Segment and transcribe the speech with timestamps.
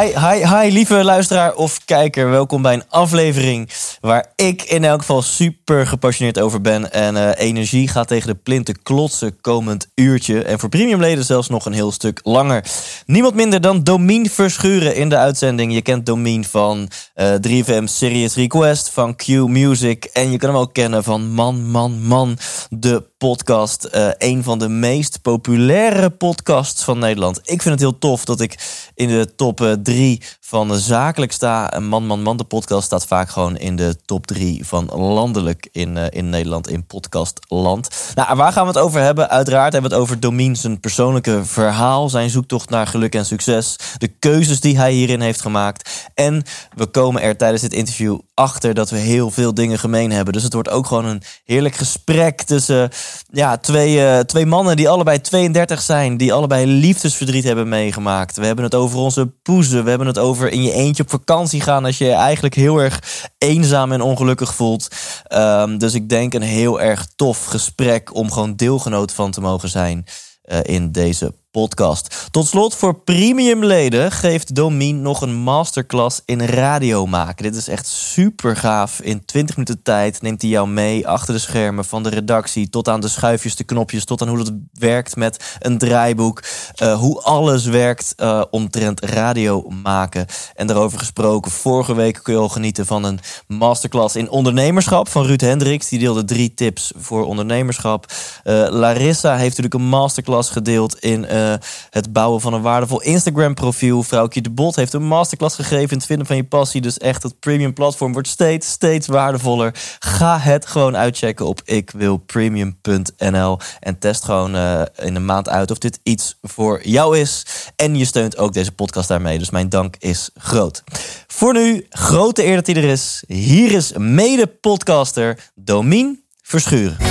[0.00, 2.30] Hi, hi, hi, lieve luisteraar of kijker.
[2.30, 6.92] Welkom bij een aflevering waar ik in elk geval super gepassioneerd over ben.
[6.92, 10.42] En eh, energie gaat tegen de plinten klotsen komend uurtje.
[10.42, 12.64] En voor premiumleden zelfs nog een heel stuk langer.
[13.06, 15.72] Niemand minder dan Domien Verschuren in de uitzending.
[15.74, 20.04] Je kent Domien van eh 3FM Serious Request, van Q Music.
[20.04, 22.38] En je kan hem ook kennen van Man, Man, Man,
[22.70, 23.84] de podcast.
[23.84, 27.38] Eh een van de meest populaire podcasts van Nederland.
[27.38, 28.58] Ik vind het heel tof dat ik
[28.94, 31.70] in de top eh, drie van zakelijk sta.
[31.70, 35.68] En Man, Man, Man, de podcast staat vaak gewoon in de top drie van landelijk
[35.72, 38.12] in, eh, in Nederland, in podcastland.
[38.14, 39.30] Nou, waar gaan we het over hebben?
[39.30, 43.76] Uiteraard hebben we het over Domien zijn persoonlijke verhaal, zijn zoektocht naar geluk en succes,
[43.98, 46.10] de keuzes die hij hierin heeft gemaakt.
[46.14, 46.42] En
[46.74, 50.32] we komen er tijdens dit interview achter dat we heel veel dingen gemeen hebben.
[50.32, 52.90] Dus het wordt ook gewoon een heerlijk gesprek tussen
[53.30, 58.36] ja, twee, eh, twee mannen die allebei 32 zijn, die allebei liefdesverdriet hebben meegemaakt.
[58.36, 61.60] We hebben het over onze poezen, we hebben het over in je eentje op vakantie
[61.60, 64.88] gaan als je je eigenlijk heel erg eenzaam en ongelukkig voelt.
[65.24, 69.68] Ehm, dus ik denk een heel erg tof gesprek om gewoon deelgenoot van te mogen
[69.68, 70.04] zijn
[70.42, 72.28] eh, in deze podcast.
[72.30, 77.42] Tot slot, voor premiumleden geeft Domien nog een masterclass in radio maken.
[77.42, 79.00] Dit is echt super gaaf.
[79.00, 82.88] In 20 minuten tijd neemt hij jou mee achter de schermen van de redactie tot
[82.88, 86.42] aan de schuifjes, de knopjes, tot aan hoe het werkt met een draaiboek.
[86.74, 90.26] Eh, hoe alles werkt eh, omtrent radio maken.
[90.54, 95.26] En daarover gesproken, vorige week kun je al genieten van een masterclass in ondernemerschap van
[95.26, 95.88] Ruud Hendricks.
[95.88, 98.12] Die deelde drie tips voor ondernemerschap.
[98.42, 101.58] Eh, Larissa heeft natuurlijk een masterclass gedeeld in eh,
[101.90, 104.02] het bouwen van een waardevol Instagram profiel.
[104.02, 106.80] Vrouwtje de Bot heeft een masterclass gegeven in het vinden van je passie.
[106.80, 109.74] Dus echt, het premium platform wordt steeds, steeds waardevoller.
[109.98, 115.78] Ga het gewoon uitchecken op ikwilpremium.nl en test gewoon eh, in een maand uit of
[115.78, 117.46] dit iets voor jou is.
[117.76, 119.38] En je steunt ook deze podcast daarmee.
[119.38, 120.82] Dus mijn dank is groot.
[121.26, 123.24] Voor nu, grote eer dat hij er is.
[123.26, 126.96] Hier is mede-podcaster Domien Verschuren.
[126.98, 127.04] 100%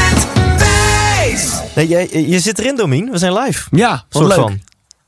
[0.00, 0.39] Thijs.
[1.74, 3.10] Nee, je zit erin, Domien.
[3.10, 3.68] We zijn live.
[3.70, 4.36] Ja, Soort leuk.
[4.36, 4.60] van.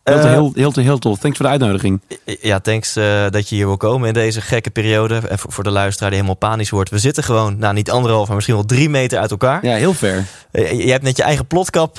[0.05, 1.19] Heel, Eh, heel, heel, heel tof.
[1.19, 2.01] Thanks voor de uitnodiging.
[2.25, 5.21] Ja, thanks eh, dat je hier wil komen in deze gekke periode.
[5.29, 6.91] En voor, de luisteraar die helemaal panisch wordt.
[6.91, 9.67] We zitten gewoon, nou niet anderhalf, maar misschien wel drie meter uit elkaar.
[9.67, 10.25] Ja, heel fair.
[10.51, 11.99] Eh, Je hebt net je eigen plotkap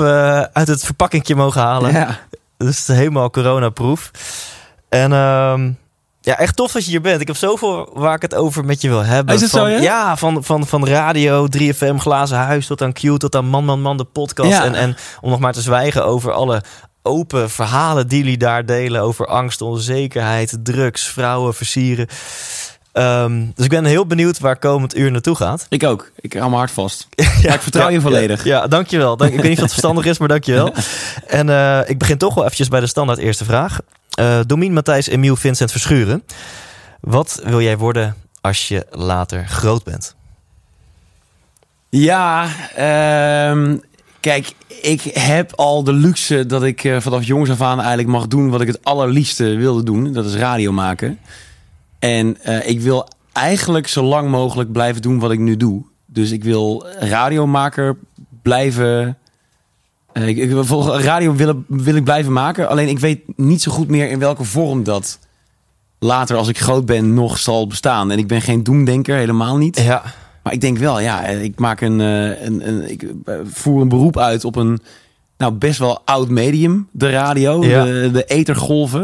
[0.54, 1.92] uit het verpakkingje mogen halen.
[1.94, 2.20] Ja.
[2.58, 4.12] Dus helemaal coronaproof.
[4.90, 5.72] En ehm,
[6.26, 7.22] ja, echt tof dat je hier bent.
[7.22, 9.36] Ik heb zoveel waar ik het over met je wil hebben.
[9.36, 9.82] Is het van, zo, ja?
[9.82, 13.82] Ja, van, van, van radio, 3FM, Glazen Huis tot aan Q, tot aan Man Man
[13.82, 14.50] Man, de podcast.
[14.50, 14.66] Ja.
[14.66, 16.64] En, en om nog maar te zwijgen over alle
[17.02, 19.02] open verhalen die jullie daar delen.
[19.02, 22.08] Over angst, onzekerheid, drugs, vrouwen, versieren.
[22.92, 25.66] Ehm, dus ik ben heel benieuwd waar komend uur naartoe gaat.
[25.70, 26.12] Ik ook.
[26.16, 27.08] Ik hou mijn hart vast.
[27.42, 28.44] Ja, ik vertrouw je volledig.
[28.44, 29.18] Ja, ja, dankjewel.
[29.18, 30.74] Dank, ik weet niet of het verstandig is, maar dankjewel.
[31.28, 33.80] En eh, ik begin toch wel eventjes bij de standaard eerste vraag.
[34.14, 36.24] Eh Domien, Matthijs, Emiel, Vincent Verschuren.
[37.00, 40.16] Wat wil jij worden als je later groot bent?
[41.90, 43.78] Ja, ehm,
[44.20, 48.28] kijk, ik heb al de luxe dat ik eh, vanaf jongs af aan eigenlijk mag
[48.28, 50.14] doen wat ik het allerliefste wilde doen.
[50.14, 51.20] Dat is radio maken.
[52.00, 55.84] En eh, ik wil eigenlijk zo lang mogelijk blijven doen wat ik nu doe.
[56.06, 57.98] Dus ik wil radiomaker
[58.42, 59.18] blijven.
[60.14, 60.52] Eh, ik, ik
[60.88, 62.70] radio willen, wil ik blijven maken.
[62.70, 65.20] Alleen ik weet niet zo goed meer in welke vorm dat
[66.00, 68.12] later als ik groot ben nog zal bestaan.
[68.12, 69.80] En ik ben geen doemdenker, helemaal niet.
[69.80, 70.04] Ja,
[70.44, 73.90] Maar ik denk wel, ja, ik maak een, eh, een, een ik eh, voer een
[73.90, 74.80] beroep uit op een
[75.38, 77.84] nou best wel oud medium, de radio, Ja.
[77.86, 79.02] de, de ethergolven.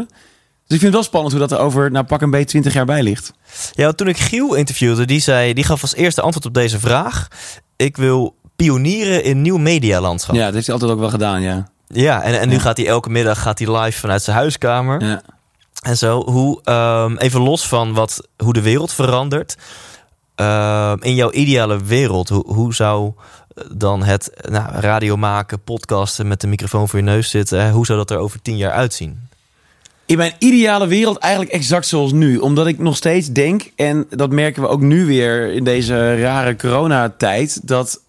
[0.68, 2.74] Dus ik vind het wel spannend hoe dat er over, nou pak een beetje 20
[2.74, 3.34] jaar bij ligt.
[3.72, 7.28] ja toen ik Giel interviewde, die, zei, die gaf als eerste antwoord op deze vraag.
[7.76, 10.36] Ik wil pionieren in nieuw medialandschap.
[10.36, 11.68] Ja, dat heeft hij altijd ook wel gedaan, ja.
[11.88, 12.60] Ja, en, en nu Ja.
[12.60, 15.02] gaat hij elke middag gaat hij live vanuit zijn huiskamer.
[15.04, 15.22] ja.
[15.80, 19.58] En zo, hoe, ehm, even los van wat, hoe de wereld verandert.
[20.36, 23.12] ehm, in jouw ideale wereld, hoe, hoe zou
[23.72, 27.86] dan het nou, radio maken, podcasten met de microfoon voor je neus zitten, hè, hoe
[27.86, 29.20] zou dat er over tien jaar uitzien?
[30.06, 32.38] In mijn ideale wereld eigenlijk exact zoals nu.
[32.38, 36.56] Omdat ik nog steeds denk, en dat merken we ook nu weer in deze rare
[36.56, 38.00] coronatijd, dat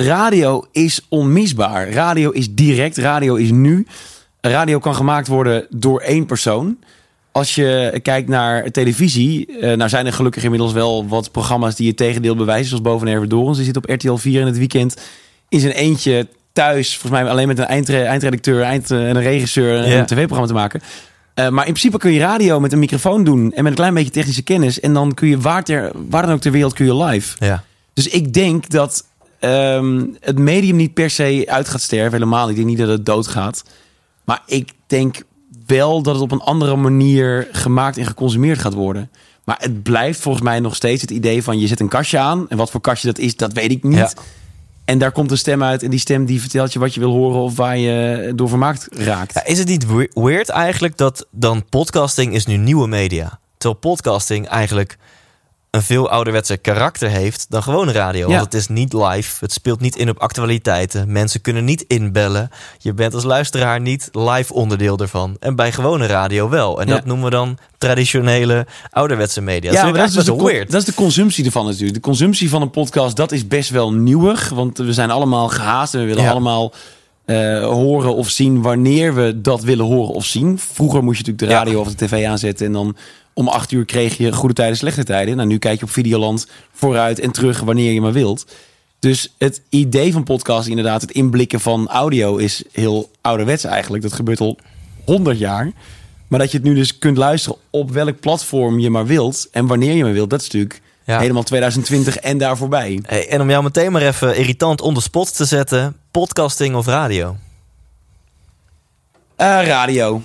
[0.00, 1.90] radio is onmisbaar.
[1.90, 3.86] Radio is direct, radio is nu.
[4.40, 6.76] radio kan gemaakt worden door één persoon.
[7.32, 11.88] Als je kijkt naar televisie, eh, nou zijn er gelukkig inmiddels wel wat programma's die
[11.88, 13.56] het tegendeel bewijzen, zoals Boven Erve Dorens.
[13.56, 14.96] Die zit op RTL 4 in het weekend
[15.48, 19.22] in zijn eentje thuis, volgens mij alleen met een eindre- eindredacteur eind, eh, en een
[19.22, 19.98] regisseur en Ja.
[19.98, 20.80] een tv-programma te maken.
[21.34, 23.94] Eh, maar in principe kun je radio met een microfoon doen en met een klein
[23.94, 24.80] beetje technische kennis.
[24.80, 27.36] En dan kun je waar, ter, waar dan ook ter wereld kun je live.
[27.44, 27.62] Ja.
[27.92, 29.04] Dus ik denk dat
[29.40, 32.12] ehm, het medium niet per se uit gaat sterven.
[32.12, 32.40] Helemaal.
[32.46, 32.50] niet.
[32.50, 33.64] Ik denk niet dat het doodgaat.
[34.24, 35.22] Maar ik denk
[35.66, 39.10] wel dat het op een andere manier gemaakt en geconsumeerd gaat worden.
[39.44, 42.48] Maar het blijft volgens mij nog steeds het idee van je zet een kastje aan.
[42.48, 43.96] En wat voor kastje dat is, dat weet ik niet.
[43.96, 44.10] Ja.
[44.84, 45.82] En daar komt een stem uit.
[45.82, 48.88] En die stem die vertelt je wat je wil horen of waar je door vermaakt
[48.90, 49.34] raakt.
[49.34, 53.38] Ja, is het niet we- weird eigenlijk dat dan podcasting is nu nieuwe media?
[53.58, 54.98] Terwijl podcasting eigenlijk
[55.76, 58.28] een veel ouderwetse karakter heeft dan gewone radio.
[58.28, 58.32] Ja.
[58.34, 61.12] Want het is niet live, het speelt niet in op actualiteiten.
[61.12, 62.50] Mensen kunnen niet inbellen.
[62.78, 65.36] Je bent als luisteraar niet live onderdeel ervan.
[65.40, 66.80] En bij gewone radio wel.
[66.80, 66.94] En Ja.
[66.94, 69.70] dat noemen we dan traditionele ouderwetse media.
[69.72, 70.70] Ja, dat maar dat is, dus de, weird.
[70.70, 71.94] dat is de consumptie ervan natuurlijk.
[71.94, 74.48] De consumptie van een podcast, dat is best wel nieuwig.
[74.48, 76.30] Want we zijn allemaal gehaast en we willen Ja.
[76.30, 76.72] allemaal
[77.24, 80.58] eh, horen of zien wanneer we dat willen horen of zien.
[80.58, 81.64] Vroeger moest je natuurlijk de Ja.
[81.64, 82.96] radio of de tv aanzetten en dan
[83.38, 85.36] om acht uur kreeg je goede tijden, slechte tijden.
[85.36, 88.46] Nou, nu kijk je op Videoland vooruit en terug wanneer je maar wilt.
[88.98, 94.02] Dus het idee van podcasting, inderdaad, het inblikken van audio is heel ouderwets eigenlijk.
[94.02, 94.58] Dat gebeurt al
[95.04, 95.70] honderd jaar.
[96.28, 99.66] Maar dat je het nu dus kunt luisteren op welk platform je maar wilt en
[99.66, 101.18] wanneer je maar wilt, dat is natuurlijk Ja.
[101.18, 103.00] helemaal 2020 en daar voorbij.
[103.02, 105.96] Hey, en om jou meteen maar even irritant on the spot te zetten.
[106.10, 107.36] Podcasting of radio?
[109.36, 110.22] Eh, radio.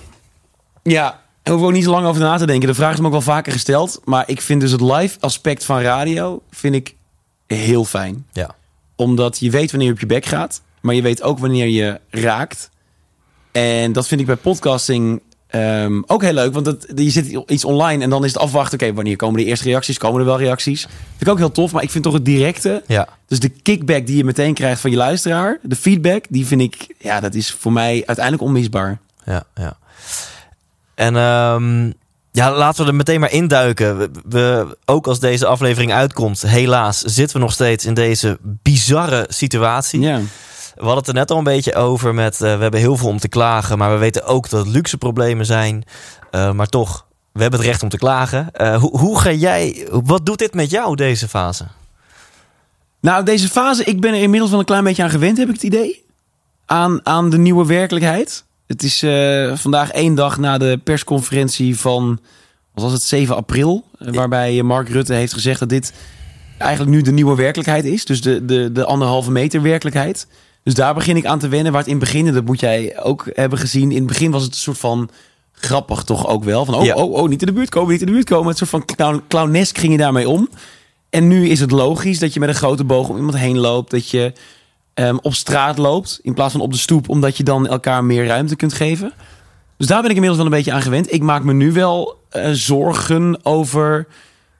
[0.82, 2.68] Ja, hoeven we ook niet zo lang over na te denken.
[2.68, 4.00] De vraag is me ook wel vaker gesteld.
[4.04, 6.94] Maar ik vind dus het live aspect van radio vind ik
[7.46, 8.26] heel fijn.
[8.32, 8.54] Ja.
[8.96, 10.62] Omdat je weet wanneer je op je bek gaat.
[10.80, 12.70] Maar je weet ook wanneer je raakt.
[13.52, 16.52] En dat vind ik bij podcasting ehm, ook heel leuk.
[16.52, 18.80] Want dat, je zit iets online en dan is het afwachten.
[18.80, 19.98] Oké, wanneer komen de eerste reacties?
[19.98, 20.80] Komen er wel reacties?
[20.82, 21.72] Vind ik ook heel tof.
[21.72, 22.82] Maar ik vind toch het directe.
[22.86, 23.08] Ja.
[23.26, 25.58] Dus de kickback die je meteen krijgt van je luisteraar.
[25.62, 26.94] De feedback, die vind ik...
[26.98, 28.98] Ja, dat is voor mij uiteindelijk onmisbaar.
[29.24, 29.76] ja, ja.
[30.94, 31.90] En ehm,
[32.32, 33.98] ja, laten we er meteen maar induiken.
[33.98, 39.26] We, we, ook als deze aflevering uitkomt, helaas zitten we nog steeds in deze bizarre
[39.28, 40.00] situatie.
[40.00, 40.20] Ja.
[40.74, 43.08] We hadden het er net al een beetje over met, eh, we hebben heel veel
[43.08, 45.84] om te klagen, maar we weten ook dat het luxe problemen zijn.
[46.30, 48.52] Eh, maar toch, we hebben het recht om te klagen.
[48.52, 51.64] Eh, hoe, hoe ga jij, wat doet dit met jou, deze fase?
[53.00, 55.54] Nou, deze fase, ik ben er inmiddels wel een klein beetje aan gewend, heb ik
[55.54, 56.04] het idee.
[56.66, 58.44] Aan, aan de nieuwe werkelijkheid.
[58.66, 62.18] Het is eh, vandaag één dag na de persconferentie van,
[62.74, 63.84] wat was het, 7 april.
[63.98, 65.92] eh, Waarbij Mark Rutte heeft gezegd dat dit
[66.58, 68.04] eigenlijk nu de nieuwe werkelijkheid is.
[68.04, 70.26] Dus de, de, de anderhalve meter werkelijkheid.
[70.62, 71.72] Dus daar begin ik aan te wennen.
[71.72, 73.90] Waar het in het begin, en dat moet jij ook hebben gezien.
[73.90, 75.10] In het begin was het een soort van
[75.52, 76.64] grappig toch ook wel.
[76.64, 76.94] Van oh, Ja.
[76.94, 78.48] oh, oh, niet in de buurt komen, niet in de buurt komen.
[78.48, 80.48] Het soort van clown, clownesk ging je daarmee om.
[81.10, 83.90] En nu is het logisch dat je met een grote boog om iemand heen loopt.
[83.90, 84.32] Dat je
[84.94, 87.08] ehm, op straat loopt in plaats van op de stoep.
[87.08, 89.12] Omdat je dan elkaar meer ruimte kunt geven.
[89.76, 91.12] Dus daar ben ik inmiddels wel een beetje aan gewend.
[91.12, 94.06] Ik maak me nu wel eh, zorgen over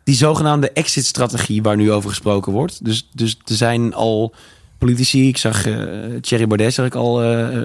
[0.05, 2.85] die zogenaamde exit-strategie waar nu over gesproken wordt.
[2.85, 4.35] Dus, dus er zijn al
[4.79, 5.75] politici, ik zag eh
[6.21, 7.59] Thierry Baudet zag ik al eh,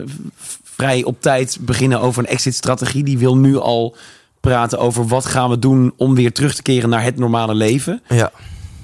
[0.63, 3.03] vrij op tijd beginnen over een exit-strategie.
[3.03, 3.95] Die wil nu al
[4.39, 8.01] praten over wat gaan we doen om weer terug te keren naar het normale leven.
[8.09, 8.31] Ja,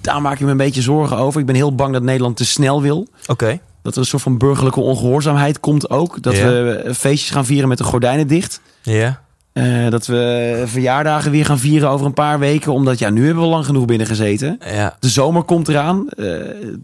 [0.01, 1.39] Daar maak ik me een beetje zorgen over.
[1.39, 3.07] Ik ben heel bang dat Nederland te snel wil.
[3.27, 3.59] oké.
[3.83, 6.21] Dat er een soort van burgerlijke ongehoorzaamheid komt ook.
[6.21, 6.45] Dat Ja.
[6.47, 8.61] we feestjes gaan vieren met de gordijnen dicht.
[8.81, 9.21] Ja.
[9.53, 12.73] Eh, dat we verjaardagen weer gaan vieren over een paar weken.
[12.73, 14.59] Omdat ja, nu hebben we lang genoeg binnen gezeten.
[14.65, 14.95] Ja.
[14.99, 16.09] De zomer komt eraan.
[16.09, 16.25] Eh,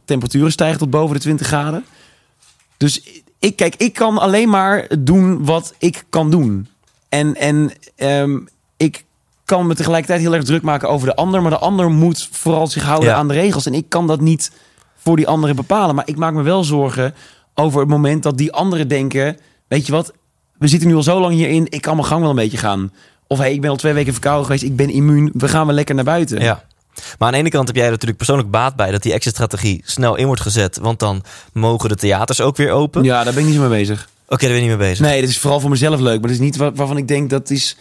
[0.06, 1.86] temperaturen stijgen tot boven de 20 graden.
[2.78, 3.02] Dus
[3.40, 6.68] ik, kijk, ik kan alleen maar doen wat ik kan doen.
[7.10, 8.38] En, en ehm,
[8.78, 9.04] ik
[9.46, 11.42] kan me tegelijkertijd heel erg druk maken over de ander.
[11.42, 13.16] Maar de ander moet vooral zich houden Ja.
[13.16, 13.66] aan de regels.
[13.66, 14.52] En ik kan dat niet
[15.04, 15.96] voor die anderen bepalen.
[15.96, 17.14] Maar ik maak me wel zorgen
[17.54, 19.38] over het moment dat die anderen denken...
[19.68, 20.14] Weet je wat,
[20.58, 21.68] we zitten nu al zo lang hierin.
[21.70, 22.94] Ik kan mijn gang wel een beetje gaan.
[23.28, 24.64] Of hey, ik ben al twee weken verkouden geweest.
[24.64, 25.32] Ik ben immuun.
[25.34, 26.42] We gaan wel lekker naar buiten.
[26.42, 26.64] Ja.
[27.18, 29.82] Maar aan de ene kant heb jij er natuurlijk persoonlijk baat bij dat die exit-strategie
[29.86, 30.78] snel in wordt gezet.
[30.82, 33.04] Want dan mogen de theaters ook weer open.
[33.04, 34.10] Ja, daar ben ik niet zo mee bezig.
[34.28, 35.06] Oké, daar ben je niet mee bezig.
[35.06, 36.20] Nee, dat is vooral voor mezelf leuk.
[36.20, 37.78] Maar dat is niet waar- waarvan ik denk dat is...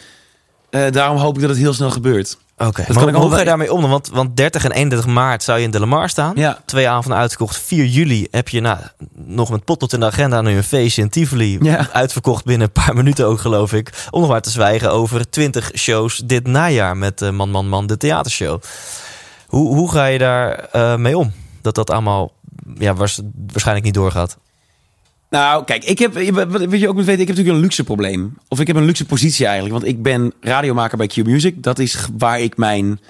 [0.70, 2.38] eh, daarom hoop ik dat het heel snel gebeurt.
[2.58, 3.88] Oké, kan maar hoe ga je daarmee om?
[3.88, 6.32] Want, want 30 en 31 maart zou je in De Lamar staan.
[6.36, 6.58] Ja.
[6.64, 7.56] Twee avonden uitverkocht.
[7.58, 8.78] 4 juli heb je nou,
[9.14, 11.58] nog met pot tot in de agenda nu een feestje in Tivoli.
[11.60, 11.88] Ja.
[11.92, 14.06] Uitverkocht binnen een paar minuten ook, geloof ik.
[14.10, 17.86] Om nog maar te zwijgen over 20 shows dit najaar met eh, Man Man Man,
[17.86, 18.62] de theatershow.
[19.46, 21.32] Hoe, hoe ga je daar eh, mee om?
[21.62, 22.32] Dat dat allemaal
[22.78, 24.36] ja, waars- waarschijnlijk niet doorgaat.
[25.30, 26.14] Nou, kijk, ik heb,
[26.48, 28.36] wat je ook moet weten, ik heb natuurlijk een luxe probleem.
[28.48, 29.74] Of ik heb een luxe positie eigenlijk.
[29.74, 31.62] Want ik ben radiomaker bij Q Music.
[31.62, 33.00] Dat is waar ik mijn,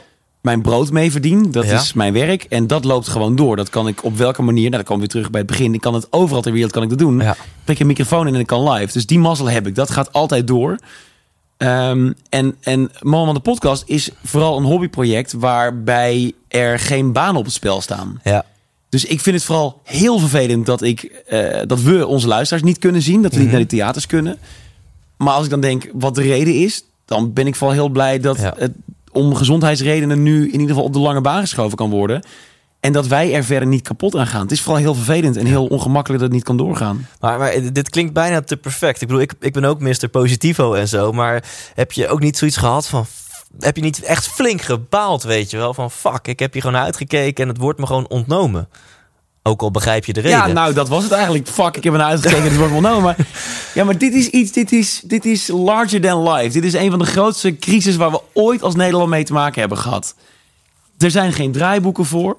[0.40, 1.50] mijn brood mee verdien.
[1.50, 1.80] Dat Ja.
[1.80, 2.44] is mijn werk.
[2.44, 3.56] En dat loopt gewoon door.
[3.56, 5.75] Dat kan ik op welke manier, nou dan komen we weer terug bij het begin.
[5.75, 7.18] Ik kan het overal ter wereld kan ik dat doen.
[7.20, 7.37] Ja.
[7.64, 8.92] Prik een microfoon in en ik kan live.
[8.92, 9.75] Dus die mazzel heb ik.
[9.75, 10.78] Dat gaat altijd door.
[11.56, 17.44] Ehm, en, en van de Podcast is vooral een hobbyproject waarbij er geen banen op
[17.44, 18.20] het spel staan.
[18.25, 18.44] Ja.
[18.88, 22.78] Dus ik vind het vooral heel vervelend dat, ik, eh, dat we onze luisteraars niet
[22.78, 23.23] kunnen zien.
[23.23, 23.45] Dat we Mhm.
[23.45, 24.38] niet naar de theaters kunnen.
[25.16, 28.21] Maar als ik dan denk wat de reden is, dan ben ik vooral heel blij
[28.21, 28.54] dat Ja.
[28.57, 28.73] het
[29.12, 32.23] om gezondheidsredenen nu in ieder geval op de lange baan geschoven kan worden.
[32.80, 34.40] En dat wij er verder niet kapot aan gaan.
[34.42, 37.07] Het is vooral heel vervelend en heel ongemakkelijk dat het niet kan doorgaan.
[37.21, 39.00] Maar, maar dit klinkt bijna te perfect.
[39.02, 40.09] Ik bedoel, ik, ik ben ook Mr.
[40.11, 41.12] Positivo en zo.
[41.12, 43.07] Maar heb je ook niet zoiets gehad van...
[43.59, 45.75] Heb je niet echt flink gebaald, weet je wel?
[45.75, 48.69] Van fuck, ik heb hier gewoon uitgekeken en het wordt me gewoon ontnomen.
[49.43, 50.38] Ook al begrijp je de reden.
[50.38, 51.49] Ja, nou, dat was het eigenlijk.
[51.49, 52.43] Fuck, ik heb er naar uitgekeken.
[52.43, 53.17] Het wordt nou, maar
[53.75, 54.52] ja, maar dit is iets.
[54.52, 56.52] Dit is, dit is larger than life.
[56.52, 59.61] Dit is een van de grootste crisis waar we ooit als Nederland mee te maken
[59.61, 60.14] hebben gehad.
[60.99, 62.37] Er zijn geen draaiboeken voor.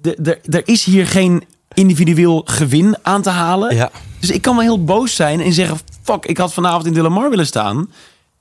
[0.00, 1.44] De- Er is hier geen
[1.74, 3.74] individueel gewin aan te halen.
[3.76, 3.90] Ja.
[4.20, 7.30] Dus ik kan wel heel boos zijn en zeggen: fuck, ik had vanavond in Delamar
[7.30, 7.90] willen staan.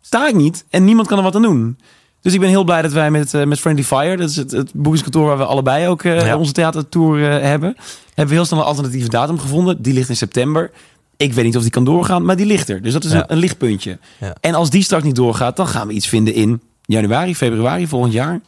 [0.07, 1.77] Sta ik niet en niemand kan er wat aan doen.
[2.21, 4.51] Dus ik ben heel blij dat wij met, eh, met Friendly Fire, dat is het,
[4.51, 6.37] het boekingskantoor waar we allebei ook eh, Ja.
[6.37, 7.75] onze theatertour eh, hebben,
[8.07, 9.81] hebben we heel snel een alternatieve datum gevonden.
[9.81, 10.71] Die ligt in september.
[11.17, 12.81] Ik weet niet of die kan doorgaan, maar die ligt er.
[12.81, 13.17] Dus dat is Ja.
[13.17, 13.97] een, een lichtpuntje.
[14.19, 14.35] Ja.
[14.41, 18.13] En als die straks niet doorgaat, dan gaan we iets vinden in januari, februari volgend
[18.13, 18.39] jaar.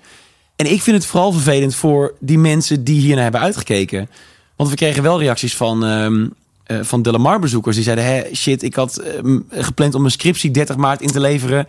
[0.55, 4.09] En ik vind het vooral vervelend voor die mensen die hier naar hebben uitgekeken.
[4.55, 6.27] Want we kregen wel reacties van, ehm
[6.69, 7.75] eh, van Delamar bezoekers.
[7.75, 11.19] Die zeiden, Hé, shit, ik had ehm, gepland om mijn scriptie 30 maart in te
[11.19, 11.67] leveren.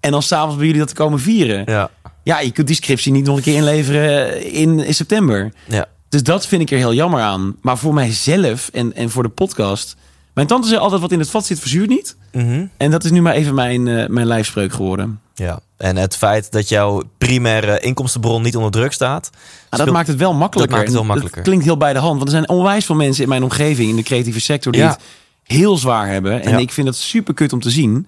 [0.00, 1.62] En dan s'avonds bij jullie dat te komen vieren.
[1.66, 1.90] Ja.
[2.22, 5.52] Ja, je kunt die scriptie niet nog een keer inleveren in, in september.
[5.68, 5.86] Ja.
[6.08, 7.56] Dus dat vind ik er heel jammer aan.
[7.60, 9.96] Maar voor mijzelf en, en voor de podcast...
[10.34, 12.16] Mijn tante zei altijd, wat in het vat zit, verzuurt niet.
[12.32, 12.66] Mhm.
[12.76, 15.20] En dat is nu maar even mijn, eh, mijn lijfspreuk geworden.
[15.34, 15.60] ja.
[15.76, 19.30] En het feit dat jouw primaire inkomstenbron niet onder druk staat...
[19.70, 20.76] Maar dat maakt het wel makkelijker.
[20.76, 21.42] Dat maakt het wel makkelijker.
[21.42, 22.12] klinkt heel bij de hand.
[22.14, 24.88] Want er zijn onwijs veel mensen in mijn omgeving, in de creatieve sector, die Ja.
[24.88, 25.00] het
[25.42, 26.42] heel zwaar hebben.
[26.42, 26.58] En Ja.
[26.58, 28.06] ik vind dat super kut om te zien.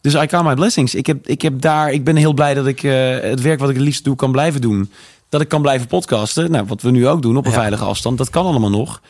[0.00, 0.94] Dus I count my blessings.
[0.94, 3.68] Ik, heb, ik, heb daar, ik ben heel blij dat ik eh, het werk wat
[3.68, 4.90] ik het liefst doe, kan blijven doen.
[5.28, 6.50] Dat ik kan blijven podcasten.
[6.50, 7.58] Nou, wat we nu ook doen op een Ja.
[7.58, 8.18] veilige afstand.
[8.18, 9.00] Dat kan allemaal nog.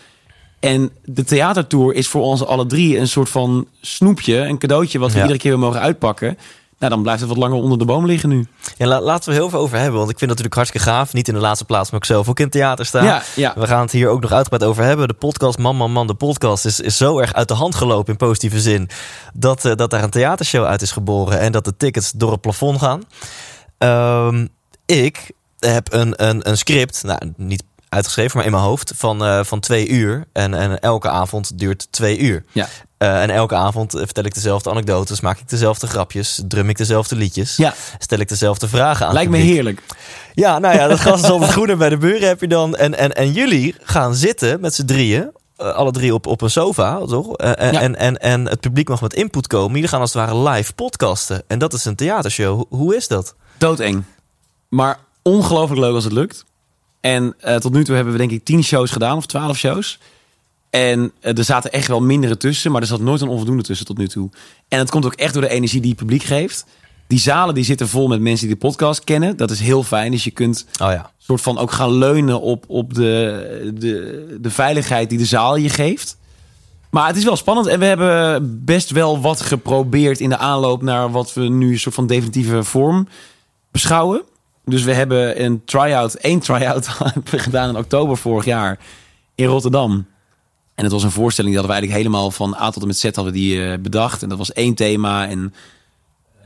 [0.61, 5.11] En de theatertour is voor ons alle drie een soort van snoepje, een cadeautje wat
[5.11, 5.23] we Ja.
[5.23, 6.39] iedere keer weer mogen uitpakken.
[6.79, 8.47] Nou, dan blijft het wat langer onder de boom liggen nu.
[8.77, 11.13] Ja, la- laten we heel veel over hebben, want ik vind het natuurlijk hartstikke gaaf.
[11.13, 13.05] Niet in de laatste plaats, maar ik zelf ook in het theater staan.
[13.05, 13.53] Ja, ja.
[13.57, 15.09] We gaan het hier ook nog uitgebreid over hebben.
[15.09, 18.13] De podcast Man Man Man, de podcast, is, is zo erg uit de hand gelopen
[18.13, 18.89] in positieve zin...
[19.35, 22.41] dat, eh, dat daar een theatershow uit is geboren en dat de tickets door het
[22.41, 23.03] plafond gaan.
[23.79, 24.47] Ehm,
[24.87, 27.63] ik heb een, een, een script, nou, niet
[27.95, 30.25] uitgeschreven, maar in mijn hoofd, van, eh, van twee uur.
[30.33, 32.45] En, en elke avond duurt twee uur.
[32.53, 32.69] Ja.
[32.99, 36.77] Eh, en elke avond eh, vertel ik dezelfde anekdotes, maak ik dezelfde grapjes, drum ik
[36.77, 37.75] dezelfde liedjes, Ja.
[37.99, 39.17] stel ik dezelfde vragen aan.
[39.17, 39.83] het Lijkt me heerlijk.
[40.35, 42.77] Ja, nou ja, dat gras is altijd groener bij de buren heb je dan.
[42.77, 46.99] En, en, en jullie gaan zitten met z'n drieën, alle drie op, op een sofa,
[47.07, 47.37] toch?
[47.37, 47.81] En, Ja.
[47.81, 49.73] en, en, en het publiek mag met input komen.
[49.75, 51.43] Jullie gaan als het ware live podcasten.
[51.47, 52.55] En dat is een theatershow.
[52.57, 53.35] Hoe, hoe is dat?
[53.59, 54.05] doodeng.
[54.69, 56.45] Maar ongelooflijk leuk als het lukt.
[57.05, 59.99] En eh, tot nu toe hebben we denk ik tien shows gedaan of twaalf shows.
[60.71, 63.87] En eh, er zaten echt wel mindere tussen, maar er zat nooit een onvoldoende tussen
[63.87, 64.31] tot nu toe.
[64.69, 66.67] En het komt ook echt door de energie die het publiek geeft.
[67.07, 69.37] Die zalen die zitten vol met mensen die de podcast kennen.
[69.37, 70.11] Dat is heel fijn.
[70.11, 71.11] Dus je kunt Oh ja.
[71.19, 75.69] soort van ook gaan leunen op, op de, de, de veiligheid die de zaal je
[75.69, 76.17] geeft.
[76.91, 80.83] Maar het is wel spannend en we hebben best wel wat geprobeerd in de aanloop
[80.83, 83.09] naar wat we nu een soort van definitieve vorm
[83.71, 84.23] beschouwen.
[84.65, 86.89] Dus we hebben een try-out, één try-out
[87.25, 88.79] gedaan in oktober vorig jaar
[89.35, 90.07] in Rotterdam.
[90.75, 92.99] En het was een voorstelling die hadden we eigenlijk helemaal van A tot en met
[92.99, 94.23] Z hadden we die eh, bedacht.
[94.23, 95.55] En dat was één thema en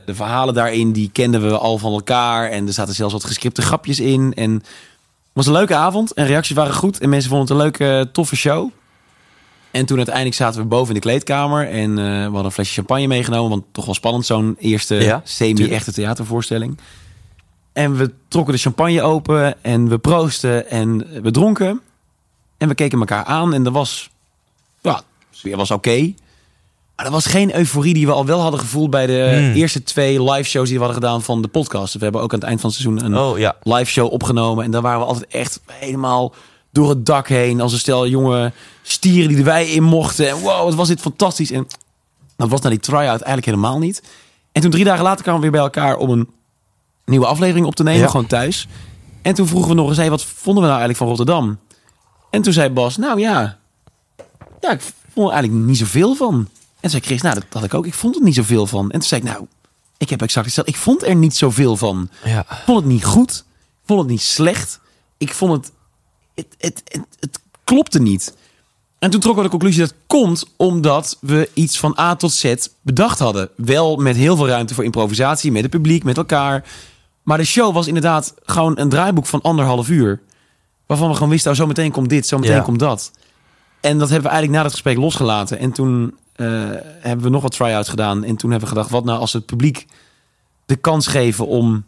[0.05, 2.49] de verhalen daarin, die kenden we al van elkaar.
[2.49, 4.33] En er zaten zelfs wat gescripte grapjes in.
[4.35, 4.63] En het
[5.33, 6.99] was een leuke avond en reacties waren goed.
[6.99, 8.69] En mensen vonden het een leuke, toffe show.
[9.71, 11.69] En toen uiteindelijk zaten we boven in de kleedkamer.
[11.69, 13.49] En eh, we hadden een flesje champagne meegenomen.
[13.49, 16.77] Want toch wel spannend, zo'n eerste Ja, semi-echte theatervoorstelling.
[17.79, 21.81] En we trokken de champagne open en we proosten en we dronken.
[22.57, 24.09] En we keken elkaar aan en er was...
[24.81, 25.01] Ja,
[25.55, 26.13] was oké.
[26.95, 28.89] Maar er was geen euforie die we al wel hadden gevoeld...
[28.89, 29.53] bij de Hmm.
[29.53, 31.93] eerste twee live shows die we hadden gedaan van de podcast.
[31.93, 33.55] We hebben ook aan het eind van het seizoen een Oh ja.
[33.63, 34.63] live show opgenomen.
[34.63, 36.33] En daar waren we altijd echt helemaal
[36.71, 37.61] door het dak heen.
[37.61, 40.29] Als een stel jonge stieren die wij in mochten.
[40.29, 41.51] En wow, wat was dit fantastisch.
[41.51, 41.67] En
[42.35, 44.03] dat was na die try-out eigenlijk helemaal niet.
[44.51, 46.29] En toen drie dagen later kwamen we weer bij elkaar om een
[47.09, 48.01] nieuwe aflevering op te nemen.
[48.01, 48.07] Ja.
[48.07, 48.67] Gewoon thuis.
[49.21, 51.59] En toen vroegen we nog eens, hey, wat vonden we nou eigenlijk van Rotterdam?
[52.29, 53.57] En toen zei Bas, nou ja,
[54.61, 54.81] ja, ik
[55.13, 56.35] vond er eigenlijk niet zoveel van.
[56.35, 56.49] En
[56.81, 57.85] toen zei Chris, nou, dat had ik ook.
[57.85, 58.83] Ik vond het niet zoveel van.
[58.91, 59.45] En toen zei ik, nou,
[59.97, 60.71] ik heb exact hetzelfde.
[60.71, 62.09] Ik vond er niet zoveel van.
[62.23, 62.39] Ja.
[62.39, 63.45] Ik vond het niet goed.
[63.57, 64.79] Ik vond het niet slecht.
[65.17, 65.71] Ik vond het...
[66.35, 68.33] Het, het, het, het klopte niet.
[68.99, 72.55] En toen trokken we de conclusie dat komt omdat we iets van A tot Z
[72.81, 73.49] bedacht hadden.
[73.55, 76.65] Wel met heel veel ruimte voor improvisatie, met het publiek, met elkaar.
[77.29, 80.21] Maar de show was inderdaad gewoon een draaiboek van anderhalf uur.
[80.85, 82.61] Waarvan we gewoon wisten, oh, zo meteen komt dit, zo meteen Ja.
[82.61, 83.11] komt dat.
[83.81, 85.59] En dat hebben we eigenlijk na dat gesprek losgelaten.
[85.59, 86.47] En toen eh,
[86.99, 88.23] hebben we nog wat try-outs gedaan.
[88.23, 89.85] En toen hebben we gedacht, wat nou als we het publiek
[90.65, 91.83] de kans geven om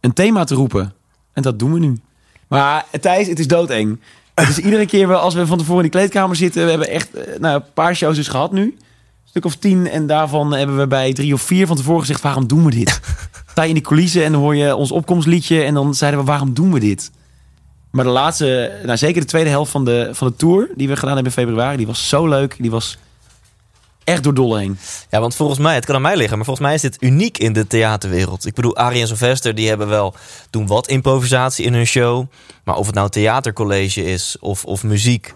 [0.00, 0.92] een thema te roepen.
[1.32, 2.00] En dat doen we nu.
[2.48, 4.00] Maar Thijs, het is doodeng.
[4.34, 6.64] Het is iedere keer wel als we van tevoren in die kleedkamer zitten.
[6.64, 8.76] We hebben echt eh, nou, een paar shows dus gehad nu.
[9.34, 9.88] Stuk of tien.
[9.88, 13.00] En daarvan hebben we bij drie of vier van tevoren gezegd: waarom doen we dit?
[13.50, 15.62] Sta je in die coulissen en dan hoor je ons opkomstliedje.
[15.62, 17.10] En dan zeiden we: waarom doen we dit?
[17.90, 20.96] Maar de laatste, nou zeker de tweede helft van de, van de tour die we
[20.96, 22.56] gedaan hebben in februari, die was zo leuk.
[22.58, 22.98] Die was
[24.04, 24.78] echt door dolle heen.
[25.10, 27.38] Ja, want volgens mij, het kan aan mij liggen, maar volgens mij is dit uniek
[27.38, 28.46] in de theaterwereld.
[28.46, 30.14] Ik bedoel, Arie en Sylvester, die hebben wel
[30.50, 32.26] doen wat improvisatie in hun show.
[32.64, 35.34] Maar of het nou theatercollege is, of, of muziek,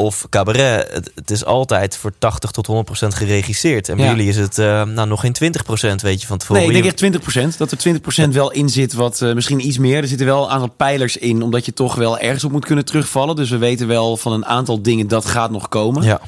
[0.00, 3.88] of cabaret, het, het is altijd voor 80 tot 100 procent geregisseerd.
[3.88, 4.10] En bij Ja.
[4.10, 6.62] jullie is het eh, nou nog geen 20 procent, weet je, van tevoren.
[6.62, 7.56] Nee, ik denk echt 20%.
[7.58, 7.78] Dat er
[8.26, 9.96] 20% wel in zit, wat eh, misschien iets meer.
[10.02, 12.84] Er zitten wel een aantal pijlers in, omdat je toch wel ergens op moet kunnen
[12.84, 13.36] terugvallen.
[13.36, 16.02] Dus we weten wel van een aantal dingen dat gaat nog komen.
[16.02, 16.20] Ja,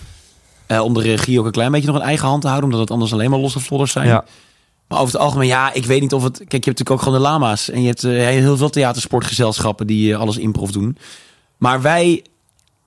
[0.66, 2.84] Eh, om de regie ook een klein beetje nog in eigen hand te houden, omdat
[2.84, 4.06] het anders alleen maar losse vlodders zijn.
[4.06, 4.24] ja.
[4.88, 6.36] Maar over het algemeen, ja, ik weet niet of het.
[6.36, 7.70] Kijk, je hebt natuurlijk ook gewoon de lama's.
[7.70, 10.96] En je hebt heel veel theatersportgezelschappen die alles improv doen.
[11.56, 12.24] Maar wij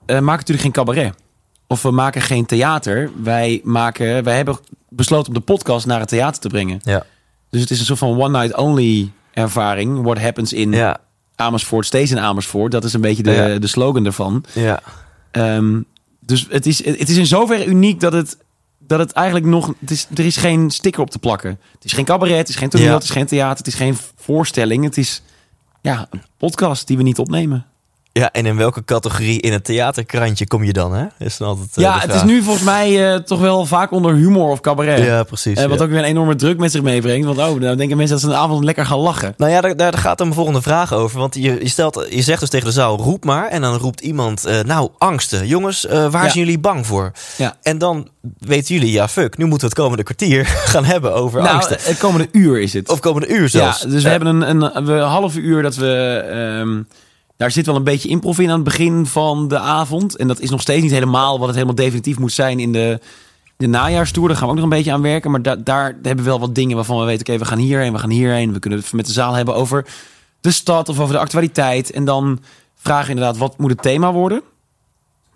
[0.05, 1.13] eh, maken natuurlijk geen cabaret.
[1.67, 3.12] Of we maken geen theater.
[3.24, 4.57] Wij, maken, wij hebben
[4.89, 6.79] besloten om de podcast naar het theater te brengen.
[6.83, 7.05] ja.
[7.50, 10.01] Dus het is een soort van one night only ervaring.
[10.03, 10.97] What happens in ja.
[11.35, 12.71] Amersfoort stays in Amersfoort.
[12.71, 13.59] Dat is een beetje de, Ja.
[13.59, 14.43] de slogan ervan.
[14.53, 14.79] ja.
[15.31, 15.81] Ehm,
[16.19, 18.38] dus het is, het is in zoverre uniek dat het,
[18.79, 19.74] dat het eigenlijk nog...
[19.79, 21.59] Het is, er is geen sticker op te plakken.
[21.74, 22.93] Het is geen cabaret, het is geen toneel, Ja.
[22.93, 24.83] het is geen theater, het is geen voorstelling.
[24.83, 25.22] Het is
[25.81, 27.65] ja, een podcast die we niet opnemen.
[28.19, 31.05] Ja, en in welke categorie in het theaterkrantje kom je dan, hè?
[31.17, 34.13] Is dan altijd, eh, ja, het is nu volgens mij eh, toch wel vaak onder
[34.15, 35.03] humor of cabaret.
[35.05, 35.57] Ja, precies.
[35.57, 35.83] Eh, wat ja.
[35.83, 37.25] ook weer een enorme druk met zich meebrengt.
[37.25, 39.33] Want oh, nou denken mensen dat ze een avond lekker gaan lachen.
[39.37, 41.19] Nou ja, daar, daar gaat dan mijn volgende vraag over.
[41.19, 43.47] Want je, je, stelt, je zegt dus tegen de zaal, roep maar.
[43.47, 45.47] En dan roept iemand, nou, angsten.
[45.47, 46.19] Jongens, waar Ja.
[46.19, 47.11] zijn jullie bang voor?
[47.37, 47.55] Ja.
[47.61, 48.07] En dan
[48.39, 51.77] weten jullie, ja fuck, nu moeten we het komende kwartier gaan hebben over Nou, angsten.
[51.81, 52.89] het komende uur is het.
[52.89, 53.81] Of komende uur zelfs.
[53.81, 56.23] Ja, dus we hebben een, een, een half uur dat we...
[56.59, 56.81] ehm,
[57.37, 60.15] daar zit wel een beetje improv in aan het begin van de avond.
[60.15, 63.00] En dat is nog steeds niet helemaal wat het helemaal definitief moet zijn in de,
[63.57, 64.27] de najaarstoer.
[64.27, 65.31] Daar gaan we ook nog een beetje aan werken.
[65.31, 67.27] Maar da- daar hebben we wel wat dingen waarvan we weten...
[67.27, 68.53] oké, we gaan hierheen, we gaan hierheen.
[68.53, 69.85] We kunnen het met de zaal hebben over
[70.41, 71.91] de stad of over de actualiteit.
[71.91, 72.39] En dan
[72.75, 74.41] vragen inderdaad, wat moet het thema worden?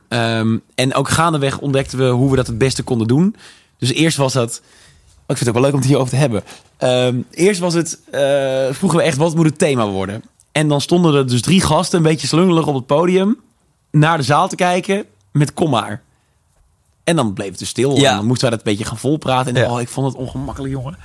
[0.07, 3.35] Ehm, en ook gaandeweg ontdekten we hoe we dat het beste konden doen.
[3.77, 4.61] Dus eerst was dat...
[4.61, 6.43] Oh, ik vind het ook wel leuk om het hierover te hebben.
[6.77, 8.21] Ehm, eerst was het, eh,
[8.71, 10.23] vroegen we echt, wat moet het thema worden?
[10.51, 13.39] En dan stonden er dus drie gasten, een beetje slungelig op het podium,
[13.91, 16.01] naar de zaal te kijken met kom maar.
[17.03, 17.97] En dan bleef het dus stil.
[17.97, 18.09] Ja.
[18.09, 19.55] En dan moesten wij dat een beetje gaan volpraten.
[19.55, 19.71] En Ja.
[19.71, 20.97] oh, ik vond het ongemakkelijk, jongen.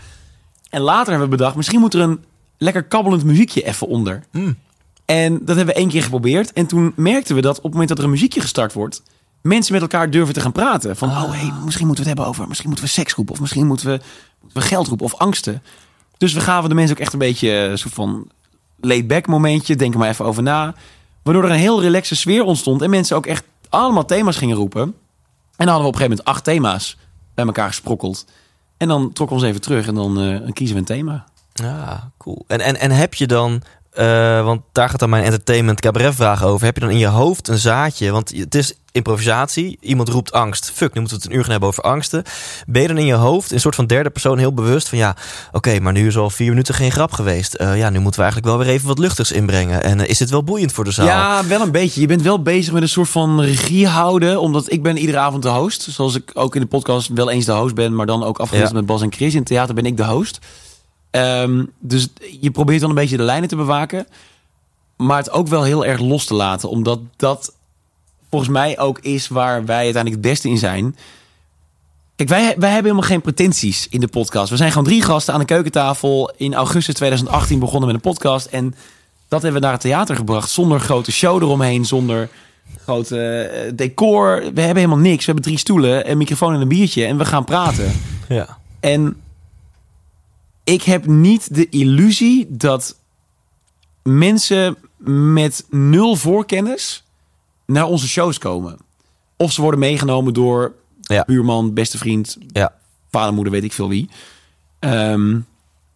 [0.71, 2.25] En later hebben we bedacht, misschien moet er een
[2.59, 4.23] lekker kabbelend muziekje even onder.
[4.31, 4.57] Mm.
[5.05, 6.53] En dat hebben we één keer geprobeerd.
[6.53, 9.03] En toen merkten we dat op het moment dat er een muziekje gestart wordt,
[9.41, 10.97] mensen met elkaar durven te gaan praten.
[10.97, 13.41] Van, oh, hey, misschien moeten we het hebben over, misschien moeten we seks roepen, of
[13.41, 14.01] misschien moeten we,
[14.41, 15.63] moeten we geld roepen of angsten.
[16.19, 18.29] Dus we gaven de mensen ook echt een beetje eh, een soort van
[18.81, 20.75] laid-back momentje, denk er maar even over na.
[21.23, 24.83] Waardoor er een heel relaxe sfeer ontstond en mensen ook echt allemaal thema's gingen roepen.
[24.83, 24.95] En
[25.57, 26.97] dan hadden we op een gegeven moment acht thema's
[27.35, 28.27] bij elkaar gesprokkeld.
[28.77, 31.25] En dan trokken we ons even terug en dan, eh, kiezen we een thema.
[31.53, 32.45] Ja, cool.
[32.47, 33.63] En, en, en heb je dan,
[33.95, 36.65] eh, want daar gaat dan mijn entertainment cabaret vraag over.
[36.67, 38.11] Heb je dan in je hoofd een zaadje?
[38.11, 39.79] Want het is improvisatie.
[39.81, 40.71] Iemand roept angst.
[40.75, 42.23] Fuck, nu moeten we het een uur gaan hebben over angsten.
[42.67, 44.99] Ben je dan in je hoofd, in een soort van derde persoon, heel bewust van
[44.99, 45.17] ja,
[45.53, 47.55] oké, maar nu is al vier minuten geen grap geweest.
[47.55, 49.83] Eh, ja, nu moeten we eigenlijk wel weer even wat luchtigs inbrengen.
[49.83, 51.07] En eh, is dit wel boeiend voor de zaal?
[51.07, 52.01] Ja, wel een beetje.
[52.01, 54.41] Je bent wel bezig met een soort van regie houden.
[54.41, 55.87] Omdat ik ben iedere avond de host.
[55.91, 57.95] Zoals ik ook in de podcast wel eens de host ben.
[57.95, 58.79] Maar dan ook afgewisseld Ja.
[58.79, 59.33] met Bas en Chris.
[59.33, 60.39] In het theater ben ik de host.
[61.15, 62.09] Ehm, dus
[62.41, 64.07] je probeert dan een beetje de lijnen te bewaken.
[64.97, 66.69] Maar het ook wel heel erg los te laten.
[66.69, 67.55] Omdat dat
[68.31, 70.97] volgens mij ook is waar wij uiteindelijk het beste in zijn.
[72.17, 74.51] Kijk, wij, wij hebben helemaal geen pretenties in de podcast.
[74.51, 76.33] We zijn gewoon drie gasten aan de keukentafel.
[76.37, 78.47] In augustus 2018 begonnen met een podcast.
[78.47, 78.75] En
[79.29, 80.51] dat hebben we naar het theater gebracht.
[80.51, 81.85] Zonder grote show eromheen.
[81.85, 82.29] Zonder
[82.83, 84.41] grote eh, decor.
[84.41, 85.19] We hebben helemaal niks.
[85.19, 87.05] We hebben drie stoelen, een microfoon en een biertje.
[87.05, 87.93] En we gaan praten.
[88.29, 88.59] Ja.
[88.81, 89.17] En
[90.65, 92.99] ik heb niet de illusie dat
[94.03, 94.77] mensen
[95.37, 97.05] met nul voorkennis
[97.67, 98.79] naar onze shows komen.
[99.37, 101.25] Of ze worden meegenomen door Ja.
[101.27, 102.75] buurman, beste vriend, Ja.
[103.11, 104.09] vader, moeder, weet ik veel wie.
[104.79, 105.39] Ehm,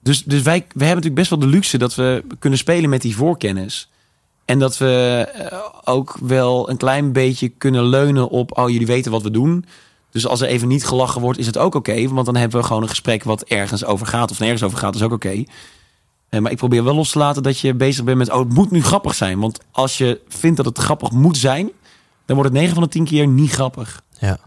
[0.01, 3.03] dus dus wij, wij hebben natuurlijk best wel de luxe dat we kunnen spelen met
[3.03, 3.91] die voorkennis.
[4.45, 8.59] En dat we eh, ook wel een klein beetje kunnen leunen op...
[8.59, 9.65] oh, jullie weten wat we doen.
[10.11, 12.09] Dus als er even niet gelachen wordt, is het ook oké.
[12.09, 14.31] want dan hebben we gewoon een gesprek wat ergens over gaat...
[14.31, 15.45] of nergens over gaat, is ook oké.
[16.29, 18.31] Eh, maar ik probeer wel los te laten dat je bezig bent met...
[18.31, 19.41] oh, het moet nu grappig zijn.
[19.41, 21.71] Want als je vindt dat het grappig moet zijn...
[22.25, 24.03] dan wordt het 9 van de 10 keer niet grappig.
[24.19, 24.39] Ja.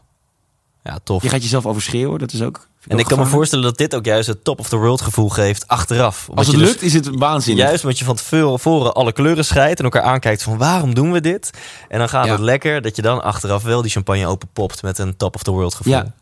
[0.84, 1.24] Ja, tof.
[1.24, 2.70] Je gaat jezelf overschreeuwen, dat is ook...
[2.88, 5.30] En ik kan me voorstellen dat dit ook juist het top of the world gevoel
[5.30, 6.30] geeft achteraf.
[6.34, 7.66] Als het je dus- lukt, is het waanzinnig.
[7.66, 11.22] Juist omdat je van tevoren alle kleuren scheidt en elkaar aankijkt van waarom doen we
[11.22, 11.50] dit?
[11.90, 12.32] En dan gaat Ja.
[12.32, 15.52] het lekker dat je dan achteraf wel die champagne openpopt met een top of the
[15.52, 15.94] world gevoel.
[15.94, 16.14] Ja.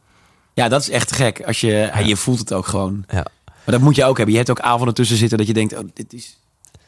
[0.53, 1.43] Ja, dat is echt gek.
[1.45, 3.03] Als je, ja, je voelt het ook gewoon.
[3.07, 3.25] Ja.
[3.45, 4.35] Maar dat moet je ook hebben.
[4.35, 5.77] Je hebt ook avonden tussen zitten dat je denkt...
[5.77, 6.37] Oh, dit, is,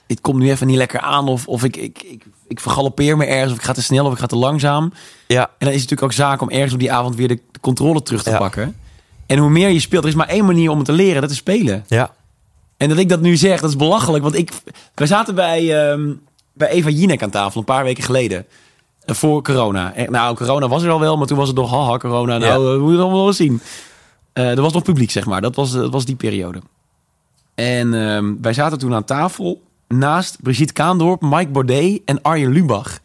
[0.07, 1.27] dit komt nu even niet lekker aan.
[1.27, 3.51] Of, of ik, ik, ik, ik vergalopeer me ergens.
[3.51, 4.93] Of ik ga te snel of ik ga te langzaam.
[5.27, 5.43] Ja.
[5.43, 8.02] En dan is het natuurlijk ook zaak om ergens op die avond weer de controle
[8.04, 8.38] terug te Ja.
[8.38, 8.76] pakken.
[9.26, 11.21] En hoe meer je speelt, er is maar één manier om het te leren.
[11.21, 11.84] Dat is spelen.
[11.88, 12.13] Ja.
[12.78, 14.24] En dat ik dat nu zeg, dat is belachelijk.
[14.24, 14.52] Want ik,
[14.95, 16.13] wij zaten bij, ehm,
[16.54, 18.45] bij Eva Jinek aan tafel een paar weken geleden.
[19.06, 19.93] Eh, Voor corona.
[20.10, 22.38] Nou, corona was er al wel, maar toen was het nog haha, corona.
[22.38, 22.74] Nou, Ja.
[22.74, 23.62] eh, moet je allemaal wel zien.
[24.34, 25.41] Eh, er was nog publiek, zeg maar.
[25.41, 26.62] Dat was, dat was die periode.
[27.56, 33.00] En ehm, wij zaten toen aan tafel naast Brigitte Kaandorp, Mike Baudet en Arjen Lubach.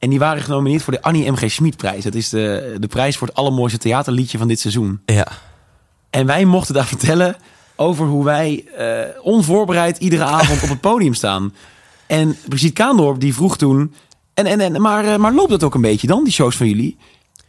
[0.00, 1.50] En die waren genomineerd voor de Annie M.G.
[1.50, 2.04] Schmid-prijs.
[2.04, 5.00] Dat is de, de prijs voor het allermooiste theaterliedje van dit seizoen.
[5.06, 5.26] Ja.
[6.10, 7.36] En wij mochten daar vertellen
[7.76, 11.54] over hoe wij eh, onvoorbereid iedere avond op het podium staan.
[12.06, 13.94] En Brigitte Kaandorp die vroeg toen...
[14.34, 16.68] En, en, en, maar, eh, maar loopt dat ook een beetje dan, die shows van
[16.68, 16.96] jullie?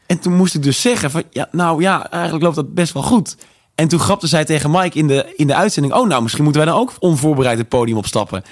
[0.06, 1.24] En toen moest ik dus zeggen van...
[1.30, 3.38] Ja, nou ja, eigenlijk loopt dat best wel goed.
[3.76, 5.94] En toen grapte zij tegen Mike in de, in de uitzending...
[5.94, 8.44] Oh, nou, misschien moeten wij dan ook onvoorbereid het podium opstappen.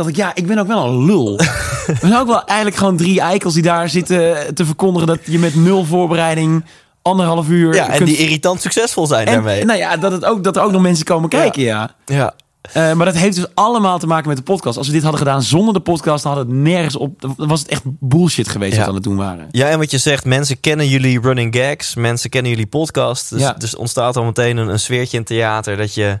[0.00, 1.36] Dat ik, ja, ik ben ook wel een lul.
[1.86, 5.06] We zijn ook wel eigenlijk gewoon drie eikels die daar zitten te verkondigen...
[5.08, 6.64] dat je met nul voorbereiding
[7.02, 7.74] anderhalf uur...
[7.74, 9.64] ja, en kunt die irritant succesvol zijn en, daarmee.
[9.64, 11.90] Nou ja, dat, het ook, dat er ook nog mensen komen kijken, ja.
[12.04, 12.34] ja.
[12.72, 14.76] Eh, maar dat heeft dus allemaal te maken met de podcast.
[14.76, 17.20] Als we dit hadden gedaan zonder de podcast, dan had het nergens op.
[17.20, 18.78] Dan was het echt bullshit geweest Ja.
[18.78, 19.48] wat we aan het doen waren.
[19.50, 23.30] Ja, en wat je zegt, mensen kennen jullie running gags, mensen kennen jullie podcast.
[23.30, 26.18] Dus, dus ontstaat al meteen een, een sfeertje in theater dat je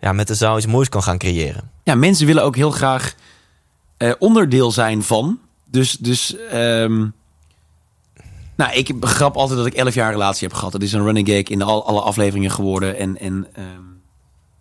[0.00, 1.70] ja, met de zaal iets moois kan gaan creëren.
[1.82, 3.14] Ja, mensen willen ook heel graag
[3.96, 5.38] eh, onderdeel zijn van.
[5.64, 7.06] Dus, dus ehm,
[8.56, 10.72] nou, ik grap altijd dat ik 11 jaar relatie heb gehad.
[10.72, 12.96] Dat is een running gag in al, alle afleveringen geworden.
[12.96, 13.82] En, en ehm,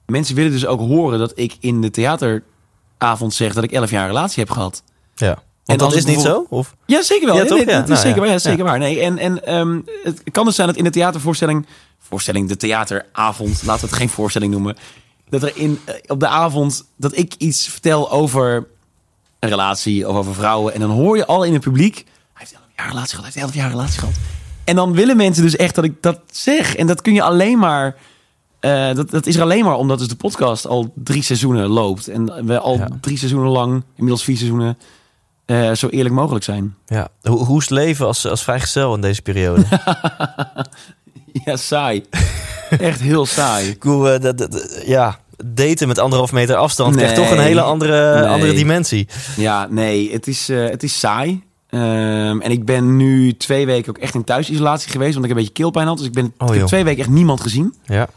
[0.06, 4.08] mensen willen dus ook horen dat ik in de theateravond zeg dat ik 11 jaar
[4.08, 4.84] relatie heb gehad.
[5.15, 5.30] Ja.
[5.30, 6.45] En Want dat als is niet zo?
[6.50, 6.76] Of?
[6.86, 7.36] Ja, zeker wel.
[7.36, 7.58] Ja, toch?
[7.58, 8.21] nee, Ja, dat is nou zeker ja.
[8.21, 8.32] waar.
[8.32, 8.80] Ja, zeker waar.
[8.80, 11.65] Nee, en en ehm, het kan dus zijn dat in de theatervoorstelling...
[12.00, 14.76] Voorstelling, de theateravond, laten we het geen voorstelling noemen...
[15.39, 18.67] dat er in, eh, op de avond dat ik iets vertel over
[19.39, 20.74] een relatie of over vrouwen...
[20.74, 21.95] en dan hoor je al in het publiek...
[21.95, 24.15] hij heeft 11 jaar relatie gehad, hij heeft 11 jaar relatie gehad.
[24.63, 26.76] En dan willen mensen dus echt dat ik dat zeg.
[26.76, 27.95] En dat kun je alleen maar...
[28.60, 32.08] eh, dat, dat is er alleen maar omdat dus de podcast al drie seizoenen loopt.
[32.08, 32.88] En we al Ja.
[33.02, 34.78] drie seizoenen lang, inmiddels vier seizoenen...
[35.45, 36.76] eh, zo eerlijk mogelijk zijn.
[36.86, 37.08] Ja.
[37.21, 39.65] Hoe, hoe is het leven als, als vrijgezel in deze periode?
[41.45, 42.04] Ja, saai.
[42.69, 43.78] Echt heel saai.
[43.80, 47.26] Dat- dat- ja, daten met anderhalf meter afstand krijgt Nee.
[47.28, 48.30] toch een hele andere, Nee.
[48.30, 49.08] andere dimensie.
[49.38, 51.43] Ja, nee, het is, eh, het is saai.
[51.69, 55.38] Ehm, en ik ben nu twee weken ook echt in thuisisolatie geweest, want ik een
[55.38, 55.98] beetje keelpijn had.
[55.98, 56.67] Dus ik, ben, Oh, ik heb joh.
[56.67, 57.74] twee weken echt niemand gezien.
[57.86, 58.08] Ja.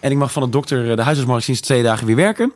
[0.00, 2.52] En ik mag van de dokter, eh, de huisarts mag sinds twee dagen weer werken.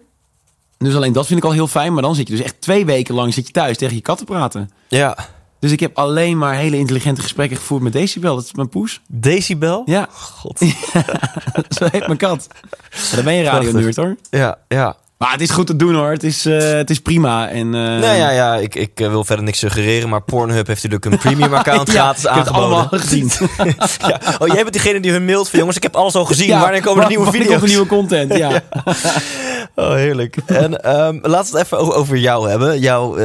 [0.78, 1.92] Dus alleen dat vind ik al heel fijn.
[1.92, 4.18] Maar dan zit je dus echt twee weken lang zit je thuis tegen je kat
[4.18, 4.70] te praten.
[4.88, 5.16] Ja.
[5.58, 8.34] Dus ik heb alleen maar hele intelligente gesprekken gevoerd met Decibel.
[8.34, 9.00] Dat is mijn poes.
[9.06, 9.82] Decibel?
[9.86, 10.58] Ja, God.
[11.78, 12.48] zo heet mijn kat.
[13.10, 14.16] Ja, dan ben je radio hoor.
[14.30, 14.96] Ja, ja.
[15.18, 16.11] Maar het is goed te doen hoor.
[16.11, 17.48] Het is, eh, het is prima.
[17.48, 20.83] En, eh, Nou ja, ja ik, ik eh, wil verder niks suggereren, maar Pornhub heeft
[20.83, 22.76] natuurlijk een premium account Ja, gratis ik heb het aangeboden.
[22.76, 23.31] allemaal gezien.
[24.09, 24.20] ja.
[24.38, 26.46] Oh, jij bent diegene die hun mailt van jongens, ik heb alles al gezien.
[26.59, 27.62] Ja, Wanneer komen er nieuwe video's?
[27.62, 28.37] nieuwe content?
[28.37, 28.62] Ja.
[29.74, 30.37] Oh, heerlijk.
[30.46, 32.81] En ehm, laten we het even over, jou hebben.
[32.81, 33.16] Jouw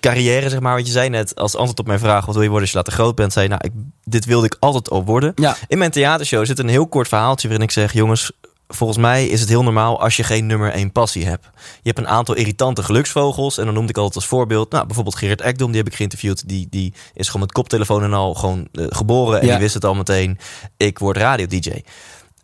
[0.00, 0.74] carrière, zeg maar.
[0.76, 2.26] Wat je zei net als antwoord op mijn vraag...
[2.26, 3.32] wat wil je worden als je later groot bent?
[3.32, 3.72] Zei je, nou, ik,
[4.04, 5.32] dit wilde ik altijd al worden.
[5.34, 5.56] Ja.
[5.68, 7.48] In mijn theatershow zit een heel kort verhaaltje...
[7.48, 8.32] waarin ik zeg, jongens...
[8.68, 11.44] Volgens mij is het heel normaal als je geen nummer één passie hebt.
[11.54, 13.58] Je hebt een aantal irritante geluksvogels.
[13.58, 14.70] En dan noemde ik altijd als voorbeeld...
[14.70, 16.48] Nou, bijvoorbeeld Gerrit Ekdom, die heb ik geïnterviewd.
[16.48, 19.40] Die, die is gewoon met koptelefoon en al gewoon eh, geboren.
[19.40, 19.52] En Ja.
[19.52, 20.38] die wist het al meteen.
[20.76, 21.82] Ik word radio-dj.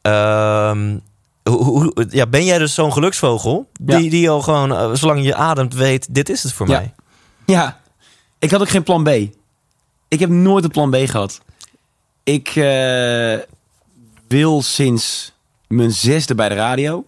[0.03, 0.99] Ehm,
[1.43, 3.69] hoe, hoe- ja, ben jij dus zo'n geluksvogel?
[3.87, 3.99] Ja.
[3.99, 6.73] Die, die al gewoon, eh, zolang je ademt, weet: dit is het voor Ja.
[6.79, 6.95] mij.
[7.47, 7.81] Ja,
[8.39, 9.09] ik had ook geen plan B.
[10.09, 11.41] Ik heb nooit een plan B gehad.
[12.25, 13.39] Ik eh,
[14.29, 15.32] wil sinds
[15.75, 17.05] mijn zesde bij de radio.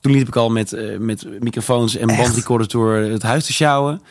[0.00, 4.02] Toen liep ik al met, eh, met microfoons en bandrecorders door het huis te sjouwen.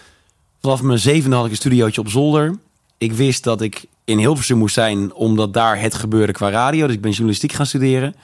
[0.62, 2.58] Vanaf mijn zevende had ik een studiootje op zolder.
[2.98, 6.86] Ik wist dat ik in Hilversum moest zijn, omdat daar het gebeurde qua radio.
[6.86, 8.16] Dus ik ben journalistiek gaan studeren.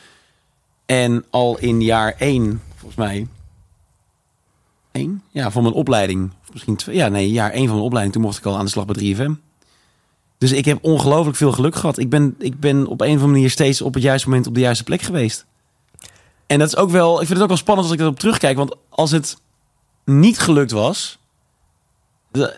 [0.85, 3.27] En al in jaar één, volgens mij,
[4.91, 8.13] één, ja, van mijn opleiding, of misschien twee, ja, nee, jaar één van mijn opleiding,
[8.13, 9.31] toen mocht ik al aan de slag bij 3FM.
[10.37, 11.97] Dus ik heb ongelooflijk veel geluk gehad.
[11.97, 14.53] Ik ben, ik ben op een of andere manier steeds op het juiste moment op
[14.53, 15.45] de juiste plek geweest.
[16.51, 18.57] En dat is ook wel, ik vind het ook wel spannend als ik erop terugkijk.
[18.57, 19.37] Want als het
[20.05, 21.19] niet gelukt was,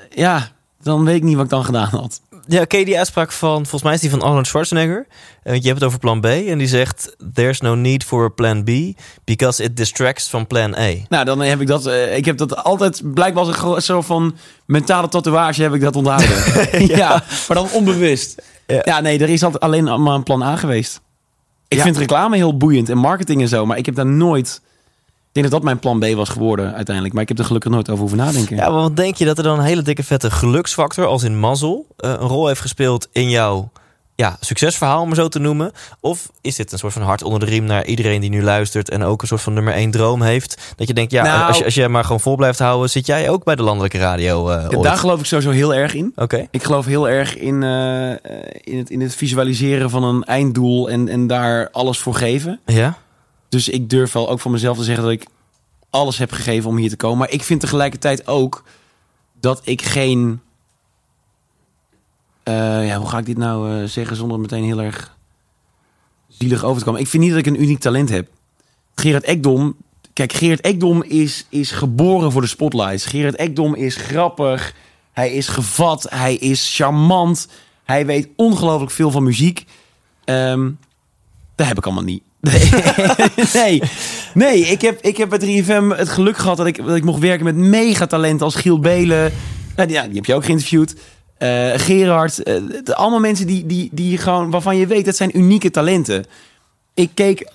[0.10, 0.51] ja,
[0.82, 2.21] dan weet ik niet wat ik dan gedaan had.
[2.47, 5.08] Ja, ken je die uitspraak van, volgens mij is die van Arnold Schwarzenegger.
[5.43, 6.25] Eh, je hebt het over plan B.
[6.25, 8.69] En die zegt, there's no need for a plan B,
[9.23, 10.91] because it distracts from plan A.
[11.10, 11.86] Nou, dan heb ik dat.
[11.86, 13.13] eh, ik heb dat altijd.
[13.13, 16.38] Blijkbaar als een soort van mentale tatoeage heb ik dat onthouden.
[16.97, 17.23] ja.
[17.47, 18.41] maar dan onbewust.
[18.67, 18.82] Ja.
[18.84, 18.99] Ja.
[18.99, 21.01] nee, er is altijd alleen maar een plan A geweest.
[21.73, 21.83] Ik Ja.
[21.86, 24.62] vind reclame heel boeiend en marketing en zo, maar ik heb daar nooit.
[25.27, 27.71] Ik denk dat dat mijn plan B was geworden uiteindelijk, maar ik heb er gelukkig
[27.71, 28.55] nooit over hoeven nadenken.
[28.55, 31.39] Ja, maar wat denk je dat er dan een hele dikke vette geluksfactor, als in
[31.39, 33.71] mazzel, eh, een rol heeft gespeeld in jouw
[34.15, 35.71] ja, succesverhaal, om maar zo te noemen?
[35.99, 38.89] Of is dit een soort van hart onder de riem naar iedereen die nu luistert
[38.89, 40.73] en ook een soort van nummer één droom heeft?
[40.76, 43.06] Dat je denkt, ja, Nou- als, je, als je maar gewoon vol blijft houden, zit
[43.06, 46.12] jij ook bij de landelijke radio eh Ja, daar geloof ik sowieso heel erg in.
[46.15, 46.47] Oké.
[46.52, 48.17] Ik geloof heel erg in, eh, eh,
[48.62, 52.60] in, het, in het visualiseren van een einddoel en, en daar alles voor geven.
[52.65, 52.97] Ja?
[53.49, 55.26] Dus ik durf wel ook van mezelf te zeggen dat ik
[55.89, 57.17] alles heb gegeven om hier te komen.
[57.17, 58.63] Maar ik vind tegelijkertijd ook
[59.39, 60.41] dat ik geen.
[62.43, 65.17] Eh, ja, hoe ga ik dit nou eh, zeggen zonder meteen heel erg
[66.27, 67.01] zielig over te komen?
[67.01, 68.27] Ik vind niet dat ik een uniek talent heb.
[68.95, 69.75] Gerard Ekdom.
[70.13, 73.06] Kijk, Gerard Ekdom is, is geboren voor de spotlights.
[73.06, 74.73] Gerard Ekdom is grappig.
[75.12, 76.08] Hij is gevat.
[76.10, 77.47] Hij is charmant.
[77.84, 79.65] Hij weet ongelooflijk veel van muziek.
[80.25, 80.71] Ehm,
[81.56, 82.23] dat heb ik allemaal niet.
[83.53, 83.82] Nee,
[84.34, 87.19] nee, ik, heb, ik heb bij 3FM het geluk gehad dat ik, dat ik mocht
[87.19, 89.32] werken met megatalenten als Giel Belen.
[89.75, 90.95] Nou, ja, die heb je ook geïnterviewd.
[91.43, 92.36] Eh, Gerard.
[92.45, 96.25] de- allemaal mensen die, die, die gewoon, waarvan je weet dat zijn unieke talenten.
[96.93, 97.51] Ik keek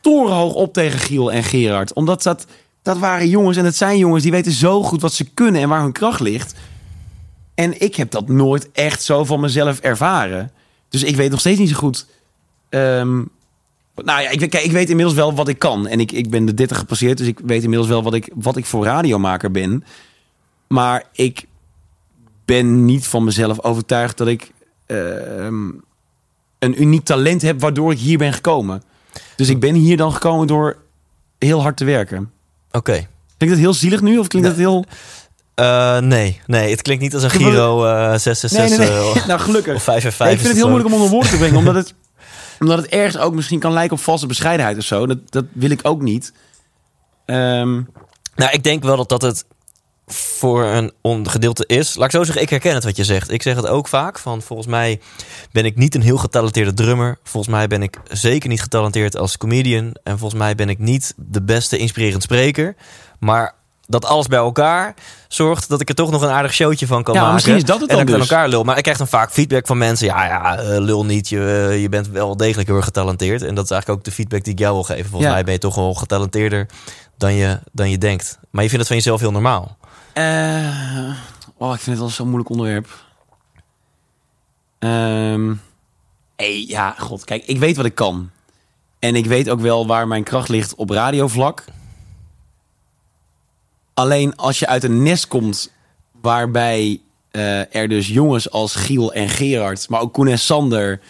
[0.00, 1.92] torenhoog op tegen Giel en Gerard.
[1.92, 2.46] Omdat dat,
[2.82, 5.68] dat waren jongens en dat zijn jongens die weten zo goed wat ze kunnen en
[5.68, 6.54] waar hun kracht ligt.
[7.54, 10.50] En ik heb dat nooit echt zo van mezelf ervaren.
[10.88, 12.06] Dus ik weet nog steeds niet zo goed.
[12.68, 13.16] ehm,
[13.94, 15.86] nou ja, ik, ik weet inmiddels wel wat ik kan.
[15.86, 18.56] En ik, ik ben de 30 gepasseerd, dus ik weet inmiddels wel wat ik, wat
[18.56, 19.84] ik voor radiomaker ben.
[20.68, 21.44] Maar ik
[22.44, 24.52] ben niet van mezelf overtuigd dat ik
[24.86, 25.68] ehm,
[26.58, 28.82] een uniek talent heb waardoor ik hier ben gekomen.
[29.36, 30.76] Dus ik ben hier dan gekomen door
[31.38, 32.30] heel hard te werken.
[32.70, 33.06] Oké.
[33.36, 34.18] Klinkt dat heel zielig nu?
[34.18, 34.84] Of klinkt dat heel...
[35.54, 39.12] Eh, nee, nee, het klinkt niet als een Giro eh 666 Nee, nee, nee.
[39.22, 39.74] eh, nou, gelukkig.
[39.74, 40.18] of 5 en 5.
[40.18, 41.56] Nee, ik vind het heel moeilijk om onder woorden te brengen.
[41.56, 41.94] omdat, het,
[42.60, 45.06] omdat het ergens ook misschien kan lijken op valse bescheidenheid of zo.
[45.06, 46.32] Dat, dat wil ik ook niet.
[47.24, 47.80] Ehm,
[48.34, 49.44] Nou, ik denk wel dat dat het
[50.12, 50.92] voor een
[51.30, 51.94] gedeelte is.
[51.94, 53.30] Laat ik zo zeggen, ik herken het wat je zegt.
[53.32, 54.18] Ik zeg het ook vaak.
[54.18, 55.00] Van volgens mij
[55.52, 57.18] ben ik niet een heel getalenteerde drummer.
[57.22, 59.94] Volgens mij ben ik zeker niet getalenteerd als comedian.
[60.02, 62.74] En volgens mij ben ik niet de beste inspirerend spreker.
[63.18, 63.54] Maar
[63.86, 64.94] dat alles bij elkaar
[65.28, 67.34] zorgt dat ik er toch nog een aardig showtje van kan Ja, maken.
[67.34, 68.24] misschien is dat het en dan dat dus.
[68.24, 68.64] aan elkaar lul.
[68.64, 70.06] Maar ik krijg dan vaak feedback van mensen.
[70.06, 71.28] Ja, ja, eh, lul niet.
[71.28, 73.42] Je, eh, je bent wel degelijk heel erg getalenteerd.
[73.42, 75.04] En dat is eigenlijk ook de feedback die ik jou wil geven.
[75.04, 75.32] Volgens Ja.
[75.32, 76.66] mij ben je toch wel getalenteerder
[77.16, 78.38] dan je, dan je denkt.
[78.50, 79.76] Maar je vindt het van jezelf heel normaal.
[80.12, 81.16] Eh,
[81.56, 82.88] oh, ik vind het wel zo'n moeilijk onderwerp.
[86.42, 87.24] Hey, ja, god.
[87.24, 88.30] Kijk, ik weet wat ik kan.
[88.98, 91.64] En ik weet ook wel waar mijn kracht ligt op radiovlak.
[93.94, 95.72] Alleen als je uit een nest komt
[96.20, 101.00] waarbij eh, er dus jongens als Giel en Gerard, maar ook Koen en Sander,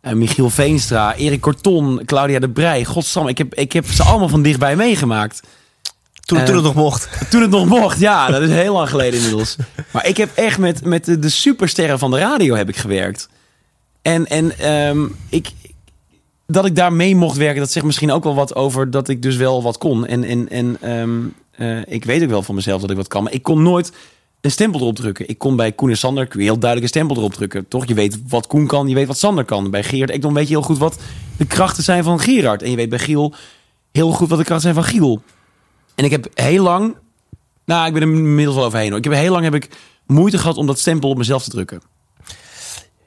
[0.00, 2.84] eh, Michiel Veenstra, Erik Corton, Claudia de Brij.
[2.84, 5.42] Godsam, ik heb, ik heb ze allemaal van dichtbij meegemaakt.
[6.24, 7.08] Toen, Eh, toen het nog mocht.
[7.30, 9.56] Toen het nog mocht, ja, dat is heel lang geleden inmiddels.
[9.90, 13.28] Maar ik heb echt met, met de, de supersterren van de radio heb ik gewerkt.
[14.02, 15.50] En, en ehm, ik,
[16.46, 19.22] dat ik daar mee mocht werken, dat zegt misschien ook wel wat over dat ik
[19.22, 20.06] dus wel wat kon.
[20.06, 23.22] En, en, en ehm, eh, ik weet ook wel van mezelf dat ik wat kan.
[23.22, 23.92] Maar ik kon nooit
[24.40, 25.28] een stempel erop drukken.
[25.28, 27.68] Ik kon bij Koen en Sander heel duidelijk een stempel erop drukken.
[27.68, 27.86] Toch?
[27.86, 29.70] Je weet wat Koen kan, je weet wat Sander kan.
[29.70, 30.98] Bij Gerard Ekdom weet je heel goed wat
[31.36, 32.62] de krachten zijn van Gerard.
[32.62, 33.34] En je weet bij Giel
[33.92, 35.22] heel goed wat de krachten zijn van Giel.
[36.02, 36.96] En ik heb heel lang,
[37.64, 38.88] nou, ik ben er inmiddels wel overheen.
[38.88, 38.98] Hoor.
[38.98, 39.68] Ik heb heel lang heb ik
[40.06, 41.82] moeite gehad om dat stempel op mezelf te drukken.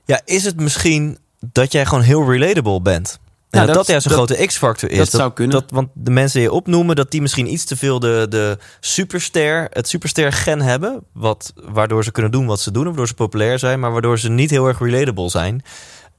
[0.06, 1.18] Ja, is het misschien
[1.52, 3.20] dat jij gewoon heel relatable bent?
[3.50, 4.98] En Nou, dat, dat- dat juist een dat- grote X-factor is.
[4.98, 5.60] dat zou kunnen.
[5.62, 8.58] Dat, want de mensen die je opnoemen, dat die misschien iets te veel de, de
[8.80, 11.04] superster, het superster-gen hebben.
[11.14, 14.30] Wat, waardoor ze kunnen doen wat ze doen, waardoor ze populair zijn, maar waardoor ze
[14.30, 15.62] niet heel erg relatable zijn.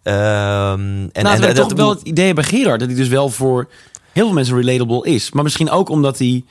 [0.03, 2.99] Ehm, en, En, nou, en en, dat- toch wel het idee bij Gerard dat hij
[2.99, 3.69] dus wel voor
[4.13, 5.33] heel veel mensen relatable is.
[5.33, 6.45] Maar misschien ook omdat hij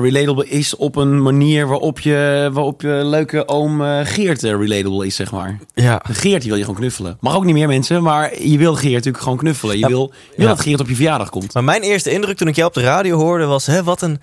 [0.00, 5.06] relatable is op een manier waarop je, waarop je leuke oom eh, Geert eh, relatable
[5.06, 5.58] is, zeg maar.
[5.74, 6.00] Ja.
[6.10, 7.16] Geert, die wil je gewoon knuffelen.
[7.20, 9.74] Mag ook niet meer mensen, maar je wil Geert natuurlijk gewoon knuffelen.
[9.74, 9.88] Je Ja.
[9.88, 10.52] wil, je wil Ja.
[10.54, 11.54] dat Geert op je verjaardag komt.
[11.54, 13.66] Maar mijn eerste indruk toen ik jou op de radio hoorde was...
[13.66, 14.20] Hè, wat, een,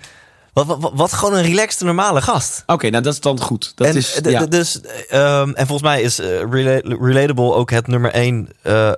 [0.52, 2.62] wat, wat, wat gewoon een relaxed, normale gast.
[2.66, 3.72] Oké, nou dat is dan goed.
[3.74, 4.46] Dat en, is, d- ja.
[4.46, 8.96] dus, ehm, en volgens mij is eh, rela- Relatable ook het nummer één, eh, eh,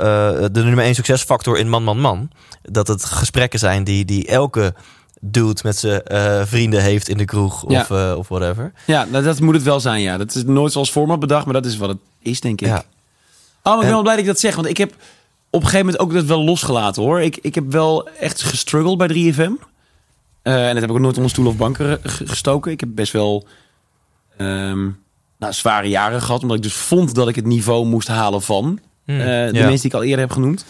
[0.52, 2.30] de nummer één succesfactor in Man Man Man.
[2.62, 4.74] Dat het gesprekken zijn die, die elke
[5.24, 8.72] dude met zijn eh, vrienden heeft in de kroeg of, eh, of whatever.
[8.86, 10.16] Ja, nou, dat moet het wel zijn, ja.
[10.16, 12.66] Dat is nooit zoals format bedacht, maar dat is wat het is, denk ik.
[12.66, 12.76] Ja.
[12.76, 12.84] Oh,
[13.62, 14.90] maar ik ben En- wel blij dat ik dat zeg, want ik heb
[15.50, 17.20] op een gegeven moment ook dat wel losgelaten, hoor.
[17.20, 19.52] Ik, ik heb wel echt gestruggeld bij 3FM.
[20.42, 22.72] Eh, en dat heb ik ook nooit onder stoel of banken ge- gestoken.
[22.72, 23.46] Ik heb best wel
[24.36, 24.88] ehm,
[25.38, 28.78] nou, zware jaren gehad, omdat ik dus vond dat ik het niveau moest halen van
[29.04, 29.50] Hmm, eh, de ja.
[29.52, 30.64] mensen die ik al eerder heb genoemd.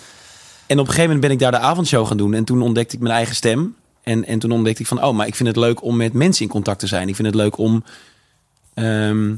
[0.66, 2.34] En op een gegeven moment ben ik daar de avondshow gaan doen.
[2.34, 3.74] En toen ontdekte ik mijn eigen stem.
[4.02, 6.44] En, en toen ontdekte ik van, oh, maar ik vind het leuk om met mensen
[6.44, 7.08] in contact te zijn.
[7.08, 7.84] Ik vind het leuk om...
[8.74, 9.34] ehm,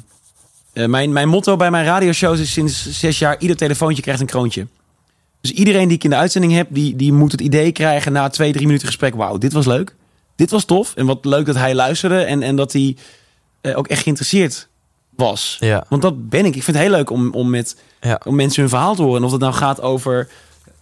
[0.72, 3.38] eh, mijn, mijn motto bij mijn radioshows is sinds zes jaar...
[3.38, 4.66] ieder telefoontje krijgt een kroontje.
[5.40, 6.66] Dus iedereen die ik in de uitzending heb...
[6.70, 9.14] die, die moet het idee krijgen na twee, drie minuten gesprek...
[9.14, 9.94] wauw, dit was leuk.
[10.36, 10.94] Dit was tof.
[10.94, 12.20] En wat leuk dat hij luisterde.
[12.22, 12.96] En, en dat hij
[13.60, 14.68] eh, ook echt geïnteresseerd
[15.16, 15.56] was.
[15.60, 15.84] Ja.
[15.88, 16.56] Want dat ben ik.
[16.56, 18.20] Ik vind het heel leuk om, om met Ja.
[18.24, 19.18] om mensen hun verhaal te horen.
[19.18, 20.28] En of het nou gaat over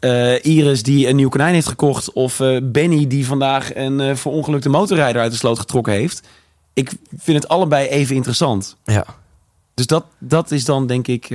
[0.03, 2.13] eh, Iris die een nieuw konijn heeft gekocht...
[2.13, 6.23] of eh, Benny die vandaag een eh, verongelukte motorrijder uit de sloot getrokken heeft.
[6.73, 8.77] Ik vind het allebei even interessant.
[8.85, 9.05] Ja.
[9.75, 11.31] Dus dat, dat is dan denk ik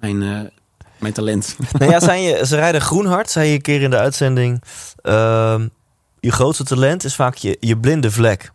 [0.00, 0.50] mijn,
[0.98, 1.56] mijn talent.
[1.78, 4.62] nou ja, zijn je, ze rijden groenhard, zei je een keer in de uitzending.
[5.02, 5.68] Ehm,
[6.20, 8.52] je grootste talent is vaak je, je blinde vlek.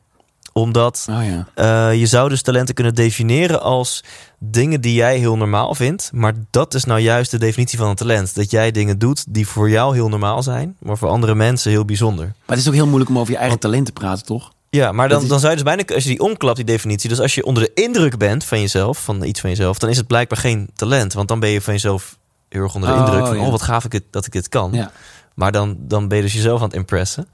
[0.53, 1.47] Omdat Oh ja.
[1.55, 4.03] eh, je zou dus talenten kunnen definiëren als
[4.39, 6.09] dingen die jij heel normaal vindt.
[6.13, 8.35] Maar dat is nou juist de definitie van een talent.
[8.35, 11.85] Dat jij dingen doet die voor jou heel normaal zijn, maar voor andere mensen heel
[11.85, 12.25] bijzonder.
[12.25, 14.51] Maar het is ook heel moeilijk om over je eigen talent te praten, toch?
[14.69, 17.09] Ja, maar dan, dan zou je dus bijna, als je die omklapt, die definitie.
[17.09, 19.97] Dus als je onder de indruk bent van jezelf, van iets van jezelf, dan is
[19.97, 21.13] het blijkbaar geen talent.
[21.13, 22.17] Want dan ben je van jezelf
[22.49, 23.43] heel erg onder de Oh, indruk van, ja.
[23.43, 24.69] oh wat gaaf ik het, dat ik dit kan.
[24.73, 24.91] Ja.
[25.33, 27.27] Maar dan, dan ben je dus jezelf aan het impressen.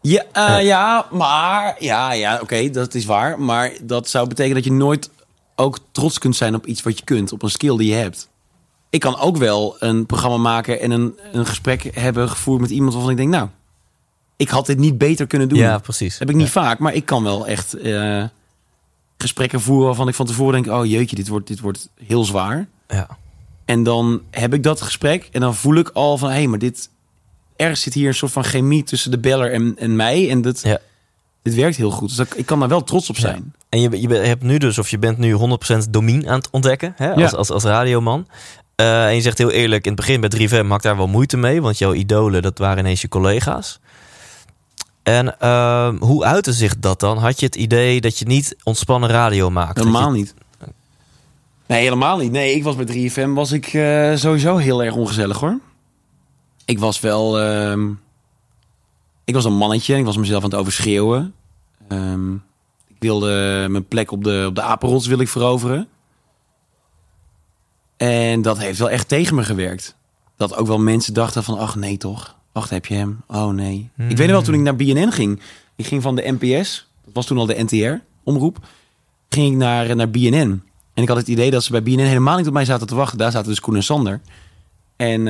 [0.00, 1.76] Ja, eh, ja maar...
[1.78, 3.40] Ja, ja oké, dat is waar.
[3.40, 5.10] Maar dat zou betekenen dat je nooit
[5.56, 7.32] ook trots kunt zijn op iets wat je kunt.
[7.32, 8.28] Op een skill die je hebt.
[8.90, 12.92] Ik kan ook wel een programma maken en een, een gesprek hebben gevoerd met iemand
[12.92, 13.30] waarvan ik denk...
[13.30, 13.48] Nou,
[14.36, 15.58] ik had dit niet beter kunnen doen.
[15.58, 16.18] Ja, precies.
[16.18, 18.24] Heb ik niet vaak, maar ik kan wel echt eh,
[19.18, 20.78] gesprekken voeren waarvan ik van tevoren denk...
[20.78, 22.68] Oh jeetje, dit wordt, dit wordt heel zwaar.
[22.88, 23.08] Ja.
[23.64, 26.28] En dan heb ik dat gesprek en dan voel ik al van...
[26.28, 26.88] hé, hey, maar dit...
[27.60, 30.30] Ergens zit hier een soort van chemie tussen de beller en, en mij.
[30.30, 30.78] En dat, Ja.
[31.42, 32.08] dit werkt heel goed.
[32.08, 33.52] Dus dat- ik kan daar wel trots op zijn.
[33.68, 36.92] En je, je hebt nu dus, of je bent nu 100% domien aan het ontdekken
[36.96, 37.36] hè, als, Ja.
[37.36, 38.26] als, als radioman.
[38.74, 41.06] Eh, en je zegt heel eerlijk, in het begin bij 3FM had ik daar wel
[41.08, 43.80] moeite mee, want jouw idolen, dat waren ineens je collega's.
[45.02, 47.18] En ehm, hoe uitte zich dat dan?
[47.18, 49.74] Had je het idee dat je niet ontspannen radio maakt?
[49.76, 50.34] Dat Helemaal je- niet.
[51.66, 52.32] Nee, helemaal niet.
[52.32, 55.58] Nee, ik was bij 3FM was ik eh, sowieso heel erg ongezellig hoor.
[56.70, 57.40] Ik was wel...
[57.40, 57.90] ehm,
[59.24, 59.96] ik was een mannetje.
[59.96, 61.34] Ik was mezelf aan het overschreeuwen.
[61.88, 62.34] Ehm,
[62.86, 65.88] ik wilde mijn plek op de, op de apenrots wil ik veroveren.
[67.96, 69.96] En dat heeft wel echt tegen me gewerkt.
[70.36, 71.58] Dat ook wel mensen dachten van...
[71.58, 72.36] Ach nee toch?
[72.52, 73.22] Wacht, heb je hem?
[73.26, 73.90] Oh nee.
[73.96, 75.40] Ik weet nog wel toen ik naar BNN ging.
[75.76, 76.88] Ik ging van de NPS.
[77.04, 78.58] Dat was toen al de NTR-omroep.
[79.28, 80.62] Ging ik naar, naar BNN.
[80.94, 82.94] En ik had het idee dat ze bij BNN helemaal niet op mij zaten te
[82.94, 83.18] wachten.
[83.18, 84.20] Daar zaten dus Koen en Sander.
[84.96, 85.26] En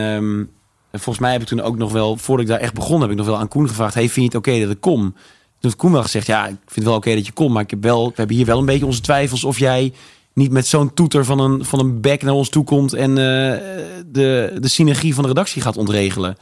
[0.93, 2.17] volgens mij heb ik toen ook nog wel...
[2.17, 3.95] Voordat ik daar echt begon, heb ik nog wel aan Koen gevraagd...
[3.95, 5.01] Hey, vind je het oké dat ik kom?
[5.01, 5.15] Toen
[5.61, 6.27] heeft Koen wel gezegd...
[6.27, 7.53] Ja, ik vind het wel oké dat je komt.
[7.53, 9.45] Maar ik heb wel, we hebben hier wel een beetje onze twijfels...
[9.45, 9.93] of jij
[10.33, 12.93] niet met zo'n toeter van een, van een bek naar ons toe komt...
[12.93, 13.59] en eh,
[14.07, 16.37] de, de synergie van de redactie gaat ontregelen.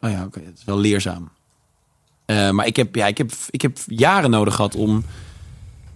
[0.00, 1.30] Oh ja, oké, dat is wel leerzaam.
[2.24, 5.04] Eh, maar ik heb, ja, ik, heb, ik heb jaren nodig gehad om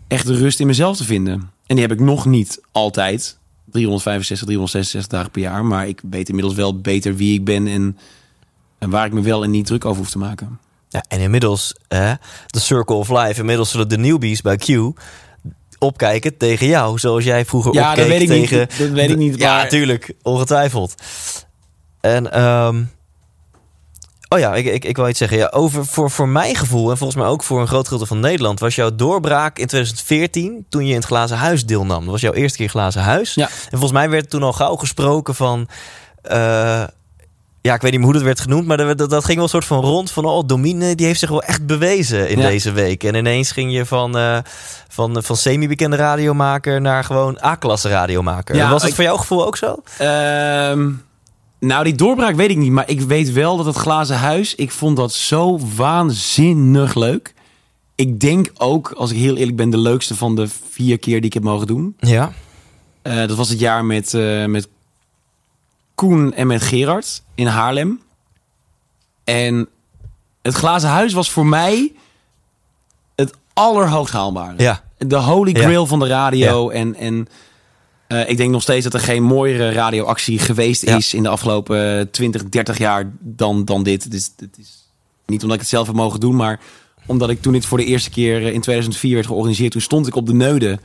[0.08, 1.50] echt de rust in mezelf te vinden.
[1.66, 3.38] En die heb ik nog niet altijd.
[3.70, 5.64] 365, 366 dagen per jaar.
[5.64, 7.98] Maar ik weet inmiddels wel beter wie ik ben en,
[8.78, 10.58] en waar ik me wel en niet druk over hoef te maken.
[10.88, 11.74] Ja, en inmiddels,
[12.46, 14.68] de Circle of Life, inmiddels zullen de newbies bij Q
[15.78, 18.78] opkijken tegen jou, zoals jij vroeger Ja, opkeek dat weet ik niet.
[18.78, 20.94] Dat weet ik niet, Ja, natuurlijk, ongetwijfeld.
[22.00, 22.82] En, ehm,
[24.34, 25.38] oh ja, ik, ik, ik wil iets zeggen.
[25.38, 28.20] Ja, over, voor, voor mijn gevoel, en volgens mij ook voor een groot gedeelte van
[28.20, 32.00] Nederland, was jouw doorbraak in 2014, toen je in het Glazen Huis deelnam.
[32.02, 33.34] Dat was jouw eerste keer Glazen Huis.
[33.34, 33.46] Ja.
[33.46, 35.68] En volgens mij werd toen al gauw gesproken van...
[36.22, 36.82] eh,
[37.60, 39.44] ja, ik weet niet meer hoe dat werd genoemd, maar dat, dat, dat ging wel
[39.44, 40.24] een soort van rond van...
[40.24, 42.48] oh, Domine, die heeft zich wel echt bewezen in Ja.
[42.48, 43.04] deze week.
[43.04, 44.38] En ineens ging je van, eh,
[44.88, 48.54] van, van semi-bekende radiomaker naar gewoon A-klasse radiomaker.
[48.56, 49.76] Ja, Was het ik- voor jouw gevoel ook zo?
[49.98, 50.90] Ehm,
[51.66, 52.70] nou, die doorbraak weet ik niet.
[52.72, 54.54] Maar ik weet wel dat het glazen huis...
[54.54, 57.34] Ik vond dat zo waanzinnig leuk.
[57.94, 61.26] ik denk ook, als ik heel eerlijk ben, de leukste van de vier keer die
[61.26, 61.96] ik heb mogen doen.
[61.98, 62.32] Ja.
[63.02, 64.68] Eh, dat was het jaar met, eh, met
[65.94, 68.00] Koen en met Gerard in Haarlem.
[69.24, 69.68] En
[70.42, 71.92] het glazen huis was voor mij
[73.14, 74.54] het allerhoogst haalbare.
[74.62, 74.82] Ja.
[74.98, 75.60] De holy Ja.
[75.62, 76.68] grail van de radio.
[76.70, 77.28] En, en
[78.14, 80.96] eh, ik denk nog steeds dat er geen mooiere radioactie geweest Ja.
[80.96, 84.04] is in de afgelopen 20, 30 jaar dan, dan dit.
[84.04, 84.88] Het is, het is
[85.26, 86.60] niet omdat ik het zelf heb mogen doen, maar
[87.06, 89.72] omdat ik toen dit voor de eerste keer eh, in 2004 werd georganiseerd.
[89.72, 90.78] Toen stond ik op de Neude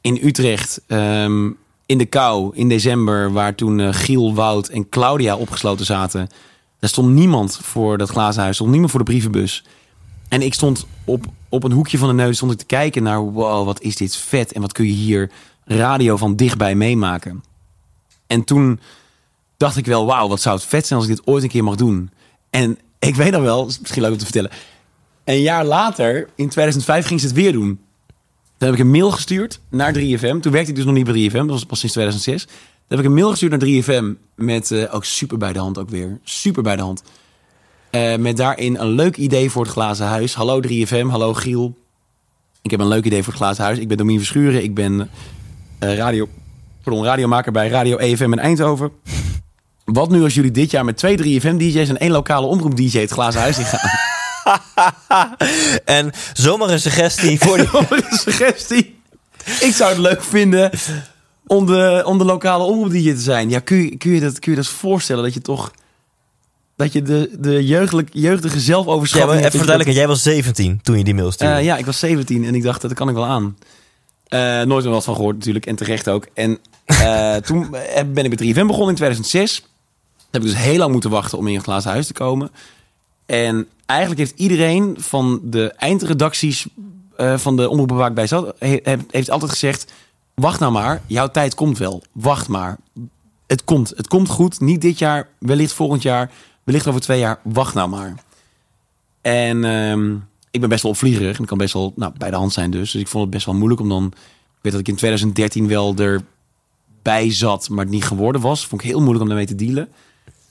[0.00, 1.50] in Utrecht ehm,
[1.86, 6.28] in de kou in december, waar toen eh, Giel, Wout en Claudia opgesloten zaten.
[6.78, 9.64] Daar stond niemand voor dat glazen huis, stond niemand voor de brievenbus.
[10.28, 13.20] En ik stond op, op een hoekje van de neus stond ik te kijken naar...
[13.20, 15.30] wow, wat is dit vet en wat kun je hier
[15.64, 17.44] radio van dichtbij meemaken.
[18.26, 18.80] En toen
[19.56, 21.64] dacht ik wel, wauw, wat zou het vet zijn als ik dit ooit een keer
[21.64, 22.10] mag doen.
[22.50, 24.50] En ik weet dan wel, is misschien leuk om te vertellen...
[25.24, 27.80] een jaar later, in 2005, ging ze het weer doen.
[28.56, 30.40] Toen heb ik een mail gestuurd naar 3FM.
[30.40, 32.44] Toen werkte ik dus nog niet bij 3FM, dat was pas sinds 2006.
[32.44, 32.54] Toen
[32.88, 35.88] heb ik een mail gestuurd naar 3FM met eh, ook super bij de hand ook
[35.88, 36.18] weer.
[36.22, 37.02] Super bij de hand.
[37.90, 40.34] Eh, met daarin een leuk idee voor het glazen huis.
[40.34, 41.76] Hallo 3FM, hallo Giel.
[42.62, 43.78] Ik heb een leuk idee voor het glazen huis.
[43.78, 44.62] Ik ben Domien Verschuren.
[44.62, 45.10] Ik ben
[45.86, 46.28] radio,
[46.82, 48.90] pardon, radiomaker bij Radio EFM in Eindhoven.
[49.84, 53.40] Wat nu als jullie dit jaar met twee 3FM-dj's en één lokale omroep-dj het glazen
[53.40, 53.90] huis ingaan?
[55.84, 57.58] En zomaar een suggestie voor
[57.90, 58.98] een suggestie.
[59.60, 60.70] Ik zou het leuk vinden
[61.46, 63.50] om de, om de lokale omroep-dj te zijn.
[63.50, 65.22] Ja, kun je, kun, je dat, kun je dat voorstellen?
[65.24, 65.70] Dat je toch...
[66.76, 69.32] Dat je de, de jeugdelijk, jeugdige Ja, zelfoverschatting...
[69.32, 71.54] maar hebt, even dat- jij was 17 toen je die mail stuurde.
[71.54, 73.56] Eh, ja, ik was 17 en ik dacht, dat kan ik wel aan.
[74.32, 76.26] Eh, nooit meer wat van gehoord natuurlijk en terecht ook.
[76.34, 79.60] En eh, toen eh, ben ik met 3FM begonnen in 2006.
[79.60, 79.70] Toen
[80.30, 82.50] heb ik dus heel lang moeten wachten om in het glazen huis te komen.
[83.26, 86.66] En eigenlijk heeft iedereen van de eindredacties
[87.16, 88.54] van de omroepen waar ik bij zat...
[88.58, 89.92] he- heeft, heeft altijd gezegd,
[90.34, 92.02] wacht nou maar, jouw tijd komt wel.
[92.12, 92.78] Wacht maar.
[93.46, 94.60] Het komt, het komt goed.
[94.60, 96.30] Niet dit jaar, wellicht volgend jaar,
[96.64, 97.38] wellicht over twee jaar.
[97.42, 98.14] Wacht nou maar.
[99.20, 100.14] En ehm,
[100.52, 102.70] ik ben best wel opvliegerig en ik kan best wel nou, bij de hand zijn
[102.70, 102.90] dus.
[102.90, 104.06] Dus ik vond het best wel moeilijk om dan...
[104.06, 108.66] Ik weet dat ik in 2013 wel erbij zat, maar het niet geworden was.
[108.66, 109.88] Vond ik heel moeilijk om daarmee te dealen.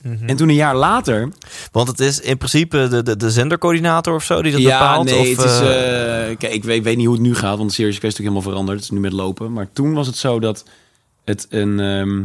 [0.02, 1.32] En toen een jaar later...
[1.72, 5.04] Want het is in principe de, de, de zendercoördinator of zo die dat ja, bepaalt?
[5.04, 5.60] nee, of, het is...
[5.60, 7.98] eh, eh, kijk, ik weet, ik weet niet hoe het nu gaat, want de Serious
[7.98, 8.76] Quest is natuurlijk helemaal veranderd.
[8.76, 9.52] Het is nu met lopen.
[9.52, 10.64] Maar toen was het zo dat
[11.24, 12.24] het een ehm,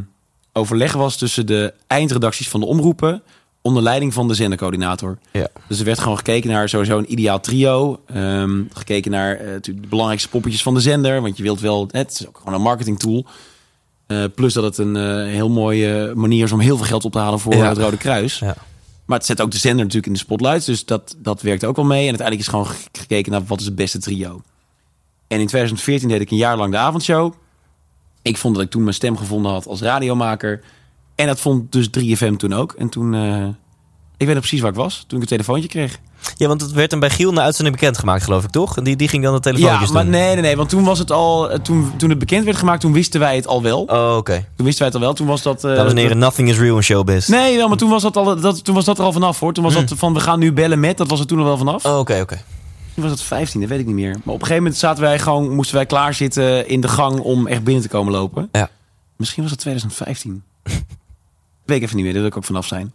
[0.53, 3.21] overleg was tussen de eindredacties van de omroepen...
[3.67, 5.17] onder leiding van de zendercoördinator.
[5.31, 5.47] ja.
[5.67, 7.99] Dus er werd gewoon gekeken naar sowieso een ideaal trio.
[8.07, 11.21] Ehm, gekeken naar eh, de belangrijkste poppetjes van de zender.
[11.21, 13.25] Want je wilt wel, het is ook gewoon een marketing tool.
[14.07, 17.11] Eh, plus dat het een eh, heel mooie manier is om heel veel geld op
[17.11, 17.69] te halen voor Ja.
[17.69, 18.39] het Rode Kruis.
[18.39, 18.55] Ja.
[19.05, 20.65] Maar het zet ook de zender natuurlijk in de spotlights.
[20.65, 22.01] Dus dat, dat werkt ook wel mee.
[22.01, 24.41] En uiteindelijk is gewoon ge- gekeken naar wat is het beste trio.
[25.27, 27.33] En in 2014 deed ik een jaar lang de avondshow.
[28.21, 30.61] Ik vond dat ik toen mijn stem gevonden had als radiomaker.
[31.17, 32.73] En dat vond dus 3FM toen ook.
[32.77, 33.13] En toen...
[33.13, 33.45] eh,
[34.17, 35.99] ik weet nog precies waar ik was toen ik een telefoontje kreeg.
[36.37, 38.77] ja, want het werd hem bij Giel na uitzending bekendgemaakt, geloof ik, toch?
[38.77, 40.11] En die, die ging dan de telefoontjes Ja, maar doen.
[40.11, 40.55] nee, nee, nee.
[40.55, 41.49] Want toen was het al...
[41.51, 43.81] eh, Toen, toen het bekend werd gemaakt, toen wisten wij het al wel.
[43.81, 44.45] Oh, oké.
[44.55, 45.13] Toen wisten wij het al wel.
[45.13, 45.63] Toen was dat...
[45.63, 47.27] eh, Dames en heren, nothing is real in showbiz.
[47.27, 49.53] Nee, wel, maar toen was dat, al, dat, toen was dat er al vanaf hoor.
[49.53, 50.97] Toen was dat van we gaan nu bellen met.
[50.97, 51.85] Dat was er toen al wel vanaf.
[51.85, 52.41] Oh, oké, oké.
[52.93, 54.09] Toen was het 15, dat weet ik niet meer.
[54.11, 57.47] Maar op een gegeven moment zaten wij gewoon, moesten wij klaarzitten in de gang om
[57.47, 58.49] echt binnen te komen lopen.
[58.51, 58.69] Ja.
[59.15, 60.43] Misschien was het 2015.
[61.67, 62.93] weet ik even niet meer, daar wil ik ook vanaf zijn.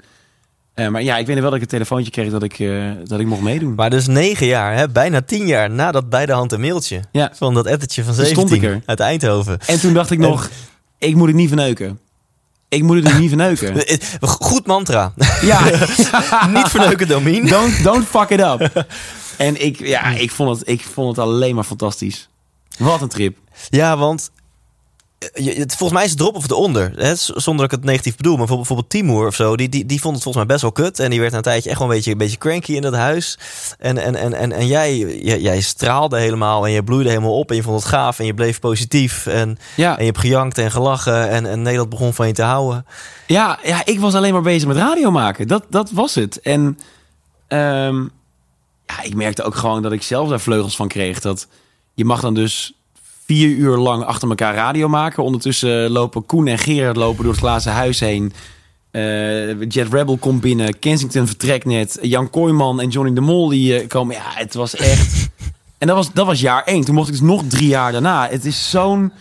[0.74, 3.20] Eh, maar ja, ik weet wel dat ik een telefoontje kreeg dat ik, eh, dat
[3.20, 3.74] ik mocht meedoen.
[3.74, 7.30] Maar dus negen jaar, hè, bijna tien jaar nadat bij de hand een mailtje Ja.
[7.34, 8.82] van dat ettertje van Toen stond 17 ik er.
[8.86, 9.58] uit Eindhoven.
[9.66, 10.50] En toen dacht ik nog,
[10.98, 11.98] ik moet het niet verneuken.
[12.68, 13.84] Ik moet het dus niet verneuken.
[14.28, 15.12] Goed mantra.
[15.42, 15.64] Ja,
[16.54, 17.46] Niet verneuken, Domien.
[17.46, 18.70] don't, don't fuck it up.
[19.36, 22.28] En ik, ja, ik, vond het, ik vond het alleen maar fantastisch.
[22.78, 23.36] Wat een trip.
[23.68, 24.30] Ja, want
[25.34, 26.92] je- het, volgens mij is het erop of eronder.
[26.96, 27.14] Hè?
[27.14, 28.36] Zonder dat ik het negatief bedoel.
[28.36, 30.98] Maar bijvoorbeeld, Timur of zo, die, die, die vond het volgens mij best wel kut.
[30.98, 32.94] En die werd na een tijdje echt wel een beetje, een beetje cranky in dat
[32.94, 33.38] huis.
[33.78, 37.50] En, en, en, en, en jij, jij, jij straalde helemaal en je bloeide helemaal op.
[37.50, 39.26] En je vond het gaaf en je bleef positief.
[39.26, 39.92] En, Ja.
[39.92, 41.28] en je hebt gejankt en gelachen.
[41.28, 42.86] En, en Nederland begon van je te houden.
[43.26, 45.48] Ja, ja, ik was alleen maar bezig met radio maken.
[45.48, 46.40] Dat, dat was het.
[46.40, 46.78] En
[47.48, 48.00] ehm,
[48.86, 51.20] ja, ik merkte ook gewoon dat ik zelf daar vleugels van kreeg.
[51.20, 51.46] Dat
[51.94, 52.72] je mag dan dus
[53.26, 55.22] vier uur lang achter elkaar radio maken.
[55.22, 58.32] Ondertussen lopen Koen en Gerard lopen door het glazen huis heen.
[58.90, 60.78] Eh, Jet Rebel komt binnen.
[60.78, 61.98] Kensington vertrekt net.
[62.02, 64.14] Jan Kooijman en Johnny de Mol die eh, komen.
[64.14, 65.30] Ja, het was echt...
[65.78, 66.84] en dat was, dat was jaar één.
[66.84, 68.28] Toen mocht ik dus nog drie jaar daarna.
[68.28, 69.12] Het is zo'n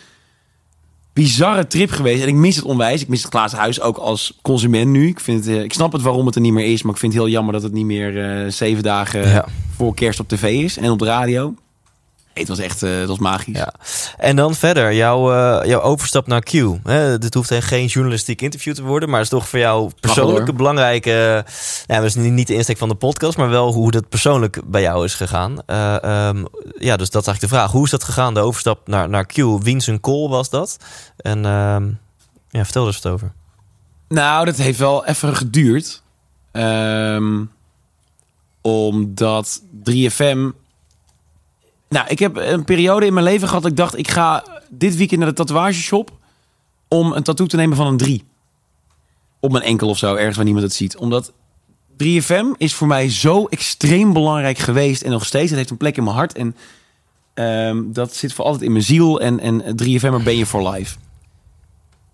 [1.13, 2.21] bizarre trip geweest.
[2.21, 3.01] En ik mis het onwijs.
[3.01, 5.07] Ik mis het glazen huis ook als consument nu.
[5.07, 6.81] Ik, vind het, eh, ik snap het waarom het er niet meer is.
[6.81, 9.45] Maar ik vind het heel jammer dat het niet meer zeven dagen Ja.
[9.75, 11.53] voor kerst op tv is en op de radio.
[12.33, 13.57] Het was echt eh, het was magisch.
[13.57, 13.73] Ja.
[14.17, 16.51] En dan verder, jouw, eh, jouw overstap naar Q.
[16.83, 17.17] Hè?
[17.17, 20.55] Dit hoeft geen journalistiek interview te worden, maar het is toch voor jou persoonlijk een
[20.55, 21.45] belangrijke.
[21.87, 24.81] Nou, dat is niet de insteek van de podcast, maar wel hoe dat persoonlijk bij
[24.81, 25.61] jou is gegaan.
[25.65, 26.45] Eh, ehm,
[26.77, 27.71] ja, dus dat is eigenlijk de vraag.
[27.71, 29.35] Hoe is dat gegaan, de overstap naar, naar Q?
[29.61, 30.77] Wiens een call was dat?
[31.17, 31.87] En ehm,
[32.49, 33.31] ja, vertel er eens wat over.
[34.07, 36.01] Nou, dat heeft wel even geduurd.
[36.51, 37.43] Ehm,
[38.61, 40.49] omdat 3FM
[41.91, 43.97] nou, ik heb een periode in mijn leven gehad dat ik dacht...
[43.97, 46.11] ik ga dit weekend naar de tatoeageshop...
[46.87, 48.23] om een tattoo te nemen van een 3.
[49.39, 50.97] Op mijn enkel of zo, ergens waar niemand het ziet.
[50.97, 51.31] Omdat
[52.03, 55.01] 3FM is voor mij zo extreem belangrijk geweest...
[55.01, 56.33] en nog steeds, het heeft een plek in mijn hart.
[56.33, 56.55] En
[57.67, 59.21] um, dat zit voor altijd in mijn ziel.
[59.21, 60.97] En, en 3FM ben je for life.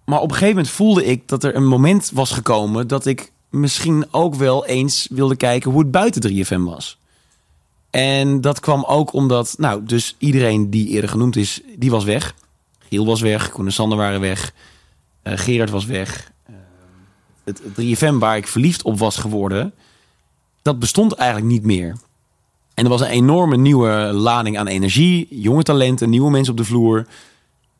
[0.05, 2.87] Maar op een gegeven moment voelde ik dat er een moment was gekomen...
[2.87, 6.97] dat ik misschien ook wel eens wilde kijken hoe het buiten 3FM was.
[7.97, 12.35] En dat kwam ook omdat, nou, dus iedereen die eerder genoemd is, die was weg.
[12.79, 14.53] Giel was weg, Koen en Sander waren weg,
[15.23, 16.31] uh, Gerard was weg.
[16.49, 16.55] Uh,
[17.43, 19.73] het, 3FM waar ik verliefd op was geworden,
[20.61, 21.95] dat bestond eigenlijk niet meer.
[22.73, 26.65] En er was een enorme nieuwe lading aan energie, jonge talenten, nieuwe mensen op de
[26.65, 27.07] vloer.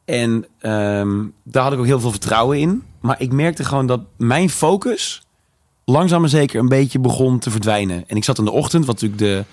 [0.06, 2.84] En um, daar had ik ook heel veel vertrouwen in.
[3.00, 5.22] Maar ik merkte gewoon dat mijn focus
[5.86, 8.04] langzaam maar zeker een beetje begon te verdwijnen.
[8.08, 9.46] En ik zat in de ochtend, wat natuurlijk de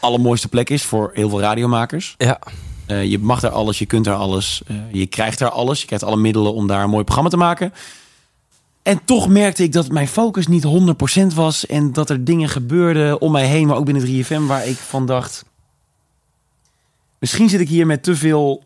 [0.00, 2.14] allermooiste plek is voor heel veel radiomakers.
[2.18, 2.38] Ja.
[2.86, 5.80] Uh, je mag daar alles, je kunt daar alles, uh, je krijgt daar alles.
[5.80, 7.72] Je krijgt alle middelen om daar een mooi programma te maken.
[8.82, 10.66] En toch merkte ik dat mijn focus niet
[11.32, 11.66] 100% was.
[11.66, 15.06] En dat er dingen gebeurden om mij heen, maar ook binnen 3FM, waar ik van
[15.06, 15.44] dacht...
[17.18, 18.62] Misschien zit ik hier met te veel...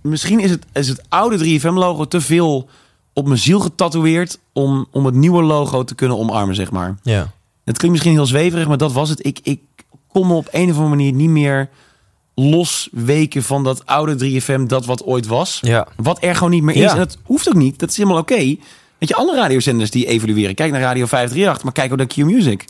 [0.00, 2.68] Misschien is het, is het oude 3FM-logo te veel
[3.12, 4.38] op mijn ziel getatoeëerd...
[4.52, 6.96] Om, om het nieuwe logo te kunnen omarmen, zeg maar.
[7.02, 7.32] Ja.
[7.66, 9.26] Het klinkt misschien heel zweverig, maar dat was het.
[9.26, 9.60] Ik, ik
[10.08, 11.68] kon me op een of andere manier niet meer
[12.34, 15.58] losweken van dat oude 3FM, dat wat ooit was.
[15.62, 15.88] Ja.
[15.96, 16.80] Wat er gewoon niet meer is.
[16.80, 16.90] Ja.
[16.90, 17.78] En dat hoeft ook niet.
[17.78, 18.32] Dat is helemaal oké.
[18.32, 18.60] Okay.
[18.98, 20.54] Weet je, alle radiozenders die evolueren.
[20.54, 22.64] Kijk naar Radio 538, maar kijk ook naar Q-Music.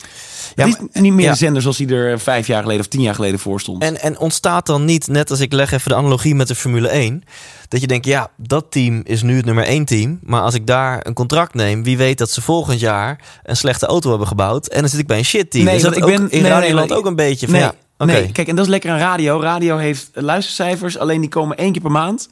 [0.55, 1.31] Ja, het is niet meer ja.
[1.31, 3.83] een zender zoals die er vijf jaar geleden of tien jaar geleden voor stond.
[3.83, 6.87] En, en ontstaat dan niet, net als ik leg even de analogie met de Formule
[6.87, 7.23] 1...
[7.67, 10.19] dat je denkt, ja, dat team is nu het nummer één team...
[10.21, 11.83] maar als ik daar een contract neem...
[11.83, 14.67] wie weet dat ze volgend jaar een slechte auto hebben gebouwd...
[14.67, 15.65] en dan zit ik bij een shit team.
[15.65, 17.55] Nee, is dat ik ook ben in nee, Radioland nee, ook een beetje van...
[17.55, 18.21] Nee, ja, okay.
[18.21, 19.41] nee, kijk, en dat is lekker aan radio.
[19.41, 22.29] Radio heeft luistercijfers, alleen die komen één keer per maand...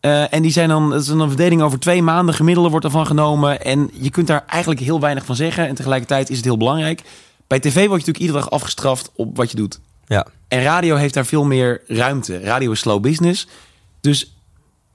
[0.00, 2.34] Uh, en die zijn dan, het is een verdeling over twee maanden.
[2.34, 3.64] Gemiddelde wordt ervan genomen.
[3.64, 5.66] En je kunt daar eigenlijk heel weinig van zeggen.
[5.66, 7.02] En tegelijkertijd is het heel belangrijk.
[7.46, 9.80] Bij tv word je natuurlijk iedere dag afgestraft op wat je doet.
[10.06, 10.26] Ja.
[10.48, 12.40] En radio heeft daar veel meer ruimte.
[12.40, 13.48] Radio is slow business.
[14.00, 14.34] Dus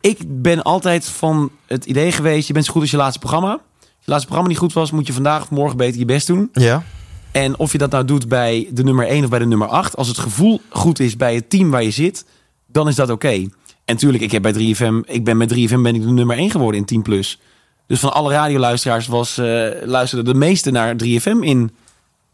[0.01, 2.47] ik ben altijd van het idee geweest...
[2.47, 3.51] je bent zo goed als je laatste programma.
[3.51, 3.61] Als
[4.05, 4.91] je laatste programma niet goed was...
[4.91, 6.49] moet je vandaag of morgen beter je best doen.
[6.53, 6.83] Ja.
[7.31, 9.95] En of je dat nou doet bij de nummer 1 of bij de nummer 8...
[9.95, 12.25] als het gevoel goed is bij het team waar je zit...
[12.67, 13.27] dan is dat oké.
[13.27, 13.49] Okay.
[13.93, 15.05] En tuurlijk, ik heb bij 3FM...
[15.05, 17.39] ik ben met 3FM ben ik de nummer 1 geworden in 10 plus.
[17.87, 19.45] Dus van alle radioluisteraars was, uh,
[19.83, 21.71] luisterden de meeste naar 3FM in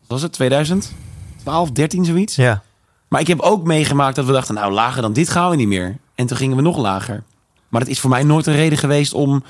[0.08, 2.36] was het 2012, 13 zoiets.
[2.36, 2.64] Ja.
[3.08, 5.68] Maar ik heb ook meegemaakt dat we dachten, nou lager dan dit gaan we niet
[5.68, 5.98] meer.
[6.16, 7.24] En toen gingen we nog lager.
[7.70, 9.44] Maar het is voor mij nooit een reden geweest om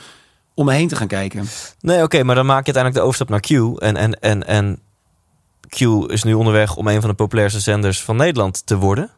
[0.53, 1.45] om me heen te gaan kijken.
[1.79, 3.81] Nee, oké, okay, maar dan maak je uiteindelijk de overstap naar Q.
[3.81, 4.79] En, en, en, en
[5.67, 5.81] Q
[6.11, 9.03] is nu onderweg om een van de populairste zenders van Nederland te worden.
[9.03, 9.11] Uh,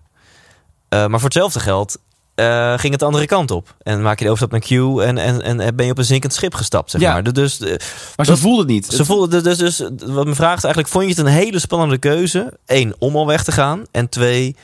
[0.90, 1.98] maar voor hetzelfde geld
[2.42, 3.76] uh, ging het de andere kant op.
[3.84, 6.34] En maak je de overstap naar Q en, en, en ben je op een zinkend
[6.34, 7.14] schip gestapt, zeg ja.
[7.14, 7.34] maar.
[7.34, 7.76] Dus, uh,
[8.16, 8.86] maar ze voelde het niet.
[8.86, 12.58] Ze voelde dus, dus, wat me vraagt eigenlijk, vond je het een hele spannende keuze?
[12.66, 13.84] Eén, om al weg te gaan.
[13.92, 14.56] En twee,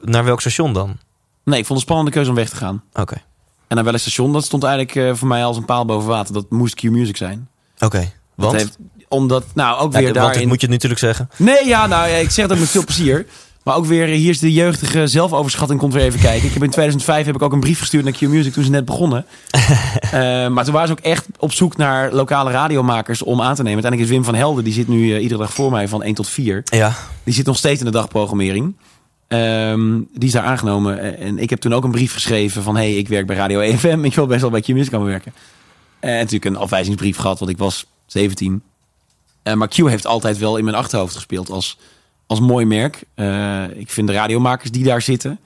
[0.00, 0.98] naar welk station dan?
[1.44, 2.82] Nee, ik vond het een spannende keuze om weg te gaan.
[2.90, 3.00] Oké.
[3.00, 3.22] Okay.
[3.68, 6.34] En naar welk station, dat stond eigenlijk uh, voor mij als een paal boven water.
[6.34, 7.48] Dat moest Q-Music zijn.
[7.74, 8.12] Oké, okay.
[8.34, 8.56] want?
[8.56, 8.78] Heeft,
[9.08, 10.34] omdat, nou, ook weer ja, daarin...
[10.34, 11.30] Want moet je het natuurlijk zeggen.
[11.36, 13.26] Nee, ja, nou, ik zeg dat met veel plezier.
[13.64, 16.46] Maar ook weer, hier is de jeugdige zelfoverschatting, komt weer even kijken.
[16.46, 18.84] Ik heb in 2005 heb ik ook een brief gestuurd naar Q-Music toen ze net
[18.84, 19.26] begonnen.
[20.04, 20.10] uh,
[20.54, 23.82] maar toen waren ze ook echt op zoek naar lokale radiomakers om aan te nemen.
[23.82, 26.14] Uiteindelijk is Wim van Helden, die zit nu uh, iedere dag voor mij van 1
[26.14, 26.62] tot 4.
[26.64, 26.96] Ja.
[27.24, 28.76] Die zit nog steeds in de dagprogrammering.
[29.28, 31.18] Um, die is daar aangenomen.
[31.18, 32.76] En ik heb toen ook een brief geschreven van...
[32.76, 34.04] hey, ik werk bij Radio EFM.
[34.04, 35.34] Ik wil best wel bij Q-Music komen werken.
[36.00, 38.62] En natuurlijk een afwijzingsbrief gehad, want ik was 17.
[39.44, 41.78] Uh, maar Q heeft altijd wel in mijn achterhoofd gespeeld als
[42.26, 43.04] als mooi merk.
[43.16, 45.38] Uh, ik vind de radiomakers die daar zitten,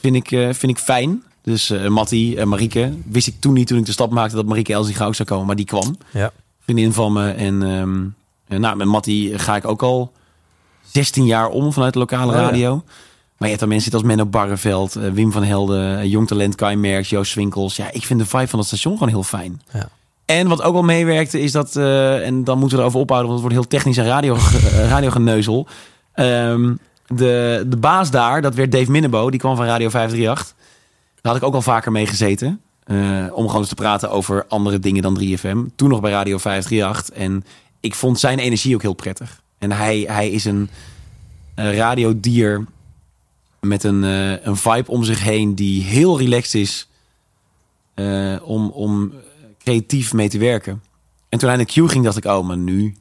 [0.00, 1.22] vind ik, uh, vind ik fijn.
[1.42, 2.92] Dus uh, Mattie, uh, Marieke.
[3.04, 5.46] Wist ik toen niet toen ik de stap maakte dat Marieke Elsie ook zou komen,
[5.46, 5.96] maar die kwam.
[6.10, 6.32] Ja.
[6.60, 7.30] Vriendin van me.
[7.30, 8.14] En um,
[8.46, 10.12] nou, met Mattie ga ik ook al
[10.90, 12.58] 16 jaar om vanuit de lokale radio.
[12.58, 12.92] Ja, ja.
[13.36, 17.08] Maar je hebt dan mensen als Menno Barreveld, Wim van Helden, Jong Talent, Kai Merks,
[17.08, 17.76] Joost Swinkels.
[17.76, 19.62] Ja, ik vind de vibe van het station gewoon heel fijn.
[19.72, 19.88] Ja.
[20.30, 23.42] En wat ook wel meewerkte is dat, eh, en dan moeten we erover ophouden, want
[23.42, 25.66] het wordt heel technisch en radio, eh, radiogeneuzel.
[26.20, 26.74] Ehm,
[27.06, 30.54] de, de baas daar, dat werd Dave Minnebo, die kwam van Radio 538.
[31.20, 32.60] Daar had ik ook al vaker mee gezeten.
[32.84, 35.64] eh, om gewoon eens te praten over andere dingen dan 3FM.
[35.76, 37.16] Toen nog bij Radio 538.
[37.16, 37.44] En
[37.80, 39.42] ik vond zijn energie ook heel prettig.
[39.58, 40.70] En hij, hij is een
[41.54, 42.64] eh, radiodier
[43.60, 46.88] met een, eh, een vibe om zich heen die heel relaxed is
[48.42, 49.12] om, om
[49.58, 50.82] creatief mee te werken.
[51.28, 52.94] En toen hij naar Q ging, dacht ik, oh, maar nu,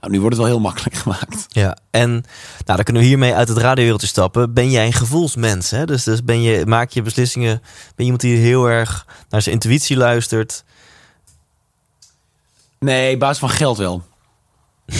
[0.00, 1.46] nou, nu wordt het wel heel makkelijk gemaakt.
[1.48, 2.22] Ja, en nou,
[2.64, 4.52] dan kunnen we hiermee uit het radiowereldje stappen.
[4.54, 5.70] Ben jij een gevoelsmens?
[5.70, 5.84] Hè?
[5.84, 7.58] Dus, dus ben je, maak je beslissingen.
[7.60, 10.64] Ben je iemand die heel erg naar zijn intuïtie luistert?
[12.78, 14.02] Nee, basis van geld wel.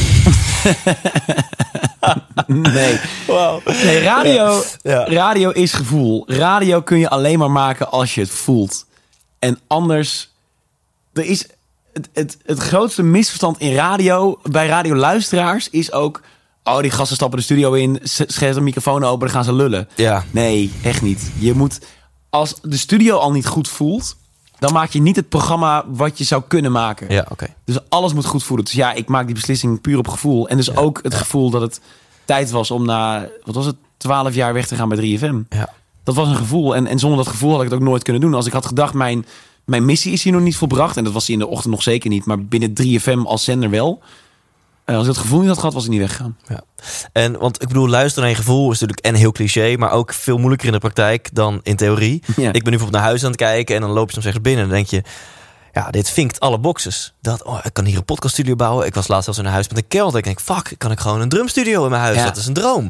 [2.47, 3.01] nee.
[3.84, 5.05] nee, radio, Ja.
[5.05, 6.24] radio is gevoel.
[6.26, 8.86] Radio kun je alleen maar maken als je het voelt.
[9.38, 10.32] En anders,
[11.12, 11.47] er is
[11.97, 16.20] het, het, het grootste misverstand in radio, bij radioluisteraars, is ook...
[16.64, 19.88] Oh, die gasten stappen de studio in, zetten een microfoon open, dan gaan ze lullen.
[19.94, 20.24] Ja.
[20.30, 21.30] Nee, echt niet.
[21.38, 21.80] Je moet,
[22.30, 24.16] als de studio al niet goed voelt,
[24.59, 27.11] dan maak je niet het programma wat je zou kunnen maken.
[27.11, 27.47] Ja, oké.
[27.64, 28.64] Dus alles moet goed voelen.
[28.64, 30.49] Dus ja, ik maak die beslissing puur op gevoel.
[30.49, 31.80] En dus ook het gevoel dat het
[32.24, 35.49] tijd was om na, wat was het, 12 jaar weg te gaan bij 3FM.
[35.49, 35.72] Ja.
[36.05, 36.74] Dat was een gevoel.
[36.74, 38.34] En, en zonder dat gevoel had ik het ook nooit kunnen doen.
[38.34, 39.26] Als ik had gedacht, mijn,
[39.66, 40.96] mijn missie is hier nog niet volbracht.
[40.96, 42.24] En dat was die in de ochtend nog zeker niet.
[42.24, 44.02] Maar binnen 3FM als zender wel.
[44.84, 46.36] Eh, als ik dat gevoel niet had gehad, was ik niet weggegaan.
[46.48, 46.60] Ja.
[47.12, 50.12] En want ik bedoel, luisteren naar je gevoel is natuurlijk en heel cliché, maar ook
[50.12, 52.22] veel moeilijker in de praktijk dan in theorie.
[52.36, 52.52] Ja.
[52.52, 54.42] Ik ben nu bijvoorbeeld naar huis aan het kijken en dan loop je soms ergens
[54.42, 55.02] binnen en dan denk je,
[55.72, 57.14] ja, dit vinkt alle boxes.
[57.20, 58.86] Dat, oh, ik kan hier een podcaststudio bouwen.
[58.86, 60.18] Ik was laatst zelfs in een huis met een kelder.
[60.18, 62.16] Ik denk, fuck, kan ik gewoon een drumstudio in mijn huis?
[62.16, 62.24] Ja.
[62.24, 62.88] Dat is een droom.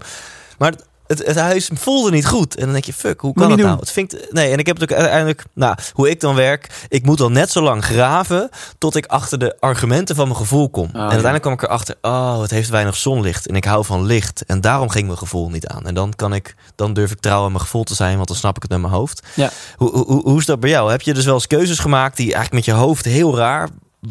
[0.59, 0.74] Maar
[1.07, 2.55] het, het huis voelde niet goed.
[2.57, 3.79] En dan denk je, fuck, hoe kan dat nou?
[3.81, 7.05] Het vinkt, nee, en ik heb het ook uiteindelijk, nou, hoe ik dan werk, ik
[7.07, 8.49] moet dan net zo lang graven
[8.79, 10.85] tot ik achter de argumenten van mijn gevoel kom.
[10.85, 11.01] en ja.
[11.01, 14.45] uiteindelijk kwam ik erachter, oh, het heeft weinig zonlicht en ik hou van licht.
[14.47, 15.87] En daarom ging mijn gevoel niet aan.
[15.87, 18.37] En dan kan ik, dan durf ik trouw aan mijn gevoel te zijn, want dan
[18.37, 19.27] snap ik het met mijn hoofd.
[19.35, 19.51] Ja.
[19.77, 20.91] Hoe, hoe, hoe is dat bij jou?
[20.91, 23.69] Heb je dus wel eens keuzes gemaakt die eigenlijk met je hoofd heel raar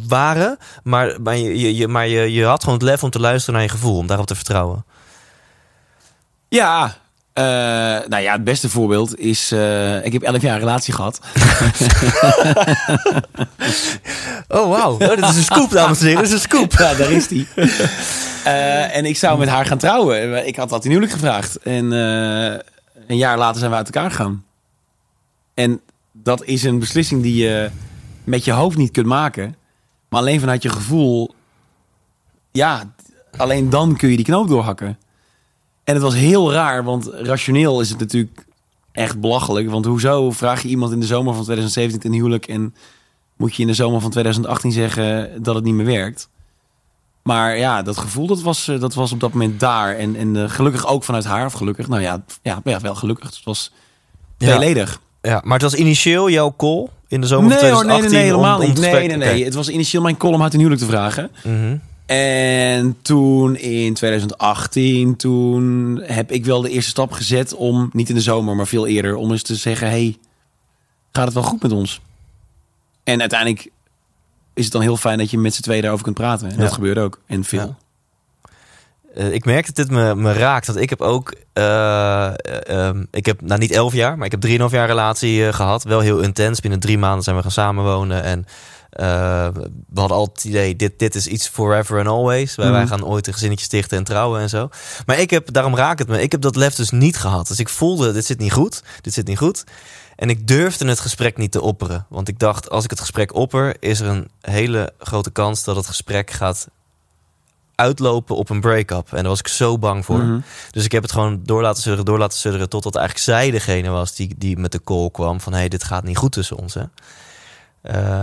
[0.08, 3.20] waren, maar, maar, je, je, je- maar je, je had gewoon het lef om te
[3.20, 4.86] luisteren naar je gevoel, om daarop te vertrouwen?
[6.56, 6.96] Ja,
[7.34, 7.44] eh,
[8.08, 9.52] nou ja, het beste voorbeeld is...
[9.52, 11.20] eh, ik heb 11 jaar een relatie gehad.
[14.48, 14.92] Oh, wauw.
[14.92, 16.22] Oh, dit is een scoop, dames en heren.
[16.22, 16.72] Dit is een scoop.
[16.72, 17.48] Ja, daar is die.
[18.44, 20.48] Eh, en ik zou met haar gaan trouwen.
[20.48, 21.58] Ik had dat in huwelijk gevraagd.
[21.58, 22.62] En een
[23.18, 24.46] jaar later zijn we uit elkaar gegaan.
[25.54, 25.82] En
[26.12, 27.70] dat is een beslissing die je
[28.24, 29.56] met je hoofd niet kunt maken.
[30.10, 31.36] Maar alleen vanuit je gevoel...
[32.52, 32.94] Ja,
[33.38, 34.98] alleen dan kun je die knoop doorhakken.
[35.86, 38.46] En het was heel raar, want rationeel is het natuurlijk
[38.92, 39.70] echt belachelijk.
[39.70, 42.46] Want hoezo vraag je iemand in de zomer van 2017 ten huwelijk...
[42.48, 42.76] en
[43.38, 46.30] moet je in de zomer van 2018 zeggen dat het niet meer werkt?
[47.24, 49.96] Maar ja, dat gevoel dat was, eh, dat was op dat moment daar.
[49.96, 51.88] En, en eh, gelukkig ook vanuit haar, of gelukkig.
[51.88, 53.26] Nou ja, ja, ja wel gelukkig.
[53.36, 53.72] Het was
[54.38, 54.48] Ja.
[54.48, 55.02] tweeledig.
[55.22, 58.12] Ja, maar het was initieel jouw call in de zomer Nee van hoor, nee, 2018?
[58.12, 58.80] nee, nee, helemaal om- om niet.
[58.80, 59.44] Nee, nee, nee.
[59.44, 61.32] Het was initieel mijn column uit een huwelijk te vragen.
[61.44, 61.78] Mhm.
[62.06, 68.16] En toen in 2018, toen heb ik wel de eerste stap gezet om, niet in
[68.16, 70.18] de zomer, maar veel eerder, om eens te zeggen, hey,
[71.12, 72.02] gaat het wel goed met ons?
[73.04, 73.70] En uiteindelijk
[74.54, 76.48] is het dan heel fijn dat je met z'n tweeën daarover kunt praten.
[76.50, 76.62] En Ja.
[76.62, 77.22] dat gebeurde ook.
[77.26, 77.60] En veel.
[77.60, 77.76] Ja.
[79.16, 80.66] Eh, ik merk dat dit me, me raakt.
[80.66, 81.34] Dat ik heb ook...
[81.54, 82.34] eh, eh,
[82.88, 85.84] ehm, ik heb nou niet elf jaar, maar ik heb drieënhalf jaar relatie eh, gehad.
[85.84, 86.60] Wel heel intens.
[86.60, 88.24] Binnen drie maanden zijn we gaan samenwonen.
[88.24, 88.46] En
[88.96, 89.48] eh,
[89.90, 92.56] we hadden altijd het idee, dit, dit is iets forever and always.
[92.56, 92.76] Wij, Mhm.
[92.76, 94.70] wij gaan ooit een gezinnetje stichten en trouwen en zo.
[95.06, 96.22] Maar ik heb, daarom raakt het me.
[96.22, 97.48] Ik heb dat lef dus niet gehad.
[97.48, 98.84] Dus ik voelde, dit zit niet goed.
[99.02, 99.64] Dit zit niet goed.
[100.16, 102.06] En ik durfde het gesprek niet te opperen.
[102.10, 105.76] Want ik dacht, als ik het gesprek opper, is er een hele grote kans dat
[105.76, 106.68] het gesprek gaat
[107.76, 109.08] uitlopen op een break-up.
[109.10, 110.18] En daar was ik zo bang voor.
[110.24, 110.40] Mhm.
[110.72, 112.70] Dus ik heb het gewoon door laten sudderen, door laten sudderen...
[112.70, 115.42] totdat eigenlijk zij degene was die, die met de call kwam...
[115.42, 116.84] van hé, hey, dit gaat niet goed tussen ons, hè.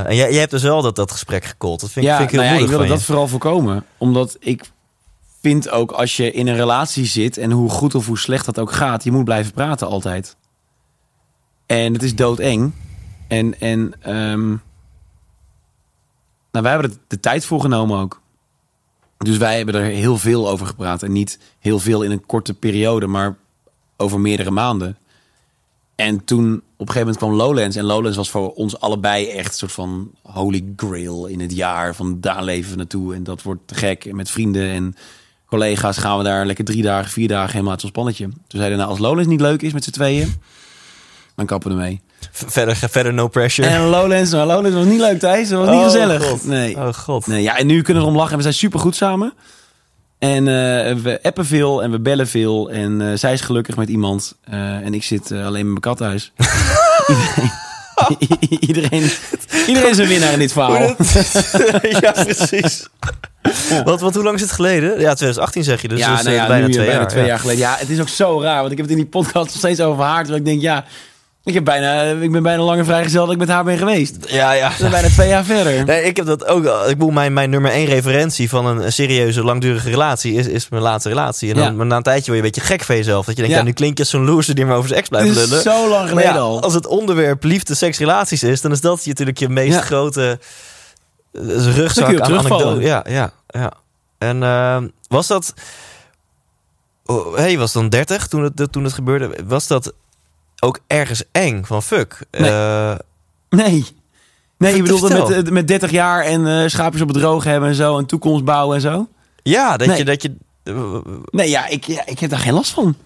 [0.07, 1.81] En jij, jij hebt dus wel dat, dat gesprek gecallt.
[1.81, 3.85] Dat vind, ik- ja, vind ik heel nou ja, ik wilde dat vooral voorkomen.
[3.99, 4.71] Omdat ik
[5.41, 8.59] vind ook als je in een relatie zit en hoe goed of hoe slecht dat
[8.59, 10.37] ook gaat, je moet blijven praten altijd.
[11.67, 12.73] En het is doodeng.
[13.29, 14.49] En, en ehm,
[16.51, 18.21] nou, wij hebben er de tijd voor genomen ook.
[19.19, 21.03] Dus wij hebben er heel veel over gepraat.
[21.03, 23.37] En niet heel veel in een korte periode, maar
[23.97, 24.97] over meerdere maanden.
[26.07, 27.77] En toen op een gegeven moment kwam Lowlands.
[27.77, 31.95] En Lowlands was voor ons allebei echt een soort van holy grail in het jaar.
[31.95, 33.15] Van daar leven we naartoe.
[33.15, 34.05] En dat wordt te gek.
[34.05, 34.95] En met vrienden en
[35.47, 38.25] collega's gaan we daar lekker drie dagen, vier dagen helemaal uit ons pannetje.
[38.25, 40.35] Toen zeiden nou als Lowlands niet leuk is met z'n tweeën,
[41.37, 42.01] dan kappen we ermee.
[42.31, 43.69] Verder, verder no pressure.
[43.69, 45.49] En Lowlands, nou, Lowlands was niet leuk, Thijs.
[45.49, 46.29] Dat was niet Oh, gezellig.
[46.29, 46.45] God.
[46.47, 46.77] Nee.
[46.77, 47.27] Oh god.
[47.27, 47.43] nee.
[47.43, 48.37] Ja, en nu kunnen we erom lachen.
[48.37, 49.33] We zijn super goed samen.
[50.23, 52.71] En eh, we appen veel en we bellen veel.
[52.71, 54.37] En eh, zij is gelukkig met iemand.
[54.45, 56.33] eh, en ik zit alleen met mijn kat thuis.
[57.09, 59.11] iedereen, iedereen,
[59.67, 60.95] iedereen is een winnaar in dit verhaal.
[62.01, 62.87] Ja, precies.
[63.85, 64.91] Wat, wat, hoe lang is het geleden?
[64.91, 67.11] Ja, 2018 zeg je, dus, ja, dus, nou ja, bijna nu, twee bijna jaar.
[67.11, 67.29] twee ja.
[67.29, 67.61] jaar geleden.
[67.61, 69.81] Ja, het is ook zo raar, want ik heb het in die podcast nog steeds
[69.81, 70.25] over haar.
[70.25, 70.85] Terwijl ik denk, ja,
[71.45, 74.17] ik, heb bijna, ik ben bijna langer vrijgezel dat ik met haar ben geweest.
[74.29, 74.69] Ja, ja.
[74.69, 75.85] We zijn bijna twee jaar verder.
[75.85, 76.65] Nee, ik heb dat ook.
[76.65, 80.83] Ik bedoel, mijn, mijn nummer één referentie van een serieuze, langdurige relatie is, is mijn
[80.83, 81.49] laatste relatie.
[81.51, 81.71] En dan Ja.
[81.73, 83.27] maar na een tijdje word je een beetje gek van jezelf.
[83.27, 83.61] Dat je denkt, Ja.
[83.63, 85.63] ja, nu klink je zo'n loser die maar over zijn ex blijft lullen.
[85.63, 86.63] zo lang geleden ja, al.
[86.63, 90.39] als het onderwerp liefde, seks, relaties is, dan is dat je natuurlijk je meest grote
[91.33, 92.81] eh, kun rugzak aan anekdote.
[92.81, 93.73] Ja, ja, ja.
[94.19, 95.55] En eh, was dat...
[97.07, 99.31] Oh, hey, was dan 30 toen het, toen het gebeurde.
[99.47, 99.93] Was dat
[100.65, 102.25] ook ergens eng van fuck?
[102.31, 102.51] Nee.
[102.51, 102.95] Eh,
[103.51, 103.85] Nee.
[104.59, 105.29] Nee, Vertel.
[105.29, 107.99] met, eh, met 30 jaar en eh schaapjes op het droog hebben en zo.
[107.99, 109.09] En toekomst bouwen en zo.
[109.43, 109.97] ja, dat Nee.
[109.99, 110.05] je...
[110.05, 110.35] Dat je
[111.31, 112.97] Nee, ja ik, ja, ik heb daar geen last van.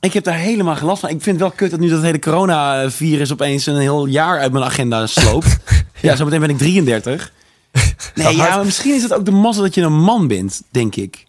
[0.00, 1.08] Ik heb daar helemaal geen last van.
[1.10, 4.52] Ik vind het wel kut dat nu dat hele coronavirus opeens een heel jaar uit
[4.52, 5.56] mijn agenda sloopt.
[6.02, 7.32] ja, zometeen ben ik 33.
[8.14, 10.96] Nee, ja, maar misschien is het ook de mazzel dat je een man bent, denk
[10.96, 11.24] ik.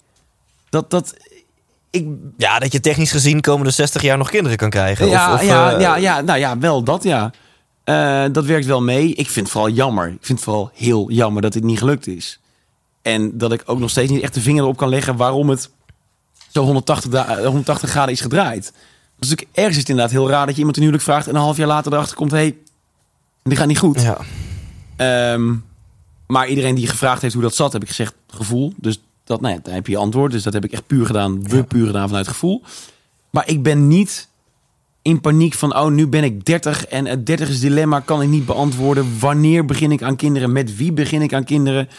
[0.69, 1.13] Dat, dat,
[1.91, 5.07] ik, Ja, dat je technisch gezien komende 60 jaar nog kinderen kan krijgen.
[5.07, 7.31] ja, of, of, ja, eh, ja, ja, nou ja, wel dat ja.
[7.83, 9.09] Eh, dat werkt wel mee.
[9.13, 10.07] Ik vind het vooral jammer.
[10.07, 12.39] Ik vind het vooral heel jammer dat dit niet gelukt is.
[13.01, 15.69] En dat ik ook nog steeds niet echt de vinger erop kan leggen waarom het
[16.51, 18.63] zo 180, da- eh, 180 graden is gedraaid.
[19.19, 21.35] Is natuurlijk ergens is het inderdaad heel raar dat je iemand een huwelijk vraagt en
[21.35, 22.57] een half jaar later erachter komt: hé, hey,
[23.43, 24.01] die gaat niet goed.
[24.01, 24.17] Ja.
[24.95, 25.53] Ehm,
[26.27, 28.73] maar iedereen die gevraagd heeft hoe dat zat, heb ik gezegd gevoel.
[28.77, 30.31] Dus dat, nou ja, dan heb je je antwoord.
[30.31, 32.61] Dus dat heb ik echt puur gedaan, we puur gedaan vanuit gevoel.
[33.29, 34.27] Maar ik ben niet
[35.01, 38.29] in paniek van, oh, nu ben ik 30 en het 30 is dilemma kan ik
[38.29, 39.19] niet beantwoorden.
[39.19, 40.51] Wanneer begin ik aan kinderen?
[40.51, 41.89] Met wie begin ik aan kinderen?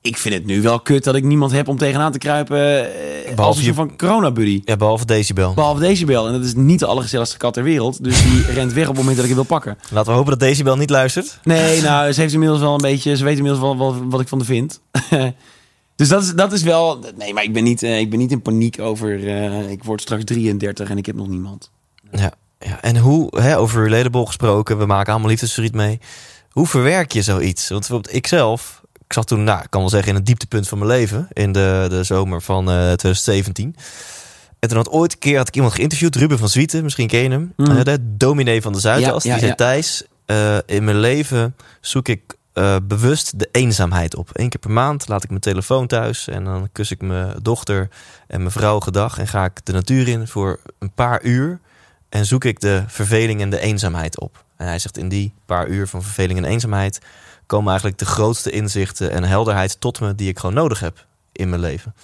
[0.00, 2.58] Ik vind het nu wel kut dat ik niemand heb om tegenaan te kruipen
[3.26, 4.62] eh, als een je- van corona-buddy.
[4.64, 5.54] ja, behalve Decibel.
[5.54, 6.26] Behalve Decibel.
[6.26, 8.04] En dat is niet de allergezelligste kat ter wereld.
[8.04, 9.78] Dus die rent weg op het moment dat ik hem wil pakken.
[9.90, 11.38] Laten we hopen dat Decibel niet luistert.
[11.44, 13.16] Nee, nou, ze heeft inmiddels wel een beetje.
[13.16, 14.80] Ze weet inmiddels wel, wel wat ik van haar vind.
[15.98, 17.04] dus dat is, dat is wel.
[17.16, 19.26] Nee, maar ik ben niet, eh, ik ben niet in paniek over.
[19.28, 21.70] eh, ik word straks 33 en ik heb nog niemand.
[22.10, 22.32] Ja.
[22.58, 22.82] ja.
[22.82, 26.00] En hoe, hè, over relatable gesproken, we maken allemaal liefdesverdriet mee.
[26.50, 27.68] Hoe verwerk je zoiets?
[27.68, 30.68] Want bijvoorbeeld ik zelf, ik zat toen, nou, ik kan wel zeggen, in het dieptepunt
[30.68, 31.28] van mijn leven.
[31.32, 33.76] In de, de zomer van eh 2017.
[34.58, 37.22] En toen had ooit een keer had ik iemand geïnterviewd, Ruben van Zwieten, misschien ken
[37.22, 37.52] je hem.
[37.56, 37.66] Mm.
[37.76, 39.22] Eh, de dominee van de Zuidas.
[39.24, 39.54] Ja, ja, die zei, ja.
[39.54, 42.20] Thijs, eh, in mijn leven zoek ik
[42.58, 44.30] eh, bewust de eenzaamheid op.
[44.32, 47.88] Eén keer per maand laat ik mijn telefoon thuis en dan kus ik mijn dochter
[48.26, 51.60] en mijn vrouw gedag en ga ik de natuur in voor een paar uur
[52.08, 54.44] en zoek ik de verveling en de eenzaamheid op.
[54.56, 57.00] En hij zegt in die paar uur van verveling en eenzaamheid
[57.46, 61.48] komen eigenlijk de grootste inzichten en helderheid tot me die ik gewoon nodig heb in
[61.48, 61.94] mijn leven.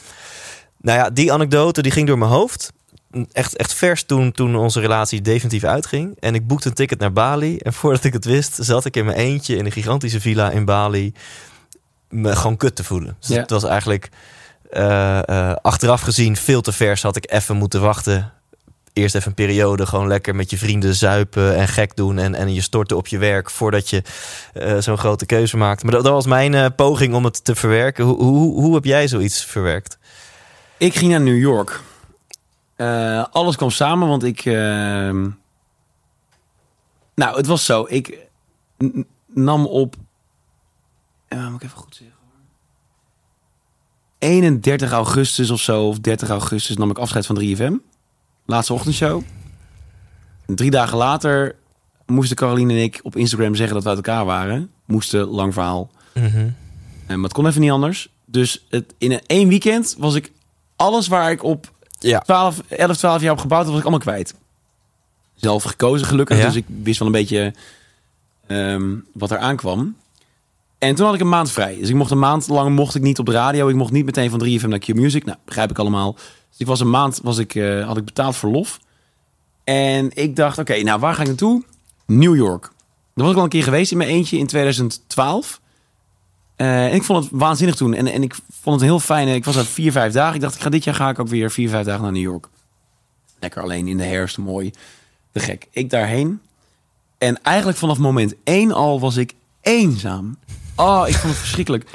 [0.77, 2.73] Nou ja, die anekdote die ging door mijn hoofd.
[3.33, 6.17] Echt, echt vers toen, toen onze relatie definitief uitging.
[6.21, 7.57] En ik boekte een ticket naar Bali.
[7.59, 10.65] En voordat ik het wist, zat ik in mijn eentje in een gigantische villa in
[10.65, 11.13] Bali.
[12.09, 13.17] Me gewoon kut te voelen.
[13.21, 13.41] Dus Ja.
[13.41, 14.09] het was eigenlijk
[14.71, 17.03] eh, eh, achteraf gezien veel te vers.
[17.03, 18.33] Had ik even moeten wachten.
[18.93, 22.19] Eerst even een periode gewoon lekker met je vrienden zuipen en gek doen.
[22.19, 24.03] En, en je storten op je werk voordat je
[24.53, 25.83] eh, zo'n grote keuze maakt.
[25.83, 28.05] Maar dat, dat was mijn poging om het te verwerken.
[28.05, 29.99] Hoe, hoe, hoe heb jij zoiets verwerkt?
[30.79, 31.81] Ik ging naar New York.
[32.77, 34.45] Eh, alles kwam samen, want ik.
[34.45, 35.29] ehm,
[37.15, 37.85] Nou, het was zo.
[37.89, 38.19] Ik
[39.27, 39.95] nam op.
[41.29, 42.13] eh, moet ik even goed zeggen.
[44.19, 47.75] 31 augustus of zo, of 30 augustus, nam ik afscheid van 3FM.
[48.47, 49.23] Laatste ochtendshow.
[50.47, 51.57] En drie dagen later
[52.07, 54.71] moesten Caroline en ik op Instagram zeggen dat we uit elkaar waren.
[54.87, 55.91] Moesten, lang verhaal.
[56.15, 56.49] Mhm.
[57.07, 58.09] Eh, maar het kon even niet anders.
[58.25, 60.33] Dus het, in een één weekend was ik
[60.77, 61.73] alles waar ik op
[62.05, 62.19] Ja.
[62.21, 64.35] 12, 11, 12 jaar op gebouwd had, was ik allemaal kwijt.
[65.35, 66.45] Zelf gekozen gelukkig, Ja.
[66.47, 67.55] dus ik wist wel een beetje
[68.47, 69.97] ehm, wat er aankwam.
[70.79, 71.77] En toen had ik een maand vrij.
[71.79, 73.69] Dus ik mocht een maand lang mocht ik niet op de radio.
[73.69, 75.25] Ik mocht niet meteen van 3FM naar Q-Music.
[75.25, 76.13] Nou, begrijp ik allemaal.
[76.51, 78.79] Dus ik was een maand was ik, eh, had ik betaald verlof.
[79.65, 81.63] En ik dacht, oké, nou waar ga ik naartoe?
[82.07, 82.63] New York.
[83.15, 85.61] Daar was ik al een keer geweest in mijn eentje in 2012.
[86.65, 87.95] Eh, en ik vond het waanzinnig toen.
[87.95, 89.29] En, en ik vond het heel fijn.
[89.29, 90.35] Ik was daar vier, vijf dagen.
[90.35, 92.23] Ik dacht, ik ga dit jaar ga ik ook weer vier, vijf dagen naar New
[92.23, 92.49] York.
[93.41, 94.71] Lekker alleen in de herfst, mooi.
[95.33, 95.67] Te gek.
[95.71, 96.41] Ik daarheen.
[97.19, 100.37] En eigenlijk vanaf moment één al was ik eenzaam.
[100.77, 101.91] Oh, ik vond het verschrikkelijk.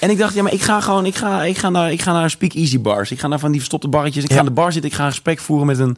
[0.00, 2.12] En ik dacht, ja, maar ik ga gewoon, ik ga, ik ga naar, ik ga
[2.12, 3.10] naar Speak Easy bars.
[3.10, 4.24] Ik ga naar van die verstopte barretjes.
[4.24, 4.90] Ik ga aan de bar zitten.
[4.90, 5.96] Ik ga een gesprek voeren met een,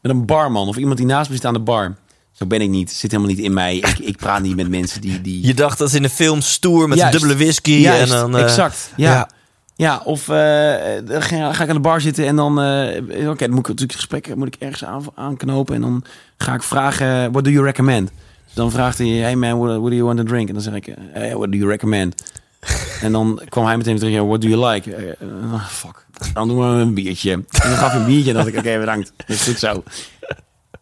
[0.00, 1.96] met een barman of iemand die naast me zit aan de bar.
[2.38, 2.90] Zo ben ik niet.
[2.92, 3.76] Zit helemaal niet in mij.
[3.76, 5.20] Ik, ik praat niet met mensen die...
[5.20, 5.46] die...
[5.46, 7.14] Je dacht dat is in de film stoer met Juist.
[7.14, 7.70] een dubbele whisky.
[7.72, 8.90] Juist, en dan, eh, exact.
[8.96, 9.12] Ja.
[9.12, 9.28] ja.
[9.76, 10.02] ja.
[10.04, 12.60] of dan ga, ga ik aan de bar zitten en dan...
[12.62, 15.74] eh, Oké, dan moet ik natuurlijk gesprekken moet ik ergens aan, aanknopen.
[15.74, 16.04] En dan
[16.36, 18.10] ga ik vragen, what do you recommend?
[18.44, 20.48] Dus dan vraagt hij, hey man, what, what do you want to drink?
[20.48, 22.22] En dan zeg ik, hey, what do you recommend?
[23.00, 24.94] en dan kwam hij meteen terug, what do you like?
[24.94, 27.32] Eh, fuck, dan doen we een biertje.
[27.32, 29.12] En dan gaf hij een biertje en dan dacht ik, oké, bedankt.
[29.16, 29.82] Dat is goed zo.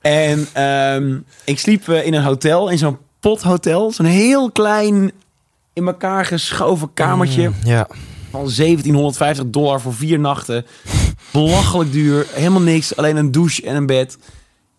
[0.02, 3.92] En ehm, ik sliep eh, in een hotel, in zo'n pothotel.
[3.92, 5.12] Zo'n heel klein,
[5.72, 7.86] in elkaar geschoven kamertje Ja.
[8.30, 10.66] van 1750 dollar voor vier nachten.
[11.32, 14.18] Belachelijk duur, helemaal niks, alleen een douche en een bed.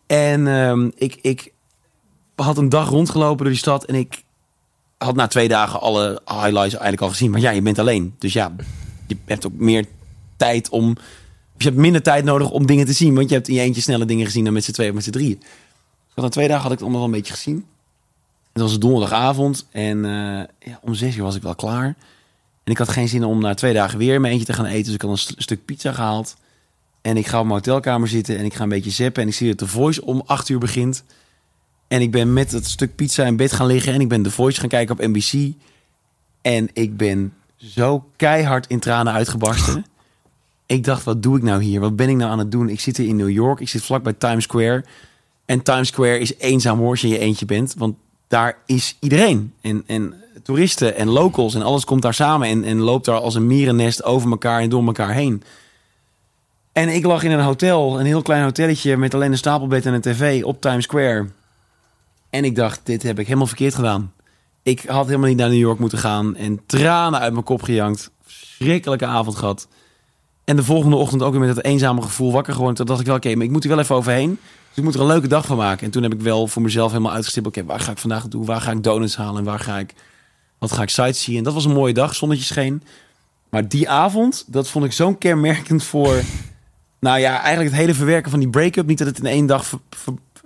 [0.07, 1.51] En ehm, ik, ik
[2.35, 4.23] had een dag rondgelopen door die stad en ik
[4.97, 7.31] had na twee dagen alle highlights eigenlijk al gezien.
[7.31, 8.15] Maar ja, je bent alleen.
[8.19, 8.55] Dus ja,
[9.07, 9.85] je hebt ook meer
[10.37, 10.95] tijd om...
[11.63, 13.15] Je hebt minder tijd nodig om dingen te zien.
[13.15, 15.03] Want je hebt in je eentje snelle dingen gezien dan met z'n tweeën of met
[15.03, 15.37] z'n drieën.
[16.15, 17.65] Dus na twee dagen had ik het allemaal wel een beetje gezien.
[18.53, 20.11] Het was donderdagavond en eh,
[20.69, 21.85] ja, om zes uur was ik wel klaar.
[22.63, 24.83] En ik had geen zin om na twee dagen weer mijn eentje te gaan eten.
[24.83, 26.35] Dus ik had een st- stuk pizza gehaald.
[27.01, 29.21] En ik ga op mijn hotelkamer zitten en ik ga een beetje zappen.
[29.21, 31.03] En ik zie dat The Voice om acht uur begint.
[31.87, 33.93] En ik ben met het stuk pizza in bed gaan liggen.
[33.93, 35.53] En ik ben The Voice gaan kijken op NBC.
[36.41, 39.85] En ik ben zo keihard in tranen uitgebarsten.
[40.73, 41.79] Ik dacht, wat doe ik nou hier?
[41.79, 42.69] Wat ben ik nou aan het doen?
[42.69, 43.59] Ik zit hier in New York.
[43.59, 44.83] Ik zit vlakbij Times Square.
[45.45, 47.73] En Times Square is eenzaam hoor als je je eentje bent.
[47.77, 47.95] Want
[48.27, 49.53] daar is iedereen.
[49.61, 50.13] En, en
[50.43, 52.47] toeristen en locals en alles komt daar samen.
[52.47, 55.43] En, en loopt daar als een mierennest over elkaar en door elkaar heen.
[56.71, 59.93] En ik lag in een hotel, een heel klein hotelletje met alleen een stapelbed en
[59.93, 61.27] een tv op Times Square.
[62.29, 64.13] En ik dacht, dit heb ik helemaal verkeerd gedaan.
[64.63, 68.11] Ik had helemaal niet naar New York moeten gaan en tranen uit mijn kop gejankt.
[68.25, 69.67] Verschrikkelijke avond gehad.
[70.43, 72.77] En de volgende ochtend ook weer met dat eenzame gevoel wakker geworden.
[72.77, 74.39] Toen dacht ik wel, oké, maar ik moet er wel even overheen.
[74.67, 75.85] Dus ik moet er een leuke dag van maken.
[75.85, 77.57] En toen heb ik wel voor mezelf helemaal uitgestippeld.
[77.57, 78.45] Oké, waar ga ik vandaag naartoe?
[78.45, 79.37] Waar ga ik donuts halen?
[79.37, 79.93] En waar ga ik,
[80.57, 81.37] wat ga ik sightseeing?
[81.37, 82.83] En dat was een mooie dag, zonnetje scheen.
[83.49, 86.21] Maar die avond, dat vond ik zo'n kenmerkend voor...
[86.99, 88.87] nou ja, eigenlijk het hele verwerken van die break-up.
[88.87, 89.79] Niet dat het in één dag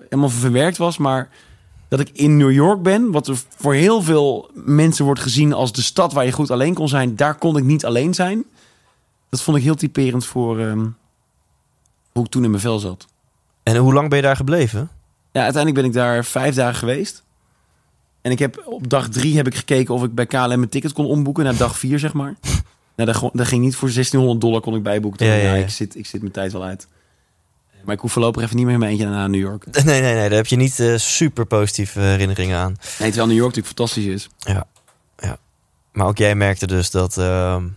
[0.10, 1.30] helemaal verwerkt was, maar
[1.88, 5.72] dat ik in New York ben, wat er voor heel veel mensen wordt gezien als
[5.72, 8.45] de stad waar je goed alleen kon zijn, daar kon ik niet alleen zijn.
[9.30, 10.88] Dat vond ik heel typerend voor ehm,
[12.11, 13.05] hoe ik toen in mijn vel zat.
[13.63, 14.89] En hoe lang ben je daar gebleven?
[15.32, 17.23] Ja, uiteindelijk ben ik daar vijf dagen geweest.
[18.21, 20.93] En ik heb op dag drie heb ik gekeken of ik bij KLM een ticket
[20.93, 22.36] kon omboeken naar dag vier, zeg maar.
[22.95, 25.25] Nou, dat, dat ging niet voor 1600 dollar kon ik bijboeken.
[25.25, 25.53] Ja, ja.
[25.53, 26.88] Ik, zit, ik zit mijn tijd wel uit.
[27.84, 29.65] Maar ik hoef voorlopig even niet meer in mijn eentje naar New York.
[29.71, 30.30] Nee, nee, nee.
[30.30, 32.75] Daar heb je niet eh, super positieve herinneringen aan.
[32.99, 34.30] Nee, terwijl New York natuurlijk fantastisch is.
[34.38, 34.67] Ja,
[35.17, 35.38] ja.
[35.91, 37.67] Maar ook jij merkte dus dat ehm,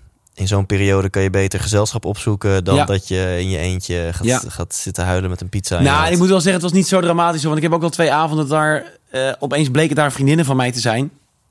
[0.41, 2.84] in zo'n periode kan je beter gezelschap opzoeken dan Ja.
[2.84, 4.41] dat je in je eentje gaat, Ja.
[4.49, 5.80] gaat zitten huilen met een pizza.
[5.80, 7.45] Nou, ik moet wel zeggen, het was niet zo dramatisch.
[7.45, 8.84] Want ik heb ook al twee avonden daar...
[9.11, 11.11] eh, opeens bleken daar vriendinnen van mij te zijn.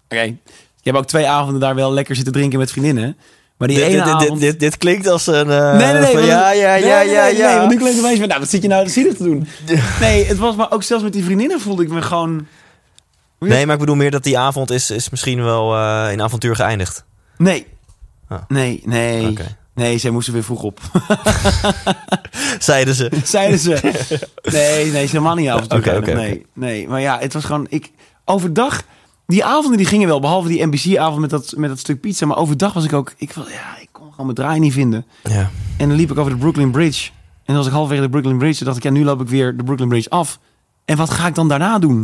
[0.10, 0.36] Oké, ik
[0.84, 3.18] heb ook twee avonden daar wel lekker zitten drinken met vriendinnen.
[3.58, 4.40] Maar die dit, ene dit, avond...
[4.40, 5.50] dit, dit klinkt als een.
[5.50, 6.12] eh, Nee, nee, nee.
[6.12, 7.48] van ja, ja, nee, ja, nee, ja, nee, ja.
[7.48, 9.48] Nee, want nu klinkt het opeens van, nou, wat zit je nou zielig te doen?
[10.00, 12.48] Nee, het was maar ook zelfs met die vriendinnen voelde ik me gewoon...
[13.40, 16.56] Nee, maar ik bedoel meer dat die avond is, is misschien wel eh, in avontuur
[16.56, 17.04] geëindigd.
[17.38, 17.68] Nee.
[18.30, 18.38] Ah.
[18.48, 19.38] Nee, nee.
[19.74, 20.80] Nee, zij moesten weer vroeg op.
[22.60, 23.12] Zeiden ze.
[23.24, 23.80] Zeiden ze.
[24.52, 25.80] Nee, nee, is helemaal niet avontuur.
[25.80, 27.66] Oké, oké, nee, nee, maar ja, het was gewoon...
[27.70, 27.92] Ik,
[28.26, 28.82] overdag,
[29.28, 32.26] die avonden die gingen wel, behalve die NBC-avond met dat, met dat stuk pizza.
[32.26, 33.14] Maar overdag was ik ook...
[33.18, 35.06] Ik, was- ja, ik kon gewoon mijn draai niet vinden.
[35.24, 35.50] Ja.
[35.78, 37.10] En dan liep ik over de Brooklyn Bridge.
[37.10, 37.16] En
[37.46, 38.58] dan was ik halverwege de Brooklyn Bridge.
[38.58, 40.40] Toen dacht ik, ja, nu loop ik weer de Brooklyn Bridge af.
[40.86, 42.02] En wat ga ik dan daarna doen?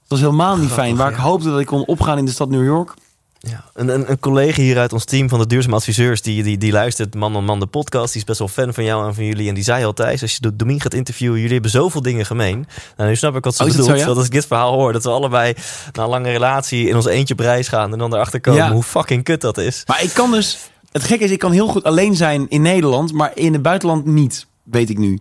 [0.00, 0.96] Het was helemaal niet fijn.
[0.96, 2.94] Waar ik hoopte dat ik kon opgaan in de stad New York.
[3.42, 3.64] Ja.
[3.74, 6.72] Een, een, een collega hier uit ons team van de duurzame adviseurs, die, die, die
[6.72, 9.24] luistert Man on Man de podcast, die is best wel fan van jou en van
[9.24, 9.48] jullie.
[9.48, 12.66] En die zei al Thijs, als je Domien gaat interviewen, jullie hebben zoveel dingen gemeen.
[12.96, 13.92] Nou, nu snap ik wat ze Oh, dat bedoelt.
[13.94, 14.04] zo, ja?
[14.06, 15.54] Want als ik dit verhaal hoor, dat we allebei
[15.92, 18.72] na een lange relatie in ons eentje op reis gaan en dan erachter komen Ja.
[18.72, 19.82] hoe fucking kut dat is.
[19.86, 20.58] Maar ik kan dus...
[20.92, 23.12] Het gekke is, ik kan heel goed alleen zijn in Nederland.
[23.12, 25.18] Maar in het buitenland niet, weet ik nu.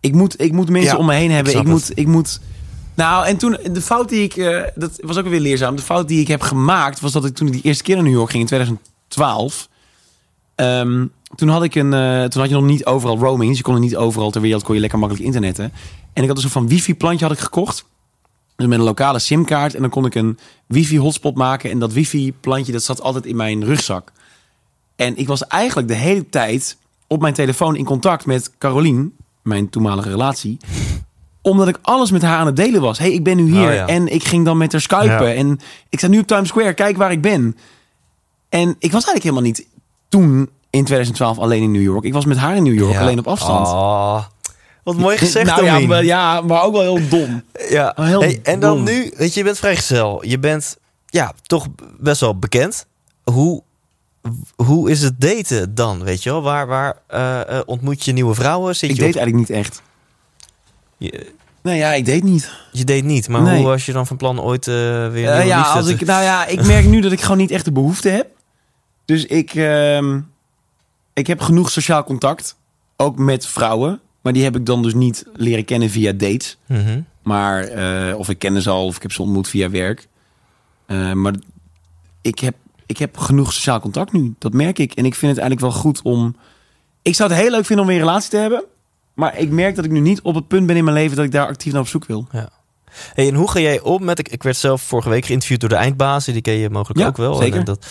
[0.00, 1.56] Ik moet, ik moet mensen Ja, om me heen hebben.
[1.56, 2.40] ik moet, ik moet...
[3.00, 4.36] Nou, en toen, de fout die ik...
[4.36, 5.76] eh, dat was ook weer leerzaam.
[5.76, 8.04] De fout die ik heb gemaakt, was dat ik toen ik die eerste keer naar
[8.04, 9.68] New York ging in 2012...
[10.54, 13.48] ehm, toen had ik een, eh, toen had je nog niet overal roaming.
[13.48, 15.72] Dus je kon er niet overal ter wereld kon je lekker makkelijk internetten.
[16.12, 17.84] En ik had een soort van wifi-plantje had ik gekocht.
[18.56, 19.74] Dus met een lokale simkaart.
[19.74, 21.70] En dan kon ik een wifi-hotspot maken.
[21.70, 24.12] En dat wifi-plantje dat zat altijd in mijn rugzak.
[24.96, 26.76] En ik was eigenlijk de hele tijd
[27.06, 30.58] op mijn telefoon in contact met Carolien, mijn toenmalige relatie.
[31.42, 32.98] Omdat ik alles met haar aan het delen was.
[32.98, 33.68] hey, ik ben nu hier.
[33.68, 33.86] Oh ja.
[33.86, 35.28] En ik ging dan met haar skypen.
[35.28, 35.34] Ja.
[35.34, 36.74] En ik sta nu op Times Square.
[36.74, 37.56] Kijk waar ik ben.
[38.48, 39.66] En ik was eigenlijk helemaal niet
[40.08, 42.04] toen in 2012 alleen in New York.
[42.04, 43.00] Ik was met haar in New York, Ja.
[43.00, 43.66] alleen op afstand.
[43.66, 44.24] Oh,
[44.82, 47.42] Wat mooi gezegd, nou, ja, maar, ja, maar ook wel heel dom.
[47.68, 48.84] Ja, heel hey, en dan dom.
[48.84, 50.24] nu, weet je, je bent vrijgezel.
[50.26, 50.76] Je bent
[51.06, 51.66] ja, toch
[52.00, 52.86] best wel bekend.
[53.24, 53.62] Hoe,
[54.56, 56.42] hoe is het daten dan, weet je wel?
[56.42, 58.76] Waar, waar eh, eh, ontmoet je nieuwe vrouwen?
[58.76, 59.82] Zit Ik je op- eigenlijk niet echt.
[61.00, 61.32] Je,
[61.62, 62.50] Nou ja, ik deed niet.
[62.72, 63.56] je date niet, maar Nee.
[63.56, 66.22] hoe was je dan van plan ooit eh, weer nieuwe ja, als te- ik, nou
[66.22, 68.26] ja, ik merk nu dat ik gewoon niet echt de behoefte heb.
[69.04, 70.20] Dus ik, ehm,
[71.12, 72.56] ik heb genoeg sociaal contact.
[72.96, 74.00] Ook met vrouwen.
[74.22, 76.58] Maar die heb ik dan dus niet leren kennen via dates.
[76.66, 77.00] Mhm.
[77.22, 80.08] Maar, eh, of ik ken ze al, of ik heb ze ontmoet via werk.
[81.14, 81.34] Maar
[82.22, 82.54] ik heb,
[82.86, 84.34] ik heb genoeg sociaal contact nu.
[84.38, 84.92] Dat merk ik.
[84.92, 86.36] En ik vind het eigenlijk wel goed om...
[87.02, 88.64] Ik zou het heel leuk vinden om weer een relatie te hebben.
[89.20, 91.24] Maar ik merk dat ik nu niet op het punt ben in mijn leven dat
[91.24, 92.28] ik daar actief naar op zoek wil.
[93.14, 94.18] Hey, en hoe ga jij om met...
[94.18, 96.32] Ik, ik werd zelf vorige week geïnterviewd door de eindbazen.
[96.32, 97.34] Die ken je mogelijk Ja, ook wel.
[97.34, 97.58] zeker.
[97.58, 97.86] En, dat,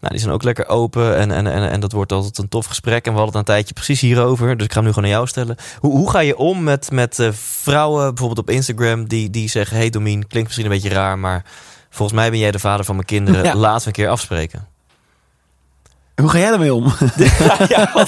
[0.00, 1.16] nou, die zijn ook lekker open.
[1.16, 3.06] En, en, en, en dat wordt altijd een tof gesprek.
[3.06, 4.56] En we hadden het een tijdje precies hierover.
[4.56, 5.56] Dus ik ga hem nu gewoon aan jou stellen.
[5.78, 9.08] Hoe, hoe ga je om met, met eh, vrouwen, bijvoorbeeld op Instagram...
[9.08, 9.76] die, die zeggen...
[9.76, 11.18] Hey Domien, klinkt misschien een beetje raar...
[11.18, 11.44] maar
[11.90, 13.44] volgens mij ben jij de vader van mijn kinderen.
[13.44, 13.54] Ja.
[13.54, 14.66] Laten we een keer afspreken.
[16.20, 16.84] Hoe ga jij daarmee om?
[17.68, 17.92] ja,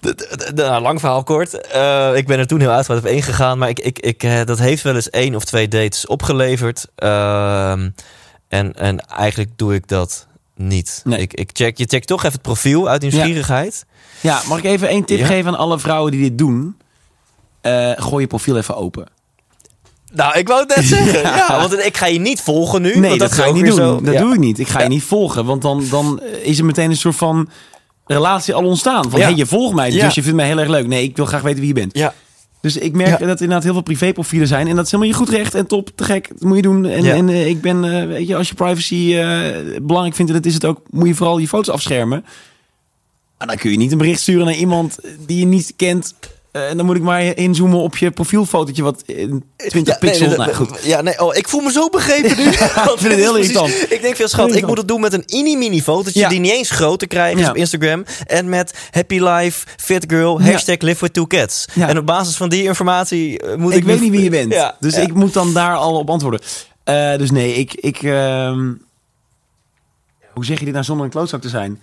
[0.00, 1.60] d- nou, lang verhaal kort.
[1.60, 3.58] Eh, ik ben er toen heel uitgebreid op ingegaan.
[3.58, 6.86] Maar ik, ik, ik, eh, dat heeft wel eens één of twee dates opgeleverd.
[6.94, 7.90] Ehm,
[8.48, 11.00] en, en eigenlijk doe ik dat niet.
[11.04, 11.18] Nee.
[11.20, 13.86] Ik, ik check, je checkt toch even het profiel uit nieuwsgierigheid.
[14.20, 15.26] Ja, mag ik even één tip Ja.
[15.26, 16.76] geven aan alle vrouwen die dit doen?
[17.60, 19.06] Eh, gooi je profiel even open.
[20.12, 21.20] Nou, ik wou het net zeggen.
[21.30, 21.36] Ja.
[21.36, 21.58] Ja.
[21.60, 22.98] want ik ga je niet volgen nu.
[22.98, 23.76] Nee, want dat, ga ik niet doen.
[23.76, 24.20] zo- Dat Ja.
[24.20, 24.58] doe ik niet.
[24.58, 27.48] Ik ga je niet volgen, want dan, dan is er meteen een soort van
[28.06, 29.10] relatie al ontstaan.
[29.10, 29.26] Van, Ja.
[29.26, 30.04] hey, je volgt mij, Ja.
[30.04, 30.86] dus je vindt mij heel erg leuk.
[30.86, 31.96] Nee, ik wil graag weten wie je bent.
[31.98, 32.14] Ja.
[32.60, 33.12] Dus ik merk Ja.
[33.18, 34.68] dat er inderdaad heel veel privéprofielen zijn.
[34.68, 36.28] En dat is helemaal je goed recht en top, te gek.
[36.28, 36.84] Dat moet je doen.
[36.86, 37.14] En, Ja.
[37.14, 40.46] en eh, ik ben, eh, weet je, als je privacy eh, belangrijk vindt, en dat
[40.46, 42.24] is het ook, moet je vooral je foto's afschermen.
[43.38, 46.14] Maar dan kun je niet een bericht sturen naar iemand die je niet kent.
[46.52, 50.10] Eh, en dan moet ik maar inzoomen op je profielfotootje wat in 20 Ja, nee,
[50.10, 50.28] pixels.
[50.28, 50.84] nee, nou, goed.
[50.84, 52.44] Ja, nee, oh, ik voel me zo begrepen nu.
[52.52, 53.86] ik vind het heel irritant.
[53.92, 56.28] Ik denk veel schat, ik moet het doen met een mini-mini fotootje Ja.
[56.28, 57.50] die niet eens groot te krijgen is Ja.
[57.50, 58.04] op Instagram.
[58.26, 61.64] En met happy life, fit girl, hashtag live with two cats.
[61.74, 63.78] En op basis van die informatie eh, moet ik...
[63.78, 64.54] ik weet niet wie je bent.
[64.80, 66.40] Dus ik moet dan daar al op antwoorden.
[66.84, 67.74] Eh, dus nee, ik...
[67.74, 68.72] ik ehm,
[70.32, 71.80] hoe zeg je dit nou zonder een klootzak te zijn?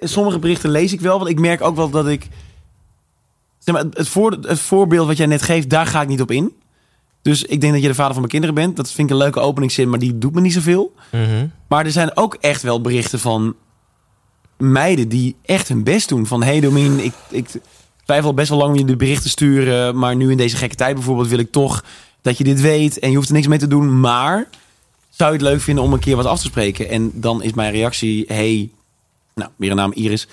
[0.00, 2.26] Sommige berichten lees ik wel, want ik merk ook wel dat ik...
[3.68, 6.20] Zeg maar, het, het, voor, het voorbeeld wat jij net geeft, daar ga ik niet
[6.20, 6.52] op in.
[7.22, 8.76] Dus ik denk dat je de vader van mijn kinderen bent.
[8.76, 10.94] Dat vind ik een leuke openingszin, maar die doet me niet zoveel.
[11.12, 11.46] Mhm.
[11.68, 13.54] Maar er zijn ook echt wel berichten van
[14.56, 16.26] meiden die echt hun best doen.
[16.26, 17.48] Van, hey Domien, ik, ik
[18.04, 19.98] twijfel best wel lang om je de berichten sturen.
[19.98, 21.84] Maar nu in deze gekke tijd bijvoorbeeld wil ik toch
[22.22, 22.98] dat je dit weet.
[22.98, 24.00] En je hoeft er niks mee te doen.
[24.00, 24.48] Maar
[25.10, 26.88] zou je het leuk vinden om een keer wat af te spreken?
[26.88, 28.70] En dan is mijn reactie, hey,
[29.34, 30.28] nou, weer een naam Iris.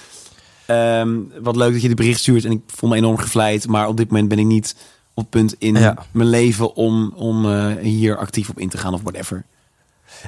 [0.65, 2.45] Ehm, wat leuk dat je dit bericht stuurt.
[2.45, 3.67] En ik voel me enorm gevleid.
[3.67, 4.75] Maar op dit moment ben ik niet
[5.13, 5.95] op punt in Ja.
[6.11, 9.43] mijn leven om, om eh, hier actief op in te gaan of whatever.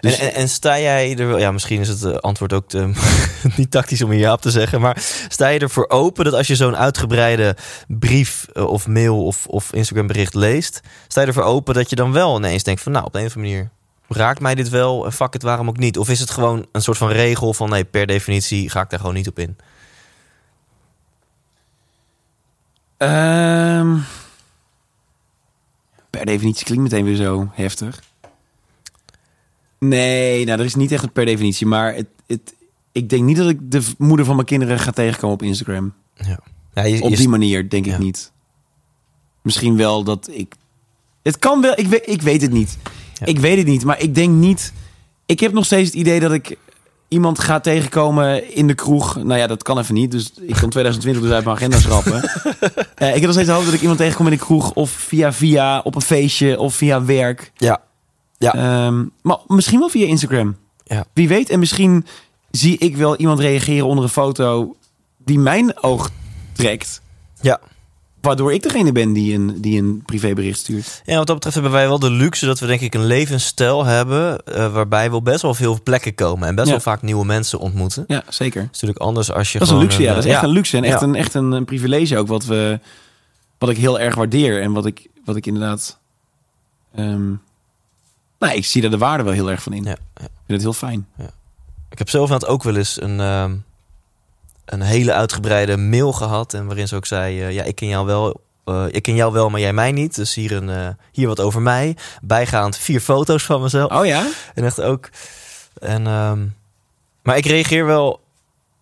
[0.02, 1.28] Dus- en, en, en sta jij er...
[1.28, 2.92] wel- Ja, misschien is het eh, antwoord ook te,
[3.58, 4.82] niet tactisch om hier ja op te zeggen.
[4.82, 7.56] Maar sta je ervoor open dat als je zo'n uitgebreide
[7.88, 10.82] brief eh, of mail of, of Instagram bericht leest...
[11.08, 12.92] Sta je ervoor open dat je dan wel ineens denkt van...
[12.92, 13.70] Nou, op de een of andere manier
[14.10, 15.06] raakt mij dit wel.
[15.06, 15.98] En fuck het, waarom ook niet?
[15.98, 17.70] Of is het gewoon een soort van regel van...
[17.70, 19.58] Nee, per definitie ga ik daar gewoon niet op in.
[22.98, 23.98] Ehm,
[26.10, 28.04] per definitie klinkt meteen weer zo heftig.
[29.80, 31.68] Nee, nou, er is niet echt een per definitie.
[31.68, 32.54] Maar het, het,
[32.92, 35.94] ik denk niet dat ik de moeder van mijn kinderen ga tegenkomen op Instagram.
[36.14, 36.40] Ja.
[36.74, 38.32] Ja, je, Op je- die manier denk ik niet.
[39.42, 40.56] Misschien wel dat ik...
[41.24, 42.78] Het kan wel, ik weet, ik weet het niet.
[43.14, 43.26] Ja.
[43.26, 44.74] Ik weet het niet, maar ik denk niet...
[45.26, 46.58] Ik heb nog steeds het idee dat ik
[47.08, 49.16] iemand ga tegenkomen in de kroeg.
[49.16, 50.12] Nou ja, dat kan even niet.
[50.12, 52.22] Dus ik kan 2020 dus uit mijn agenda schrappen.
[52.96, 54.72] Eh, ik heb nog steeds de hoop dat ik iemand tegenkom in de kroeg.
[54.74, 56.60] Of via via, op een feestje.
[56.60, 57.52] Of via werk.
[57.58, 57.82] ja.
[58.38, 58.54] Ja.
[58.54, 60.56] Ehm, maar misschien wel via Instagram.
[60.84, 61.06] Ja.
[61.14, 61.50] Wie weet.
[61.50, 62.06] En misschien
[62.52, 64.76] zie ik wel iemand reageren onder een foto
[65.18, 66.10] die mijn oog
[66.54, 67.02] trekt.
[67.42, 67.60] ja.
[68.28, 71.02] Waardoor ik degene ben die een, die een privébericht stuurt.
[71.06, 73.86] Ja, wat dat betreft hebben wij wel de luxe dat we denk ik een levensstijl
[73.86, 74.46] hebben...
[74.46, 76.48] eh, waarbij we best wel veel plekken komen...
[76.48, 76.74] en best Ja.
[76.74, 78.06] wel vaak nieuwe mensen ontmoeten.
[78.08, 78.62] Dat Ja, zeker.
[78.62, 80.14] is natuurlijk anders als je Dat is een luxe, ja.
[80.14, 80.78] Dat is eh, echt een luxe.
[80.78, 81.08] En echt, Ja.
[81.08, 82.28] een, echt een, een privilege ook.
[82.28, 82.80] Wat, we,
[83.58, 84.62] wat ik heel erg waardeer.
[84.62, 85.98] En wat ik, wat ik inderdaad...
[86.92, 89.84] nou, ik zie daar de waarde wel heel erg van in.
[89.84, 91.08] Ja, Ik vind het heel fijn.
[91.90, 93.56] Ik heb zelf ook wel eens een, ehm,
[94.68, 96.54] een hele uitgebreide mail gehad.
[96.54, 98.42] En waarin ze ook zei: eh, Ja, ik ken jou wel.
[98.66, 100.16] eh, ik ken jou wel, maar jij mij niet.
[100.16, 101.98] Dus hier, een, eh, hier wat over mij.
[102.22, 103.92] Bijgaand vier foto's van mezelf.
[103.92, 104.28] Oh ja?
[104.54, 105.10] En echt ook.
[105.80, 106.46] En, ehm,
[107.24, 108.20] maar ik reageer wel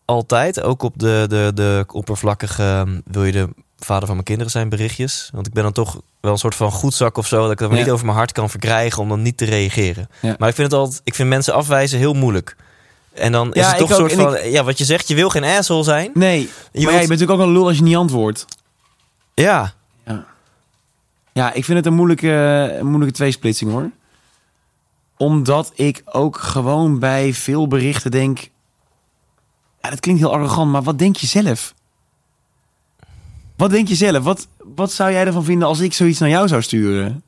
[0.05, 0.61] altijd.
[0.61, 2.63] Ook op de, de, de oppervlakkige.
[2.63, 5.29] ehm, wil je de vader van mijn kinderen zijn berichtjes.
[5.33, 7.41] Want ik ben dan toch wel een soort van goedzak of zo.
[7.41, 7.77] Dat ik dat Ja.
[7.77, 10.07] niet over mijn hart kan verkrijgen om dan niet te reageren.
[10.21, 10.35] Ja.
[10.39, 12.55] Maar ik vind het altijd, ik vind mensen afwijzen heel moeilijk.
[13.15, 15.29] En dan is Ja, het toch een soort van, ja, wat je zegt, je wil
[15.29, 16.11] geen asshole zijn.
[16.13, 18.45] Nee, Je maar wilt- ja, je bent natuurlijk ook een lul als je niet antwoordt.
[19.33, 19.73] Ja,
[21.33, 22.29] Ja, ik vind het een moeilijke,
[22.79, 23.89] een moeilijke tweesplitsing hoor.
[25.17, 28.39] Omdat ik ook gewoon bij veel berichten denk...
[29.81, 31.73] Ja, dat klinkt heel arrogant, maar wat denk je zelf?
[33.55, 34.23] Wat denk je zelf?
[34.23, 37.23] Wat, wat zou jij ervan vinden als ik zoiets naar jou zou sturen?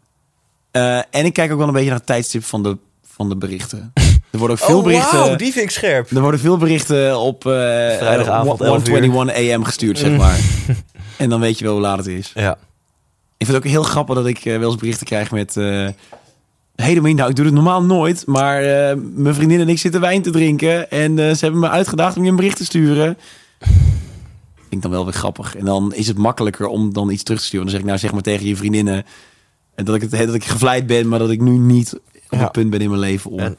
[0.72, 2.78] Eh, en ik kijk ook wel een beetje naar het tijdstip van de,
[3.14, 3.94] van de berichten.
[4.32, 5.24] Er worden ook veel berichten...
[5.24, 6.12] Oh, die vind ik scherp.
[6.12, 8.94] Er worden veel berichten op eh Vrijdagavond, eh, 11 uur.
[9.02, 10.40] 121 AM gestuurd, zeg maar.
[11.18, 12.32] en dan weet je wel hoe laat het is.
[12.36, 12.52] Ja.
[13.38, 15.58] Ik vind het ook heel grappig dat ik eh, wel eens berichten krijg met...
[15.58, 15.88] eh
[16.76, 20.02] hey Domien, nou ik doe het normaal nooit, maar eh, mijn vriendin en ik zitten
[20.02, 23.18] wijn te drinken en eh, ze hebben me uitgedaagd om je een bericht te sturen.
[24.56, 25.56] Vind ik dan wel weer grappig.
[25.56, 27.66] En dan is het makkelijker om dan iets terug te sturen.
[27.66, 29.06] Dan zeg ik nou zeg maar tegen je vriendinnen
[29.76, 32.44] en dat ik, het, dat ik gevleid ben, maar dat ik nu niet op Ja.
[32.44, 33.40] het punt ben in mijn leven om...
[33.40, 33.58] En-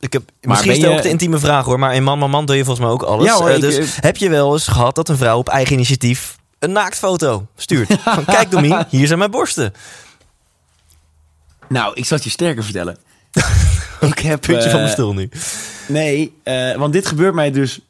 [0.00, 2.30] Ik heb, Maar misschien is het ook de intieme vraag hoor, maar in Man Man
[2.30, 3.26] Man doe je volgens mij ook alles.
[3.26, 5.74] Ja hoor, Eh, dus eh, heb je wel eens gehad dat een vrouw op eigen
[5.74, 7.98] initiatief een naaktfoto stuurt?
[8.02, 9.74] Van kijk Domien, hier zijn mijn borsten.
[11.68, 12.96] Nou, ik zal het je sterker vertellen.
[14.00, 14.40] ik heb...
[14.40, 15.28] Puntje van eh, mijn stoel nu.
[15.88, 17.80] Nee, eh, want dit gebeurt mij dus...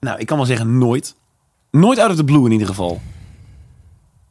[0.00, 1.14] Nou, ik kan wel zeggen nooit.
[1.70, 3.00] Nooit out of the blue in ieder geval.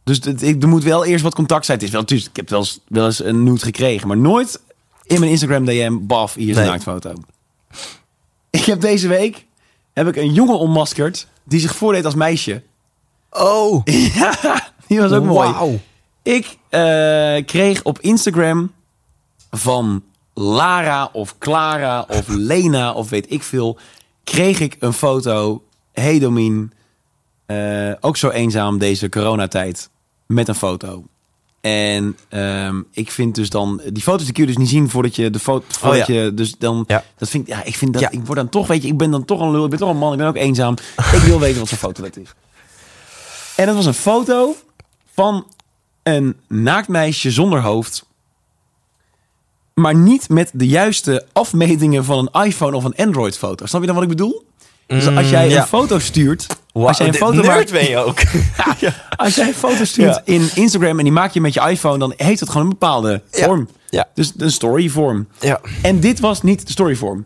[0.04, 1.78] Dus het, ik, er moet wel eerst wat contact zijn.
[1.78, 4.08] Het is wel, natuurlijk, ik heb wel eens, wel eens een nude gekregen.
[4.08, 4.60] Maar nooit
[5.10, 7.14] in mijn Instagram DM, baf, hier is een naaktfoto.
[8.50, 9.46] Ik heb deze week
[9.94, 12.64] heb ik een jongen onmaskerd die zich voordeed als meisje.
[13.32, 13.82] Oh,
[14.14, 15.52] ja, die was ook mooi.
[15.52, 15.80] Wauw.
[16.24, 18.72] Ik eh, kreeg op Instagram
[19.52, 20.04] van
[20.34, 23.78] Lara of Clara of Lena of weet ik veel,
[24.24, 25.64] kreeg ik een foto.
[25.92, 26.72] Hey Domien,
[27.46, 29.90] eh, ook zo eenzaam deze coronatijd
[30.26, 31.04] met een foto.
[31.62, 35.16] En ehm, ik vind dus dan die foto's die kun je dus niet zien voordat
[35.16, 36.14] je de foto voordat ja.
[36.14, 37.04] je dus dan Ja.
[37.18, 38.10] dat vind ik ja ik vind dat Ja.
[38.12, 39.90] ik word dan toch weet je ik ben dan toch een lul ik ben toch
[39.90, 40.74] een man ik ben ook eenzaam
[41.14, 42.34] ik wil weten wat voor foto dat is
[43.56, 44.56] en dat was een foto
[45.14, 45.46] van
[46.04, 48.08] een naakt meisje zonder hoofd.
[49.74, 53.66] Maar niet met de juiste afmetingen van een iPhone of een Android foto.
[53.66, 54.46] Snap je dan wat ik bedoel?
[54.88, 56.48] Dus als jij Mm, een foto stuurt.
[56.88, 58.20] Als jij een foto maakt, ben je ook.
[59.16, 60.22] als jij een foto stuurt Ja.
[60.34, 63.22] in Instagram en die maak je met je iPhone, dan heeft het gewoon een bepaalde
[63.32, 63.70] vorm.
[63.90, 64.08] Ja.
[64.14, 65.28] Dus een storyvorm.
[65.40, 65.60] ja.
[65.82, 67.26] En dit was niet de storyvorm.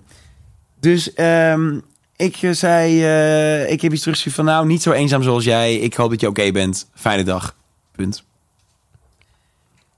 [0.79, 1.79] Dus ehm,
[2.15, 5.75] ik eh, zei, eh, ik heb iets teruggestuurd van nou, niet zo eenzaam zoals jij.
[5.75, 6.87] Ik hoop dat je oké bent.
[6.95, 7.55] Fijne dag.
[7.95, 8.23] Punt.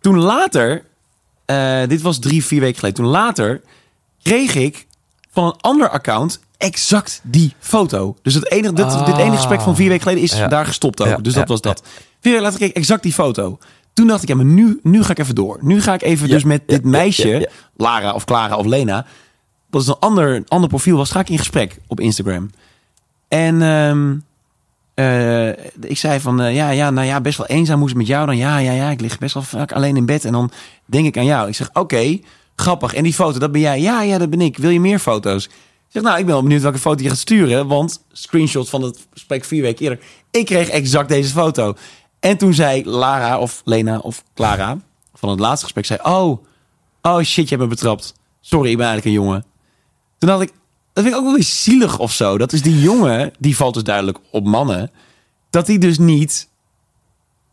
[0.02, 0.84] Toen later,
[1.46, 3.04] eh, dit was drie, vier weken geleden.
[3.04, 3.62] Toen later
[4.24, 4.86] kreeg ik
[5.32, 8.16] van een ander account exact die foto.
[8.22, 9.06] Dus het enige, dit, Ah.
[9.06, 10.48] dit enige gesprek van vier weken geleden is Ja.
[10.48, 11.08] daar gestopt ook.
[11.08, 11.82] Ja, Dus dat ja, was dat.
[11.86, 13.58] Vier weken later kreeg ik exact die foto.
[13.94, 15.58] Toen dacht ik, ja, maar nu, nu ga ik even door.
[15.62, 17.50] Nu ga ik even dus met dit meisje.
[17.78, 19.06] Lara of Clara of Lena,
[19.70, 22.50] dat is een ander, ander profiel was, ga ik in gesprek op Instagram.
[23.28, 24.16] En ehm,
[24.94, 25.50] eh,
[25.90, 28.38] ik zei van, eh, ja, ja, nou ja, best wel eenzaam moest met jou dan.
[28.38, 30.52] Ja, ja, ja, ik lig best wel vaak alleen in bed en dan
[30.86, 31.48] denk ik aan jou.
[31.48, 32.20] Ik zeg, oké,
[32.56, 32.94] grappig.
[32.94, 33.82] En die foto, dat ben jij?
[33.82, 34.58] Ja, ja, dat ben ik.
[34.58, 35.50] Wil je meer foto's?
[35.88, 37.68] Zeg, nou, ik ben wel benieuwd welke foto je gaat sturen.
[37.68, 40.06] Want screenshot van het gesprek vier weken eerder.
[40.32, 41.76] Ik kreeg exact deze foto.
[42.20, 44.78] En toen zei Lara of Lena of Clara
[45.14, 46.46] van het laatste gesprek, zei, oh,
[47.02, 48.14] oh shit, je hebt me betrapt.
[48.42, 49.46] Sorry, ik ben eigenlijk een jongen.
[50.18, 50.54] Toen dacht ik,
[50.94, 52.38] dat vind ik ook wel weer zielig of zo.
[52.38, 54.92] Dat is die jongen, die valt dus duidelijk op mannen.
[55.50, 56.50] Dat hij dus niet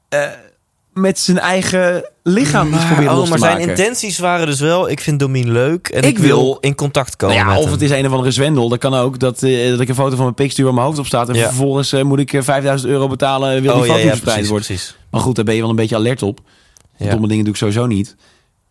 [0.08, 0.30] eh,
[0.92, 5.00] met zijn eigen lichaam iets probeert oh, los maar zijn intenties waren dus wel, ik
[5.00, 7.70] vind Domien leuk en ik, Ik wil wil- in contact komen Nou ja, met of
[7.70, 7.80] hem.
[7.80, 8.68] het is een of andere zwendel.
[8.68, 9.18] Dat kan ook.
[9.18, 11.28] Dat, eh, dat ik een foto van mijn pik stuur waar mijn hoofd op staat.
[11.28, 11.46] En Ja.
[11.46, 13.62] vervolgens eh, moet ik eh, 5000 euro betalen.
[13.62, 14.66] Wil die oh, ja, foto ja, verspreid worden.
[14.66, 14.96] precies.
[15.10, 16.40] Maar goed, daar ben je wel een beetje alert op.
[16.96, 17.10] Ja.
[17.10, 18.16] Domme dingen doe ik sowieso niet.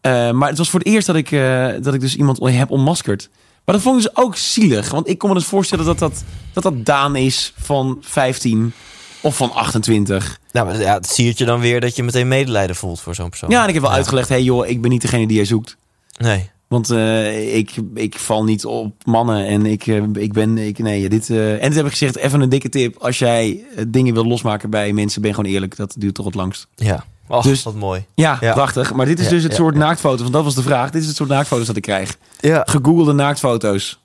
[0.02, 2.69] Eh, maar het was voor het eerst dat ik, eh, dat ik dus iemand heb
[2.72, 3.30] onmaskerd.
[3.65, 4.91] Maar dat vond ik dus ook zielig.
[4.91, 6.23] Want ik kon me dus voorstellen dat dat,
[6.53, 8.73] dat, dat Daan is van 15
[9.22, 10.39] of van 28.
[10.52, 13.30] Nou, maar ja, het siert je dan weer dat je meteen medelijden voelt voor zo'n
[13.30, 13.49] persoon.
[13.49, 13.98] Ja, en ik heb wel Ja.
[13.98, 14.30] uitgelegd...
[14.30, 15.77] hey joh, ik ben niet degene die jij zoekt.
[16.18, 16.49] Nee.
[16.68, 20.57] Want eh, ik, ik val niet op mannen en ik, eh, ik ben...
[20.57, 22.95] Ik, nee, dit, eh, en toen heb ik gezegd, even een dikke tip.
[22.98, 25.76] Als jij dingen wil losmaken bij mensen, ben gewoon eerlijk.
[25.76, 26.68] Dat duurt toch het langst.
[26.76, 27.03] Ja.
[27.27, 28.06] Oh, Dus- wat mooi.
[28.15, 28.53] Ja, Ja.
[28.53, 28.93] prachtig.
[28.93, 30.22] Maar dit is Ja, dus het ja, soort naaktfoto's.
[30.22, 30.89] Want dat was de vraag.
[30.89, 32.18] Dit is het soort naaktfoto's dat ik krijg.
[32.39, 32.64] Ja.
[32.65, 33.99] Gegoogelde naaktfoto's.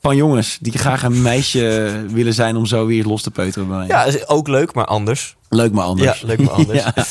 [0.00, 3.76] Van jongens die graag een meisje willen zijn om zo weer los te peuteren bij
[3.76, 3.86] mij.
[3.86, 5.36] Ja, is ook leuk, maar anders.
[5.48, 6.20] Leuk maar anders.
[6.20, 6.82] Ja, leuk, maar anders.
[6.94, 7.04] Ja.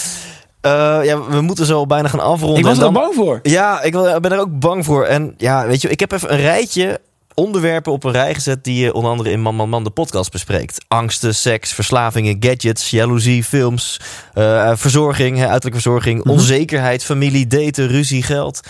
[0.62, 2.60] Eh, ja, we moeten zo bijna gaan afronden.
[2.60, 3.40] Ik was er dan- bang voor.
[3.44, 5.06] Ja, ik ben er ook bang voor.
[5.06, 7.00] En ja, weet je, ik heb even een rijtje
[7.34, 10.32] onderwerpen op een rij gezet die je onder andere in Man Man Man de podcast
[10.32, 10.86] bespreekt.
[10.88, 14.00] Angsten, seks, verslavingen, gadgets, jaloezie, films,
[14.36, 16.30] uh, verzorging, uiterlijke verzorging, mhm.
[16.30, 18.62] onzekerheid, familie, daten, ruzie, geld.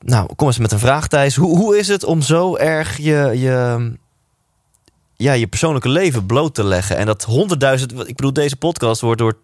[0.00, 1.36] Nou, kom eens met een vraag, Thijs.
[1.36, 3.92] Hoe, hoe is het om zo erg je, je,
[5.16, 6.96] ja, je persoonlijke leven bloot te leggen?
[6.96, 7.92] En dat honderdduizend...
[7.92, 9.38] Ik bedoel, deze podcast wordt door...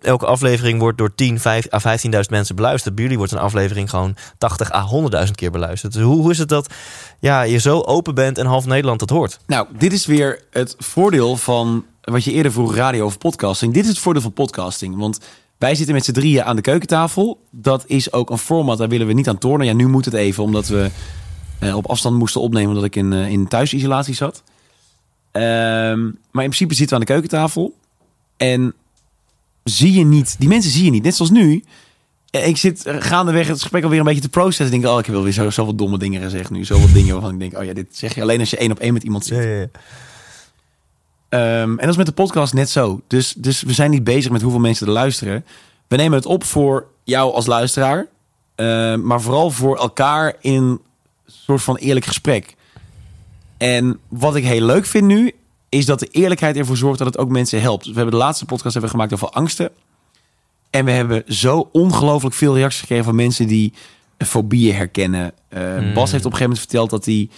[0.00, 2.94] Elke aflevering wordt door 10, 5 à 15.000 mensen beluisterd.
[2.94, 4.88] Bij jullie wordt een aflevering gewoon 80 à
[5.26, 5.92] 100.000 keer beluisterd.
[5.92, 6.74] Dus hoe, hoe is het dat
[7.20, 9.38] ja, je zo open bent en half Nederland het hoort?
[9.46, 13.74] Nou, dit is weer het voordeel van wat je eerder vroeg radio of podcasting.
[13.74, 14.96] Dit is het voordeel van podcasting.
[14.96, 15.18] Want
[15.58, 17.40] wij zitten met z'n drieën aan de keukentafel.
[17.50, 19.66] Dat is ook een format, daar willen we niet aan tornen.
[19.66, 20.90] Ja, nu moet het even, omdat we
[21.60, 22.68] uh, op afstand moesten opnemen...
[22.68, 24.42] omdat ik in, uh, in thuisisolatie zat.
[25.32, 26.00] Ehm,
[26.30, 27.74] maar in principe zitten we aan de keukentafel.
[28.36, 28.74] En
[29.64, 31.02] zie je niet, die mensen zie je niet.
[31.02, 31.64] Net zoals nu.
[32.30, 34.80] Eh, ik zit gaandeweg het gesprek alweer een beetje te processen.
[34.80, 36.64] Denk, oh, ik heb wel weer zo, zoveel domme dingen gezegd nu.
[36.64, 38.78] Zoveel dingen waarvan ik denk, oh ja, dit zeg je alleen als je één op
[38.78, 39.36] één met iemand zit.
[39.36, 39.68] Ja, ja, ja.
[41.28, 43.00] Ehm, en dat is met de podcast net zo.
[43.06, 45.44] Dus, dus we zijn niet bezig met hoeveel mensen er luisteren.
[45.86, 48.06] We nemen het op voor jou als luisteraar.
[48.54, 50.80] Ehm, maar vooral voor elkaar in een
[51.26, 52.54] soort van eerlijk gesprek.
[53.56, 55.32] En wat ik heel leuk vind nu,
[55.68, 57.86] is dat de eerlijkheid ervoor zorgt dat het ook mensen helpt.
[57.86, 59.70] We hebben de laatste podcast hebben gemaakt over angsten.
[60.70, 63.72] En we hebben zo ongelooflijk veel reacties gekregen van mensen die
[64.18, 65.32] fobieën herkennen.
[65.48, 67.28] Uh, Bas heeft op een gegeven moment verteld dat hij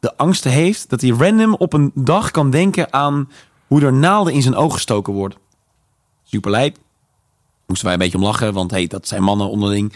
[0.00, 3.30] de angsten heeft dat hij random op een dag kan denken aan
[3.66, 5.38] hoe er naalden in zijn oog gestoken worden.
[6.24, 6.76] Super lijp.
[7.66, 9.92] Moesten wij een beetje om lachen, want hey, dat zijn mannen onderling.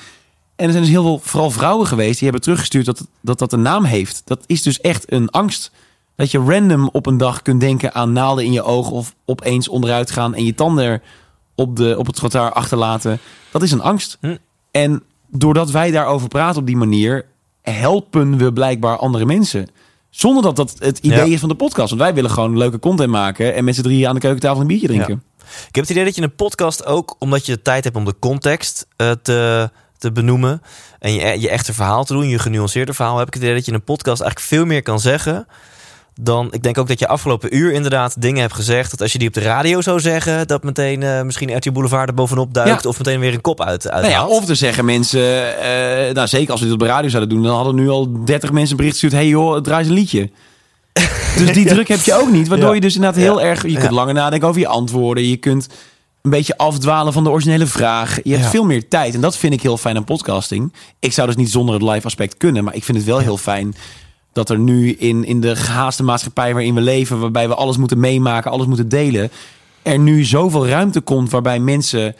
[0.57, 3.53] En er zijn dus heel veel, vooral vrouwen geweest, die hebben teruggestuurd dat, dat dat
[3.53, 4.23] een naam heeft.
[4.25, 5.71] Dat is dus echt een angst.
[6.17, 9.69] Dat je random op een dag kunt denken aan naalden in je oog of opeens
[9.69, 11.03] onderuit gaan en je tanden
[11.55, 13.19] op, de, op het trottoir achterlaten.
[13.51, 14.19] Dat is een angst.
[14.21, 14.37] Hm.
[14.71, 17.27] En doordat wij daarover praten op die manier,
[17.63, 19.69] helpen we blijkbaar andere mensen.
[20.13, 21.89] Zonder dat dat het idee is van de podcast.
[21.89, 24.67] Want wij willen gewoon leuke content maken en met z'n drieën aan de keukentafel een
[24.67, 25.23] biertje drinken.
[25.69, 28.15] Ik heb het idee dat je een podcast ook, omdat je tijd hebt om de
[28.19, 30.63] context uh, te, te benoemen
[30.99, 33.65] en je, je echte verhaal te doen, je genuanceerde verhaal, heb ik het idee dat
[33.65, 35.47] je in een podcast eigenlijk veel meer kan zeggen
[36.21, 38.91] dan ik denk ook dat je afgelopen uur inderdaad dingen hebt gezegd.
[38.91, 42.09] Dat als je die op de radio zou zeggen, dat meteen uh, misschien RTL Boulevard
[42.09, 42.87] er bovenop duikt.
[42.87, 43.85] Of meteen weer een kop uit.
[43.85, 47.09] Nou ja, of te zeggen mensen, uh, nou zeker als we dit op de radio
[47.09, 49.13] zouden doen, dan hadden nu al 30 mensen bericht gestuurd.
[49.23, 50.31] Hey joh, draai eens een liedje.
[51.39, 52.49] dus die druk heb je ook niet.
[52.49, 53.67] Waardoor je dus inderdaad heel erg.
[53.67, 55.29] Je kunt langer nadenken over je antwoorden.
[55.29, 55.69] Je kunt
[56.23, 58.19] een beetje afdwalen van de originele vraag.
[58.23, 59.15] Je hebt veel meer tijd.
[59.15, 60.73] En dat vind ik heel fijn aan podcasting.
[60.99, 62.65] Ik zou dus niet zonder het live aspect kunnen.
[62.65, 63.75] Maar ik vind het wel heel fijn
[64.33, 68.01] dat er nu in, in de gehaaste maatschappij waarin we leven, waarbij we alles moeten
[68.01, 69.31] meemaken, alles moeten delen,
[69.83, 72.15] er nu zoveel ruimte komt waarbij mensen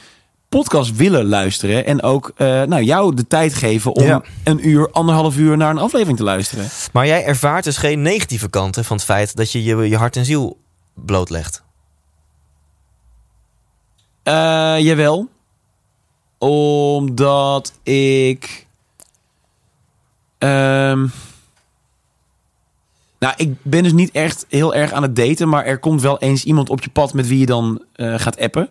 [0.49, 5.37] podcast willen luisteren en ook uh, nou, jou de tijd geven om een uur, anderhalf
[5.37, 6.69] uur naar een aflevering te luisteren.
[6.93, 10.17] Maar jij ervaart dus geen negatieve kanten van het feit dat je je, je hart
[10.17, 10.59] en ziel
[10.95, 11.63] blootlegt?
[14.25, 15.29] Uh, jawel.
[16.39, 18.67] Omdat ik...
[20.39, 21.13] Um,
[23.23, 26.19] nou, ik ben dus niet echt heel erg aan het daten, maar er komt wel
[26.19, 28.69] eens iemand op je pad met wie je dan uh, gaat appen.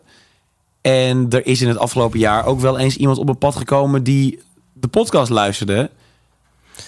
[0.82, 4.04] En er is in het afgelopen jaar ook wel eens iemand op een pad gekomen
[4.04, 4.40] die
[4.74, 5.90] de podcast luisterde.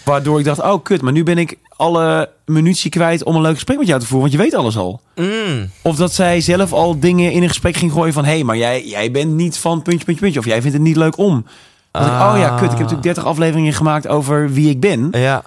[0.06, 3.54] Waardoor ik dacht, oh kut, maar nu ben ik alle munitie kwijt om een leuk
[3.54, 5.02] gesprek met jou te voeren, want je weet alles al.
[5.16, 5.70] Mm.
[5.82, 8.58] Of dat zij zelf al dingen in een gesprek ging gooien van, hé, hey, maar
[8.58, 10.40] jij, jij bent niet van puntje, puntje, puntje.
[10.40, 11.46] Of jij vindt het niet leuk om.
[11.92, 15.08] Dat ik, oh ja, kut, ik heb natuurlijk 30 afleveringen gemaakt over wie ik ben.
[15.12, 15.44] Ja.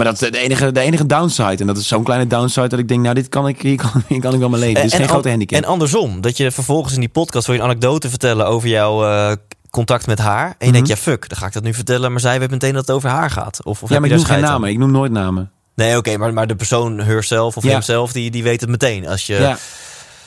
[0.00, 1.56] Maar dat is de enige, de enige downside.
[1.56, 3.90] En dat is zo'n kleine downside dat ik denk, nou, dit kan ik, hier kan,
[4.08, 4.82] hier kan ik wel mijn leven.
[4.82, 5.62] Dit is geen grote handicap.
[5.62, 9.04] En andersom, dat je vervolgens in die podcast wil je een anekdote vertellen over jouw
[9.04, 9.32] uh,
[9.70, 10.44] contact met haar.
[10.46, 12.10] En je mm denkt, ja, fuck, dan ga ik dat nu vertellen.
[12.10, 13.64] Maar zij weet meteen dat het over haar gaat.
[13.64, 14.68] Of, of ja, maar ik noem geen namen.
[14.70, 15.50] Ik noem nooit namen.
[15.74, 17.70] Nee, oké, maar, maar de persoon, herself of ja.
[17.70, 19.08] hemzelf, die, die weet het meteen.
[19.08, 19.34] Als je...
[19.34, 19.58] Ja.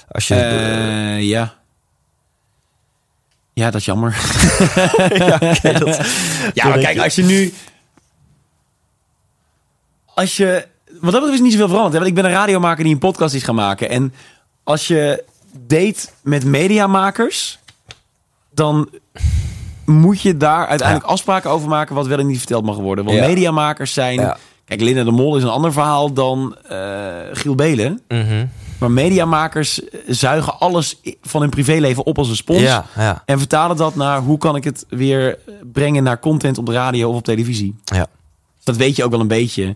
[0.08, 1.54] Als je uh, ja.
[3.54, 4.12] Ja, dat is jammer.
[5.14, 6.00] ja, okay, dat,
[6.54, 7.54] ja maar kijk, als je nu
[10.16, 10.68] als je.
[11.00, 11.94] Wat dat is niet zoveel veranderd.
[11.94, 13.90] Want ik ben een radiomaker die een podcast is gaan maken.
[13.90, 14.14] En
[14.64, 15.24] als je
[15.68, 17.60] date met mediamakers,
[18.54, 18.90] dan
[19.86, 23.06] moet je daar uiteindelijk afspraken over maken wat wel en niet verteld mag worden.
[23.06, 24.36] Want mediamakers zijn.
[24.66, 26.78] Kijk, Linda de Mol is een ander verhaal dan uh,
[27.32, 28.02] Giel Belen.
[28.08, 28.46] Mhm.
[28.80, 32.62] Maar mediamakers zuigen alles van hun privéleven op als een spons.
[32.62, 33.24] Ja, ja.
[33.26, 35.40] En vertalen dat naar hoe kan ik het weer
[35.74, 37.76] brengen naar content op de radio of op televisie.
[37.84, 38.08] Ja.
[38.64, 39.76] Dat weet je ook wel een beetje.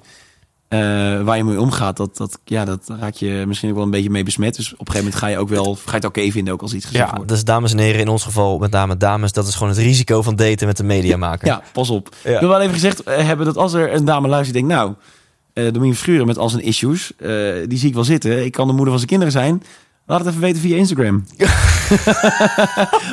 [0.70, 0.80] Uh,
[1.22, 4.10] waar je mee omgaat, dat, dat, ja, dat raak je misschien ook wel een beetje
[4.10, 4.56] mee besmet.
[4.56, 6.62] Dus op een gegeven moment ga je ook wel, ga je het oké vinden ook
[6.62, 7.30] als iets gezegd ja, wordt.
[7.30, 10.22] Dus dames en heren, in ons geval met name dames, dat is gewoon het risico
[10.22, 11.48] van daten met de mediamaker.
[11.48, 12.16] Ja, pas op.
[12.24, 12.34] Ja.
[12.34, 14.94] Ik wil wel even gezegd hebben dat als er een dame luistert, denkt nou,
[15.54, 17.12] eh Domien Verschuren met al zijn issues.
[17.18, 17.30] eh,
[17.68, 18.46] die zie ik wel zitten.
[18.46, 19.64] Ik kan de moeder van zijn kinderen zijn.
[20.10, 21.26] Laat het even weten via Instagram.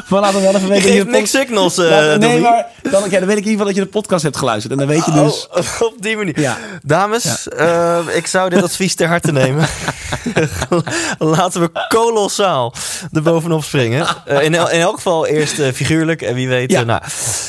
[0.09, 0.89] maar laat het wel even weten.
[0.91, 3.67] je geeft niks signals, Laat- nee, maar dan, ja, dan weet ik in ieder geval
[3.67, 4.73] dat je de podcast hebt geluisterd.
[4.73, 5.49] En dan weet je dus...
[5.49, 6.41] Oh, op die manier.
[6.41, 6.57] Ja.
[6.83, 9.67] Dames, eh, ik zou dit advies ter harte nemen.
[11.19, 12.75] Laten we kolossaal
[13.13, 14.07] er bovenop springen.
[14.25, 16.71] Eh, in, el- in elk geval eerst figuurlijk en wie weet.
[16.71, 16.83] Ja.
[16.83, 17.03] nou.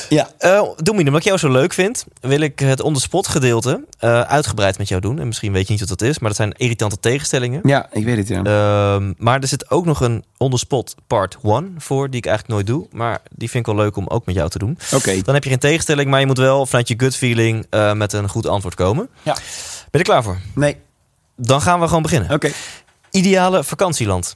[0.09, 0.27] Ja.
[0.75, 4.87] Domien, omdat ik jou zo leuk vind, wil ik het on-the-spot gedeelte eh, uitgebreid met
[4.87, 5.19] jou doen.
[5.19, 7.59] En misschien weet je niet wat dat is, maar dat zijn irritante tegenstellingen.
[7.63, 8.41] Ja, ik weet het, ja.
[8.43, 12.67] Ehm, maar er zit ook nog een on-the-spot part 1 voor, die ik eigenlijk nooit
[12.79, 12.87] doe.
[12.91, 14.77] Maar die vind ik wel leuk om ook met jou te doen.
[14.93, 15.21] Oké.
[15.21, 18.13] Dan heb je geen tegenstelling, maar je moet wel vanuit je gut feeling eh, met
[18.13, 19.09] een goed antwoord komen.
[19.23, 19.33] Ja.
[19.33, 19.43] Ben
[19.91, 20.37] je er klaar voor?
[20.55, 20.77] Nee,
[21.35, 22.31] Dan gaan we gewoon beginnen.
[22.31, 22.51] oké.
[23.11, 24.35] Ideale vakantieland.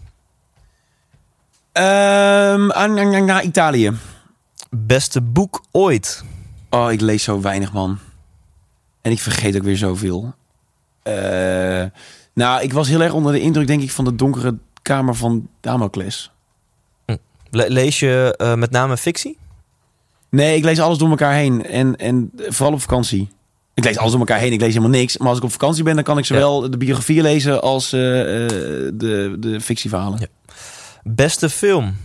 [1.72, 3.92] Ehm, aan- aan- aan- naar Italië.
[4.70, 6.24] Beste boek ooit.
[6.70, 8.00] Oh, ik lees zo weinig, man.
[9.02, 10.34] En ik vergeet ook weer zoveel.
[11.04, 11.84] Eh,
[12.34, 14.58] nou, ik was heel erg onder de indruk, denk ik, van de donkere
[14.90, 16.32] kamer van Damocles.
[17.50, 19.38] Le- lees je eh, met name fictie?
[20.30, 21.66] Nee, ik lees alles door elkaar heen.
[21.66, 23.30] En, en vooral op vakantie.
[23.74, 24.54] Ik lees alles door elkaar heen.
[24.54, 25.18] Ik lees helemaal niks.
[25.18, 28.44] Maar als ik op vakantie ben, dan kan ik zowel de biografieën lezen als eh,
[28.44, 28.50] eh,
[28.94, 30.20] de, de fictieverhalen.
[30.20, 30.28] Ja.
[31.04, 31.88] Beste film.
[31.88, 31.96] Ik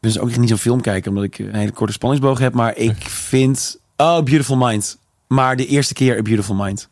[0.00, 2.54] ben dus ook niet zo'n film kijken, omdat ik een hele korte spanningsboog heb.
[2.54, 3.78] Maar ik vind...
[3.96, 4.98] Oh, Beautiful Mind.
[5.26, 6.88] Maar de eerste keer A Beautiful Mind.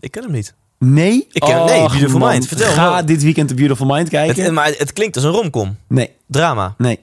[0.00, 0.54] Ik ken hem niet.
[0.78, 1.26] Nee?
[1.32, 2.30] Ik ken- nee, Beautiful man.
[2.30, 2.46] Mind.
[2.46, 4.44] Vertel, Ga dit weekend The Beautiful Mind kijken.
[4.44, 5.76] Het, maar het klinkt als een romcom.
[5.86, 6.74] Nee, Drama.
[6.78, 7.00] nee.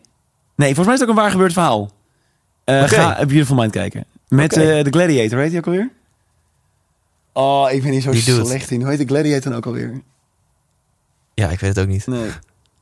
[0.55, 1.91] Nee, volgens mij is het ook een waar gebeurd verhaal.
[2.63, 2.83] Eh.
[2.83, 4.05] Ga A Beautiful Mind kijken.
[4.27, 4.61] Met Oké.
[4.71, 5.91] eh, The Gladiator, weet je ook alweer?
[7.33, 8.47] Oh, ik ben hier zo Die doet het.
[8.47, 8.81] slecht in.
[8.81, 10.01] Hoe heet de Gladiator dan ook alweer?
[11.33, 12.07] Ja, ik weet het ook niet.
[12.07, 12.29] Nee.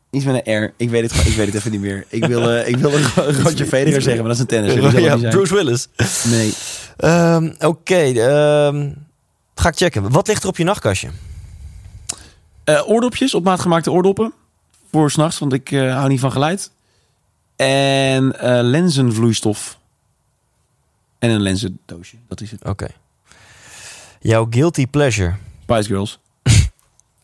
[0.10, 0.74] Iets met een R.
[0.78, 2.06] Ik weet het, gewoon- ik weet het even niet meer.
[2.10, 3.04] Ik wil, eh, ik wil een
[3.44, 4.66] Roger Federer zeggen, maar dat is een
[5.02, 5.34] ja, niet zijn.
[5.34, 5.88] Bruce Willis.
[6.30, 6.54] Nee.
[6.98, 8.92] Ehm, Oké, ehm,
[9.56, 10.12] ga ik checken.
[10.12, 11.10] Wat ligt er op je nachtkastje?
[12.64, 14.34] Eh, oordopjes, op maat gemaakte oordoppen.
[14.92, 16.72] Voor s'nachts, want ik eh, hou niet van geluid.
[17.56, 19.80] En eh, lenzenvloeistof.
[21.20, 22.64] En een lenzendoosje, dat is het.
[22.66, 22.88] Oké.
[24.20, 25.34] Jouw guilty pleasure.
[25.62, 26.20] Spice Girls.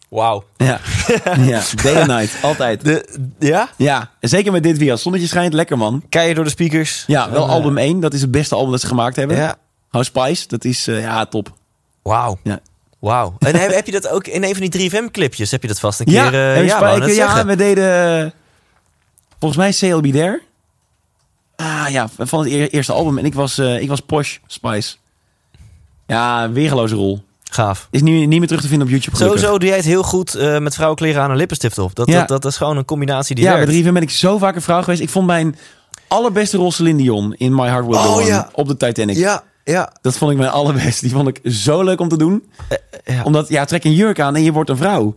[0.09, 0.43] Wauw.
[0.57, 0.79] Ja.
[1.53, 2.83] ja, day and night, altijd.
[2.83, 3.69] De, ja?
[3.75, 4.91] Ja, en zeker met dit weer.
[4.91, 6.03] Als zonnetje schijnt, lekker man.
[6.09, 7.03] Kei je door de speakers?
[7.07, 7.99] Ja, wel album 1.
[7.99, 9.37] Dat is het beste album dat ze gemaakt hebben.
[9.37, 9.55] Ja.
[9.89, 11.55] How Spice, dat is ja, top.
[12.07, 12.37] Wauw.
[12.43, 12.59] Ja.
[12.99, 13.35] Wauw.
[13.39, 15.51] En heb, heb je dat ook in een van die 3FM-clipjes?
[15.51, 16.39] Heb je dat vast een Ja, keer...
[16.57, 18.31] je ja, ja, we deden eh,
[19.39, 20.41] volgens mij CLB There.
[21.55, 23.17] Ah ja, van het eer- eerste album.
[23.17, 24.95] En ik was, eh, ik was Posh Spice.
[26.07, 27.23] Ja, weergeloze rol.
[27.51, 27.87] Gaaf.
[27.91, 29.15] Is nu niet meer terug te vinden op YouTube.
[29.17, 29.39] gelukkig.
[29.39, 31.95] Sowieso doe jij het heel goed eh, met vrouwenkleren aan een lippenstift op.
[31.95, 32.19] Dat, Ja.
[32.25, 33.67] dat, dat is gewoon een combinatie die Ja, werkt.
[33.71, 35.01] bij 3FM ben ik zo vaak een vrouw geweest.
[35.01, 35.55] Ik vond mijn
[36.07, 38.49] allerbeste rol Celine Dion in My Heart Will Go Oh, On ja.
[38.53, 39.15] op de Titanic.
[39.15, 39.93] Ja, ja.
[40.01, 41.05] Dat vond ik mijn allerbeste.
[41.05, 42.43] Die vond ik zo leuk om te doen.
[43.05, 43.23] ja.
[43.23, 45.15] Omdat, ja, trek een jurk aan en je wordt een vrouw.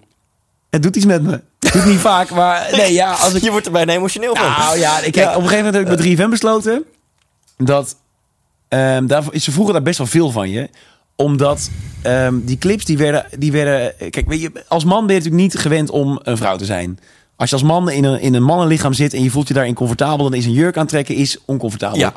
[0.70, 1.40] Het doet iets met me.
[1.60, 3.43] Het doet niet vaak, maar nee, ja, als ik...
[3.43, 4.48] Je wordt er bijna emotioneel van.
[4.51, 5.36] Nou ja, ik, kijk, Ja.
[5.36, 6.85] op een gegeven moment heb ik met 3FM besloten
[7.56, 7.97] dat
[8.68, 10.68] ehm daar, ze vroegen daar best wel veel van je,
[11.16, 11.70] omdat
[12.02, 15.52] ehm, die clips die werden, die werden, kijk, weet je, als man ben je natuurlijk
[15.52, 16.98] niet gewend om een vrouw te zijn.
[17.36, 19.74] Als je als man in een, in een mannenlichaam zit en je voelt je daarin
[19.74, 21.98] comfortabel, dan is een jurk aantrekken is oncomfortabel.
[21.98, 22.12] Ja.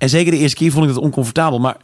[0.00, 1.76] En zeker de eerste keer vond ik dat oncomfortabel, maar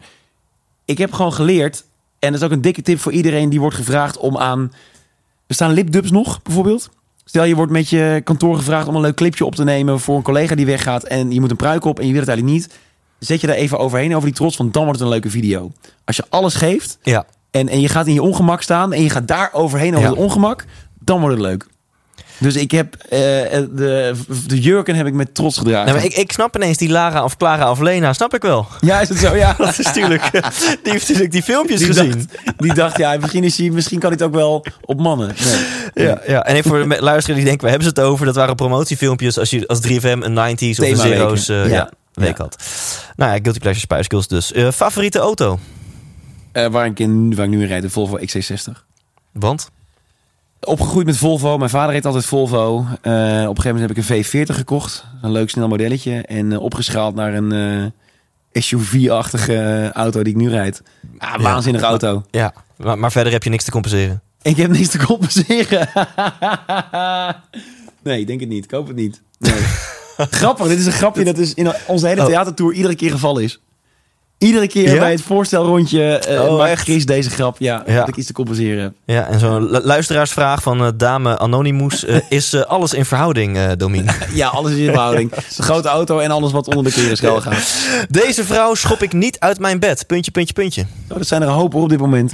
[0.85, 1.85] ik heb gewoon geleerd,
[2.19, 4.73] en dat is ook een dikke tip voor iedereen die wordt gevraagd om aan,
[5.47, 6.89] er staan lipdubs nog bijvoorbeeld.
[7.25, 10.17] Stel je wordt met je kantoor gevraagd om een leuk clipje op te nemen voor
[10.17, 12.59] een collega die weggaat en je moet een pruik op en je wil het eigenlijk
[12.59, 12.79] niet.
[13.19, 15.73] Zet je daar even overheen over die trots, want dan wordt het een leuke video.
[16.05, 17.27] Als je alles geeft Ja.
[17.51, 20.15] en, en je gaat in je ongemak staan en je gaat daar overheen over Ja.
[20.15, 20.65] het ongemak,
[21.01, 21.67] dan wordt het leuk.
[22.39, 23.19] Dus ik heb eh,
[23.71, 24.15] de,
[24.47, 25.85] de jurken heb ik met trots gedragen.
[25.87, 28.67] Nou, maar ik, ik snap ineens die Lara of Clara of Lena, snap ik wel.
[28.81, 29.35] Ja, is het zo?
[29.37, 29.55] Ja.
[29.59, 30.31] Dat is natuurlijk,
[30.83, 32.11] die heeft natuurlijk die filmpjes Die gezien.
[32.11, 35.35] dacht, die dacht, ja, misschien, is hij, misschien kan hij het ook wel op mannen.
[35.95, 36.07] Nee.
[36.07, 38.27] Ja, ja, en even voor de luisteraars die denken, waar hebben ze het over?
[38.27, 40.97] Dat waren promotiefilmpjes als je als 3FM een 90s of een.
[40.97, 41.75] Zero's eh, ja.
[41.75, 41.91] Ja.
[42.13, 42.43] week Ja.
[42.43, 42.63] had.
[43.17, 44.53] Nou ja, Guilty Pleasure Spice Girls dus.
[44.53, 45.59] Eh, favoriete auto?
[46.53, 48.73] Eh, waar, ik in, waar ik nu in rijd, de Volvo XC60.
[49.33, 49.71] Want?
[50.67, 51.59] Opgegroeid met Volvo.
[51.59, 52.79] Mijn vader reed altijd Volvo.
[52.79, 55.05] Eh, op een gegeven moment heb ik een V40 gekocht.
[55.23, 56.21] Een leuk snel modelletje.
[56.21, 57.53] En eh, opgeschaald naar een
[58.53, 60.83] eh, SUV-achtige auto die ik nu rijd.
[61.19, 62.25] Ah, waanzinnige auto.
[62.31, 64.23] Ja, maar, maar verder heb je niks te compenseren.
[64.43, 65.89] Ik heb niks te compenseren.
[68.03, 68.65] nee, ik denk het niet.
[68.65, 69.23] Ik hoop het niet.
[69.39, 69.53] Nee.
[70.17, 72.27] Grappig, dit is een grapje dat is in onze hele Oh.
[72.27, 73.61] theatertour iedere keer gevallen is.
[74.39, 74.99] Iedere keer Ja?
[74.99, 76.81] bij het voorstelrondje eh Oh, maakt?
[76.81, 77.57] Chris deze grap.
[77.59, 77.99] Ja, Ja.
[77.99, 78.97] dat ik iets te compenseren.
[79.05, 82.05] Ja, en zo'n lu- luisteraarsvraag van eh, dame Anonymous.
[82.05, 84.09] eh, is alles in verhouding, eh Domien?
[84.35, 85.35] Ja, alles is in verhouding.
[85.57, 87.77] De grote auto en alles wat onder de klerenschel gaat.
[88.11, 90.07] Deze vrouw schop ik niet uit mijn bed.
[90.07, 90.87] Puntje, puntje, puntje.
[91.11, 92.33] Oh, dat zijn er een hoop op dit moment.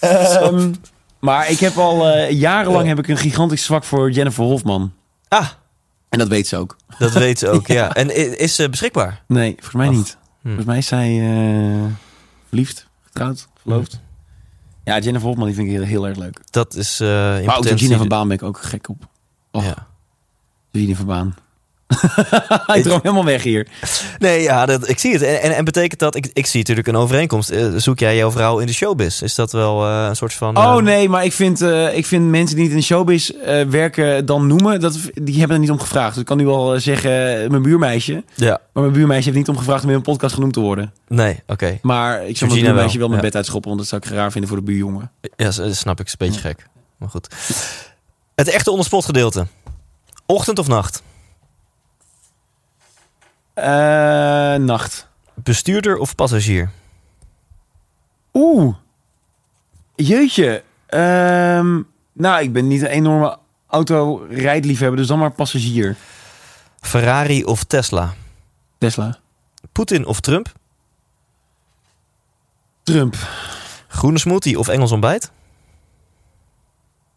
[0.00, 0.72] Ehm,
[1.20, 4.92] maar ik heb al jarenlang heb ik een gigantisch zwak voor Jennifer Hofman.
[5.28, 5.46] Ah,
[6.08, 6.76] En dat weet ze ook.
[6.98, 7.92] dat weet ze ook, ja.
[7.94, 9.22] En is ze beschikbaar?
[9.28, 10.16] Nee, volgens mij Ach, niet.
[10.44, 11.84] Volgens mij is zij eh,
[12.48, 14.00] verliefd, getrouwd, verloofd.
[14.84, 16.40] Ja, Jennifer Hofman die vind ik heel, heel erg leuk.
[16.50, 19.08] Dat is eh in Maar ook Georgina van Baan ben ik ook gek op.
[19.50, 19.86] Och, Ja.
[20.72, 21.34] Georgina van Baan.
[22.74, 23.68] ik droom helemaal weg hier.
[24.18, 25.22] Nee, ja, dat, ik zie het.
[25.22, 27.50] En, en, en betekent dat, ik, ik zie natuurlijk een overeenkomst.
[27.50, 29.20] Eh, zoek jij jouw vrouw in de showbiz?
[29.22, 30.56] Is dat wel eh, een soort van...
[30.58, 33.30] Oh eh, nee, maar ik vind, eh, ik vind mensen die niet in de showbiz
[33.68, 36.10] werken dan noemen, dat, die hebben er niet om gevraagd.
[36.10, 37.10] Dus ik kan nu wel eh, zeggen,
[37.50, 38.24] mijn buurmeisje.
[38.34, 40.92] Ja, Maar mijn buurmeisje heeft niet om gevraagd om in een podcast genoemd te worden.
[41.08, 41.78] nee, oké.
[41.82, 43.26] Maar ik zou mijn buurmeisje wel, mijn ja.
[43.26, 45.10] bed uitschoppen, want dat zou ik raar vinden voor de buurjongen.
[45.36, 46.06] Ja, s- snap ik.
[46.06, 46.66] Is een beetje gek.
[46.98, 47.28] Maar goed.
[48.34, 49.46] Het echte onderspot gedeelte.
[50.26, 51.02] Ochtend of nacht?
[53.54, 55.08] Eh, nacht.
[55.34, 56.70] Bestuurder of passagier?
[58.32, 58.74] Oeh.
[59.94, 60.62] Jeetje.
[60.86, 61.82] Ehm,
[62.12, 65.96] nou, ik ben niet een enorme autorijdliefhebber, dus dan maar passagier.
[66.80, 68.14] Ferrari of Tesla?
[68.78, 69.18] Tesla.
[69.72, 70.52] Poetin of Trump?
[72.82, 73.16] Trump.
[73.88, 75.30] Groene smoothie of Engels ontbijt?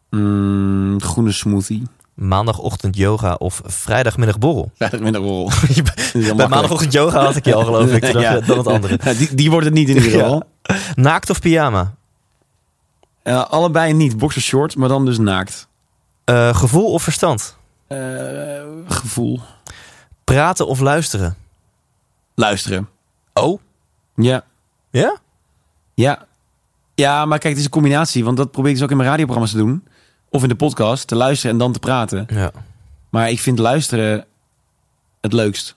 [0.09, 1.83] Mm, groene smoothie.
[2.17, 4.71] Maandagochtend yoga of vrijdagmiddag borrel?
[4.75, 5.51] Vrijdagmiddagrol.
[6.13, 8.05] Bij maandagochtend yoga had ik je al geloof ik.
[8.11, 8.99] Je, Dan het andere.
[9.03, 10.43] Nou, die, die wordt het niet in ieder geval.
[10.95, 11.93] Naakt of pyjama?
[13.23, 14.17] Allebei niet.
[14.17, 15.67] Boxershort, maar dan dus naakt.
[16.23, 17.57] Eh, gevoel of verstand?
[17.87, 17.97] Eh,
[18.87, 19.39] gevoel.
[20.23, 21.35] Praten of luisteren?
[22.35, 22.89] Luisteren.
[23.33, 23.59] Oh?
[24.15, 24.43] Ja.
[24.89, 25.17] Ja?
[25.93, 26.25] Ja.
[26.95, 28.23] Ja, maar kijk, het is een combinatie.
[28.23, 29.83] Want dat probeer ik dus ook in mijn radioprogramma's te doen.
[30.29, 31.07] Of in de podcast.
[31.07, 32.25] Te luisteren en dan te praten.
[32.29, 32.51] Ja.
[33.09, 34.25] Maar ik vind luisteren
[35.21, 35.75] het leukst.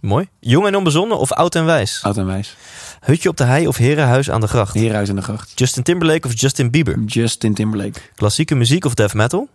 [0.00, 0.28] Mooi.
[0.40, 2.02] Jong en onbezonnen of oud en wijs?
[2.02, 2.56] Oud en wijs.
[3.00, 4.74] Hutje op de hei of herenhuis aan de gracht?
[4.74, 5.58] Heerhuis in de gracht.
[5.58, 6.98] Justin Timberlake of Justin Bieber?
[6.98, 8.00] Justin Timberlake.
[8.14, 9.48] Klassieke muziek of death metal?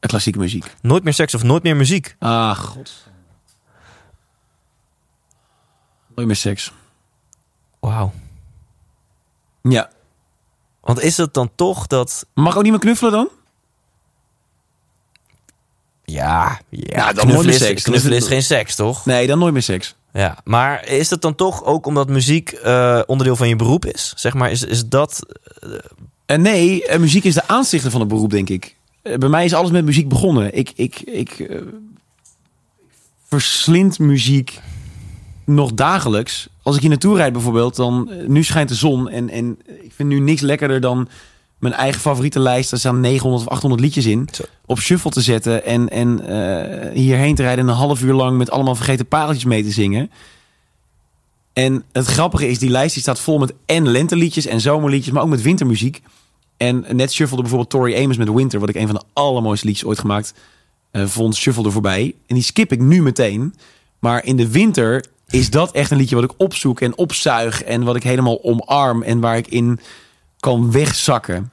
[0.00, 0.74] Eh, Klassieke muziek.
[0.80, 2.16] Nooit meer seks of nooit meer muziek?
[2.18, 2.92] Ah, god.
[6.14, 6.72] Nooit meer seks.
[7.80, 8.12] Wauw.
[9.62, 9.90] Ja.
[10.84, 12.26] Want is het dan toch dat...
[12.34, 13.28] Mag ook niet meer knuffelen dan?
[16.04, 17.82] Ja, ja Nou, dan knuffelen, nooit meer is, seks.
[17.82, 19.04] knuffelen is geen seks, toch?
[19.04, 19.94] Nee, dan nooit meer seks.
[20.12, 24.12] Ja, maar is het dan toch ook omdat muziek eh, onderdeel van je beroep is?
[24.16, 25.20] Zeg maar, is, is dat...
[26.26, 28.76] En nee, eh, muziek is de aanstichter van het beroep, denk ik.
[29.02, 30.56] Eh, bij mij is alles met muziek begonnen.
[30.56, 31.60] Ik, ik, ik eh,
[33.28, 34.60] verslind muziek
[35.44, 36.48] nog dagelijks.
[36.64, 38.10] Als ik hier naartoe rijd bijvoorbeeld, dan...
[38.10, 41.08] eh, nu schijnt de zon en, en ik vind nu niks lekkerder dan
[41.58, 42.70] mijn eigen favoriete lijst.
[42.70, 44.28] Daar staan 900 of 800 liedjes in.
[44.32, 44.42] Zo.
[44.66, 47.64] Op shuffle te zetten en, en eh, hierheen te rijden...
[47.64, 50.10] en een half uur lang met allemaal vergeten pareltjes mee te zingen.
[51.52, 55.12] En het grappige is, die lijst die staat vol met en lenteliedjes en zomerliedjes...
[55.12, 56.02] maar ook met wintermuziek.
[56.56, 58.60] En net shuffelde bijvoorbeeld Tori Amos met Winter...
[58.60, 60.34] wat ik een van de allermooiste liedjes ooit gemaakt
[60.90, 62.14] eh, vond, shuffelde voorbij.
[62.26, 63.54] En die skip ik nu meteen.
[63.98, 65.04] Maar in de winter
[65.34, 67.62] is dat echt een liedje wat ik opzoek en opzuig...
[67.62, 69.80] en wat ik helemaal omarm en waar ik in
[70.38, 71.52] kan wegzakken.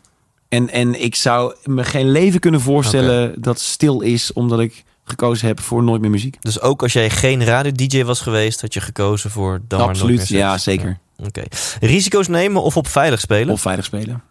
[0.50, 4.34] En, en ik zou me geen leven kunnen voorstellen dat stil is...
[4.34, 6.38] omdat ik gekozen heb voor Nooit meer muziek.
[6.42, 10.00] Dus ook als jij geen radio-dj was geweest, had je gekozen voor dan maar nooit
[10.00, 10.30] Absoluut, seks?
[10.30, 11.00] ja, zeker.
[11.18, 11.44] Oké.
[11.80, 13.54] Risico's nemen of op veilig spelen?
[13.54, 14.24] Of veilig spelen.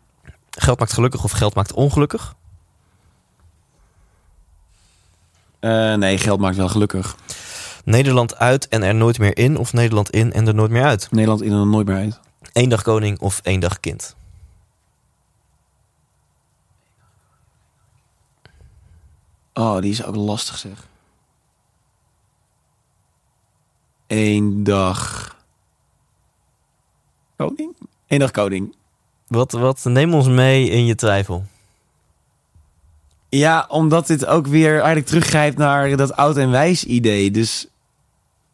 [0.50, 2.34] Geld maakt gelukkig of geld maakt ongelukkig?
[5.60, 7.16] Eh, nee, geld maakt wel gelukkig.
[7.84, 11.10] Nederland uit en er nooit meer in of Nederland in en er nooit meer uit?
[11.10, 12.20] Nederland in en dan nooit meer uit.
[12.52, 14.16] Eén dag koning of één dag kind?
[19.52, 20.88] Oh, die is ook lastig zeg.
[24.06, 25.28] Eén dag...
[27.36, 27.76] Koning?
[28.06, 28.74] Eén dag koning.
[29.26, 31.44] Wat, wat, neem ons mee in je twijfel.
[33.30, 37.30] Ja, omdat dit ook weer eigenlijk teruggrijpt naar dat oud en wijs idee.
[37.30, 37.66] Dus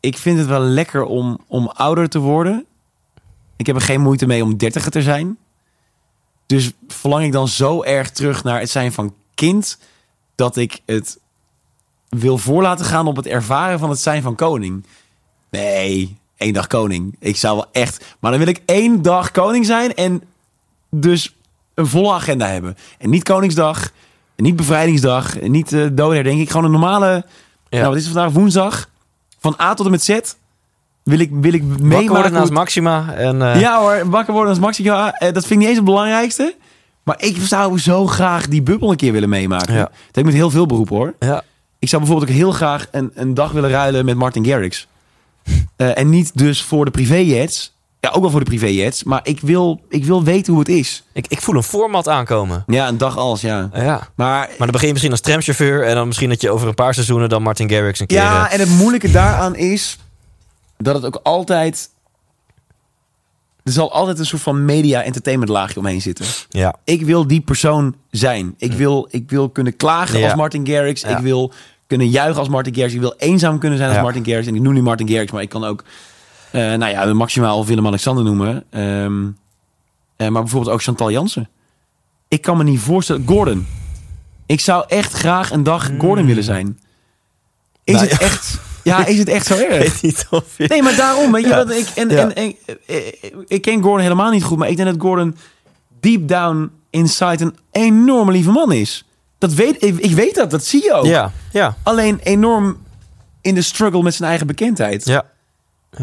[0.01, 2.67] ik vind het wel lekker om, om ouder te worden.
[3.57, 5.39] Ik heb er geen moeite mee om dertiger te zijn.
[6.47, 9.79] Dus verlang ik dan zo erg terug naar het zijn van kind...
[10.35, 11.19] dat ik het
[12.09, 14.85] wil voor laten gaan op het ervaren van het zijn van koning.
[15.51, 17.17] Nee, één dag koning.
[17.19, 18.17] Ik zou wel echt...
[18.19, 20.23] Maar dan wil ik één dag koning zijn en
[20.91, 21.35] dus
[21.75, 22.77] een volle agenda hebben.
[22.99, 23.91] En niet Koningsdag,
[24.37, 26.49] niet Bevrijdingsdag, niet uh, doodherdenking.
[26.51, 27.25] Gewoon een normale...
[27.69, 27.79] Ja.
[27.79, 28.33] Nou, wat is het vandaag?
[28.33, 28.89] Woensdag.
[29.39, 30.19] Van A tot en met Z.
[31.03, 33.13] Wil ik, wil ik Wakker meemaken worden hoe naast het- Maxima.
[33.15, 35.13] En, eh, Ja hoor, wakker worden als Maxima.
[35.13, 36.55] eh, dat vind ik niet eens het belangrijkste.
[37.03, 39.75] Maar ik zou zo graag die bubbel een keer willen meemaken.
[39.75, 39.81] Ja.
[39.81, 41.15] Dat heb ik met heel veel beroepen hoor.
[41.19, 41.43] ja.
[41.79, 44.87] Ik zou bijvoorbeeld ook heel graag een, een dag willen ruilen met Martin Garrix.
[45.77, 47.76] Eh, en niet dus voor de privéjets.
[48.07, 49.05] Ja, ook wel voor de privéjets.
[49.05, 51.03] Maar ik wil, ik wil weten hoe het is.
[51.13, 52.65] Ik, ik voel een format aankomen.
[52.67, 53.71] Ja, een dag als, ja.
[53.75, 54.09] Ja.
[54.15, 55.85] Maar, Maar dan begin je misschien als tramchauffeur.
[55.87, 58.17] En dan misschien dat je over een paar seizoenen dan Martin Garrix een keer...
[58.19, 59.99] ja, eh, en het moeilijke daaraan is
[60.79, 61.91] dat het ook altijd...
[63.65, 66.25] Er zal altijd een soort van media-entertainment laagje omheen zitten.
[66.49, 66.75] ja.
[66.85, 68.55] Ik wil die persoon zijn.
[68.59, 70.25] Ik wil, ik wil kunnen klagen Ja.
[70.25, 71.01] als Martin Garrix.
[71.01, 71.09] Ja.
[71.17, 71.53] Ik wil
[71.87, 72.95] kunnen juichen als Martin Garrix.
[72.95, 74.01] Ik wil eenzaam kunnen zijn als.
[74.03, 74.47] Martin Garrix.
[74.47, 75.85] En ik noem nu Martin Garrix, maar ik kan ook...
[76.57, 78.65] eh, nou ja, maximaal Willem-Alexander noemen.
[78.71, 79.27] Ehm,
[80.17, 81.49] eh, maar bijvoorbeeld ook Chantal Jansen.
[82.29, 83.27] Ik kan me niet voorstellen...
[83.27, 83.67] Gordon.
[84.47, 86.79] Ik zou echt graag een dag Gordon willen zijn.
[87.85, 88.59] Is Nou, het echt...
[88.83, 89.79] Ja, is het echt zo erg?
[89.79, 90.67] weet niet of je...
[90.69, 91.57] Nee, maar daarom, weet je Ja.
[91.57, 92.31] wat ik en, Ja.
[92.31, 92.55] en, en,
[93.47, 95.37] ik ken Gordon helemaal niet goed, maar ik denk dat Gordon
[96.01, 99.05] deep down inside een enorm lieve man is.
[99.39, 101.07] Dat weet ik, ik weet dat, dat zie je ook.
[101.07, 102.77] Ja, ja, Alleen enorm
[103.41, 105.05] in de struggle met zijn eigen bekendheid.
[105.05, 105.25] ja.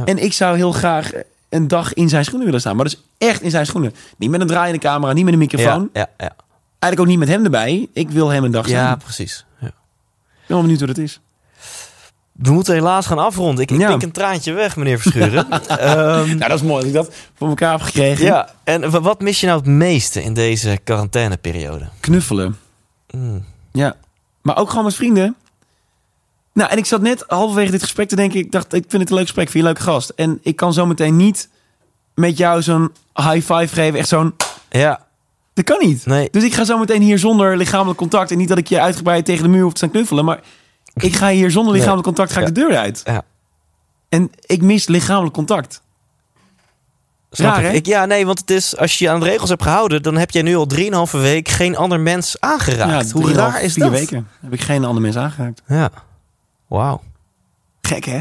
[0.06, 1.12] En ik zou heel graag
[1.50, 3.94] een dag in zijn schoenen willen staan, maar dus echt in zijn schoenen.
[4.18, 5.90] Niet met een draaiende camera, niet met een microfoon.
[5.94, 6.36] Ja, ja, ja.
[6.80, 7.88] Eigenlijk ook niet met hem erbij.
[7.94, 8.78] Ik wil hem een dag staan.
[8.84, 9.46] ja Ik precies.
[9.60, 9.66] Ja.
[9.68, 9.74] ben
[10.48, 11.20] wel benieuwd hoe dat is.
[12.32, 13.64] We moeten helaas gaan afronden.
[13.64, 13.92] Ik, ik Ja.
[13.94, 15.50] pik een traantje weg, meneer Verschuren.
[15.68, 18.26] Ehm, Nou, dat is mooi dat ik dat voor elkaar heb gekregen.
[18.26, 21.86] ja, en wa- wat mis je nou het meeste in deze quarantaineperiode?
[22.00, 22.58] Knuffelen.
[23.12, 23.46] Mm.
[23.72, 23.96] Ja,
[24.42, 25.36] maar ook gewoon met vrienden.
[26.54, 28.40] Nou, en ik zat net halverwege dit gesprek te denken...
[28.40, 30.10] ik dacht, ik vind het een leuk gesprek, vind je een leuke gast.
[30.10, 31.50] En ik kan zo meteen niet
[32.16, 34.00] met jou zo'n high five geven.
[34.00, 34.34] Echt zo'n...
[34.70, 35.06] Ja,
[35.54, 36.06] Dat kan niet.
[36.06, 36.28] nee.
[36.32, 38.32] Dus ik ga zo meteen hier zonder lichamelijk contact...
[38.32, 40.26] en niet dat ik je uitgebreid tegen de muur hoef te staan knuffelen...
[40.26, 40.40] maar
[40.94, 43.02] ik ga hier zonder lichamelijk contact ga ik de deur uit.
[43.06, 43.24] Ja.
[44.10, 45.82] En ik mis lichamelijk contact.
[47.32, 47.86] Snap Raar, ik.
[47.86, 50.02] Ja, nee, want het is, als je je aan de regels hebt gehouden...
[50.02, 53.12] dan heb jij nu al 3,5 week geen ander mens aangeraakt.
[53.12, 53.92] Hoe raar is vier dat?
[53.94, 55.62] weken heb ik geen ander mens aangeraakt.
[55.68, 55.90] Ja.
[56.74, 57.02] Wauw.
[57.82, 58.20] Gek, hè?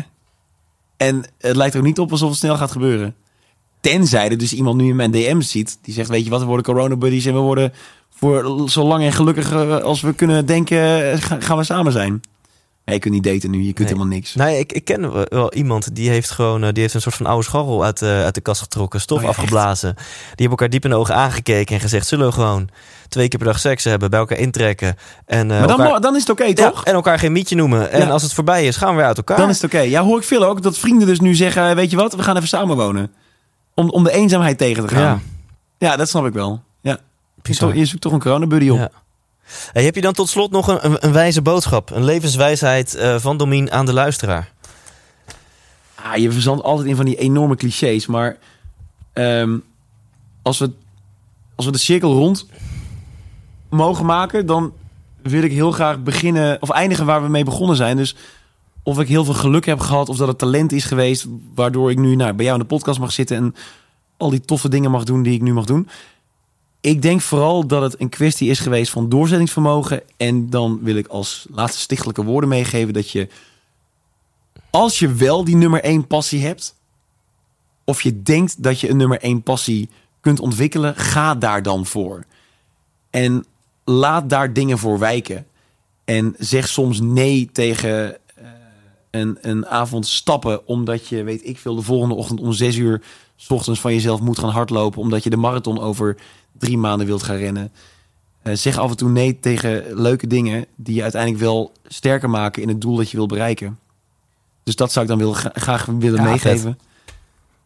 [0.96, 3.14] En het lijkt er ook niet op alsof het snel gaat gebeuren.
[3.80, 5.78] Tenzij er dus iemand nu in mijn DM's ziet...
[5.82, 7.24] die zegt, weet je wat, we worden corona-buddies...
[7.26, 7.72] en we worden
[8.10, 11.12] voor zo lang en gelukkig eh, als we kunnen denken...
[11.12, 12.20] eh, ga- gaan we samen zijn.
[12.84, 13.86] Nee, je kunt niet daten nu, je kunt Nee.
[13.88, 14.34] helemaal niks.
[14.34, 17.26] Nee, ik, ik ken wel- iemand die heeft gewoon eh, die heeft een soort van
[17.26, 19.38] oude scharrel uit, de uit de kast getrokken, stof Oh ja, echt?
[19.38, 19.94] afgeblazen.
[19.94, 22.68] Die hebben elkaar diep in de ogen aangekeken en gezegd: zullen we gewoon
[23.08, 24.96] twee keer per dag seks hebben, bij elkaar intrekken
[25.26, 26.84] en, eh, maar dan, elkaar, dan is het oké, toch?
[26.84, 27.90] en elkaar geen mietje noemen.
[27.90, 28.08] En Ja.
[28.08, 29.36] als het voorbij is, gaan we weer uit elkaar.
[29.36, 29.80] Dan is het oké.
[29.80, 31.76] Ja, hoor ik veel ook dat vrienden dus nu zeggen...
[31.76, 33.12] weet je wat, we gaan even samenwonen.
[33.74, 35.22] Om, om de eenzaamheid tegen te gaan.
[35.78, 35.96] Ja.
[35.96, 36.62] Dat snap ik wel.
[36.80, 36.92] Ja.
[36.92, 36.98] Je,
[37.42, 37.68] Bizar.
[37.68, 38.90] zoekt- je zoekt toch een coronabuddy op.
[39.72, 43.18] Hey, heb je dan tot slot nog een, een, een wijze boodschap, een levenswijsheid eh,
[43.18, 44.52] van Domien aan de luisteraar?
[45.94, 48.06] Ah, je verzandt altijd in van die enorme clichés.
[48.06, 48.36] Maar
[49.12, 49.58] ehm,
[50.42, 50.70] als, we,
[51.54, 52.46] als we de cirkel rond
[53.68, 54.72] mogen maken, dan
[55.22, 57.96] wil ik heel graag beginnen of eindigen waar we mee begonnen zijn.
[57.96, 58.16] Dus
[58.82, 61.98] of ik heel veel geluk heb gehad, of dat het talent is geweest, waardoor ik
[61.98, 63.54] nu nou, bij jou in de podcast mag zitten en
[64.16, 65.88] al die toffe dingen mag doen die ik nu mag doen.
[66.82, 70.02] Ik denk vooral dat het een kwestie is geweest van doorzettingsvermogen.
[70.16, 73.28] En dan wil ik als laatste stichtelijke woorden meegeven dat je
[74.70, 76.74] als je wel die nummer één passie hebt,
[77.84, 79.88] of je denkt dat je een nummer één passie
[80.20, 82.24] kunt ontwikkelen, ga daar dan voor.
[83.10, 83.44] En
[83.84, 85.46] laat daar dingen voor wijken.
[86.04, 88.44] En zeg soms nee tegen eh,
[89.10, 93.02] een, een avond stappen, omdat je, weet ik veel, de volgende ochtend om zes uur
[93.36, 96.16] 's ochtends van jezelf moet gaan hardlopen, omdat je de marathon over
[96.62, 97.72] drie maanden wilt gaan rennen.
[98.42, 102.62] Eh, zeg af en toe nee tegen leuke dingen die je uiteindelijk wel sterker maken
[102.62, 103.78] in het doel dat je wilt bereiken.
[104.64, 106.78] Dus dat zou ik dan wil, gra- graag willen Ja, meegeven.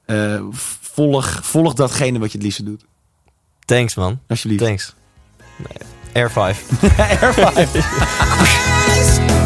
[0.05, 0.43] Eh,
[0.81, 2.85] volg, volg datgene wat je het liefste doet.
[3.64, 4.62] Thanks man, Alsjeblieft.
[4.64, 4.94] thanks.
[5.56, 6.64] Nee, Air 5.
[9.40, 9.44] 100%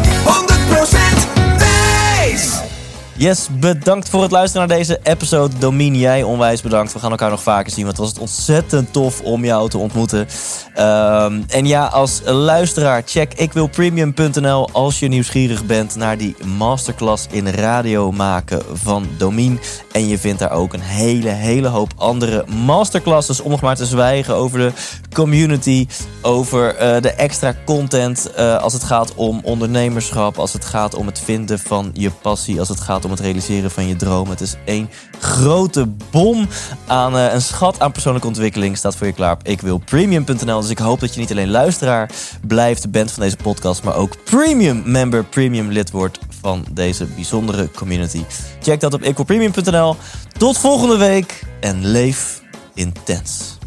[3.21, 5.57] Yes, bedankt voor het luisteren naar deze episode.
[5.57, 6.93] Domien, jij onwijs bedankt.
[6.93, 10.27] We gaan elkaar nog vaker zien, want het was ontzettend tof om jou te ontmoeten.
[10.73, 17.47] Ehm, en ja, als luisteraar, check ikwilpremium.nl als je nieuwsgierig bent naar die masterclass in
[17.47, 19.59] radio maken van Domien.
[19.91, 23.85] En je vindt daar ook een hele, hele hoop andere masterclasses om nog maar te
[23.85, 24.71] zwijgen over de
[25.13, 25.87] community,
[26.21, 31.05] over eh, de extra content eh, als het gaat om ondernemerschap, als het gaat om
[31.05, 34.29] het vinden van je passie, als het gaat om het realiseren van je droom.
[34.29, 34.89] Het is één
[35.19, 36.47] grote bom
[36.87, 40.61] aan eh, een schat aan persoonlijke ontwikkeling staat voor je klaar op ikwilpremium.nl.
[40.61, 42.09] Dus ik hoop dat je niet alleen luisteraar
[42.47, 47.71] blijft, bent van deze podcast, maar ook premium member, premium lid wordt van deze bijzondere
[47.71, 48.23] community.
[48.61, 49.95] Check dat op equalpremium.nl.
[50.37, 52.41] Tot volgende week en leef
[52.73, 53.59] intens.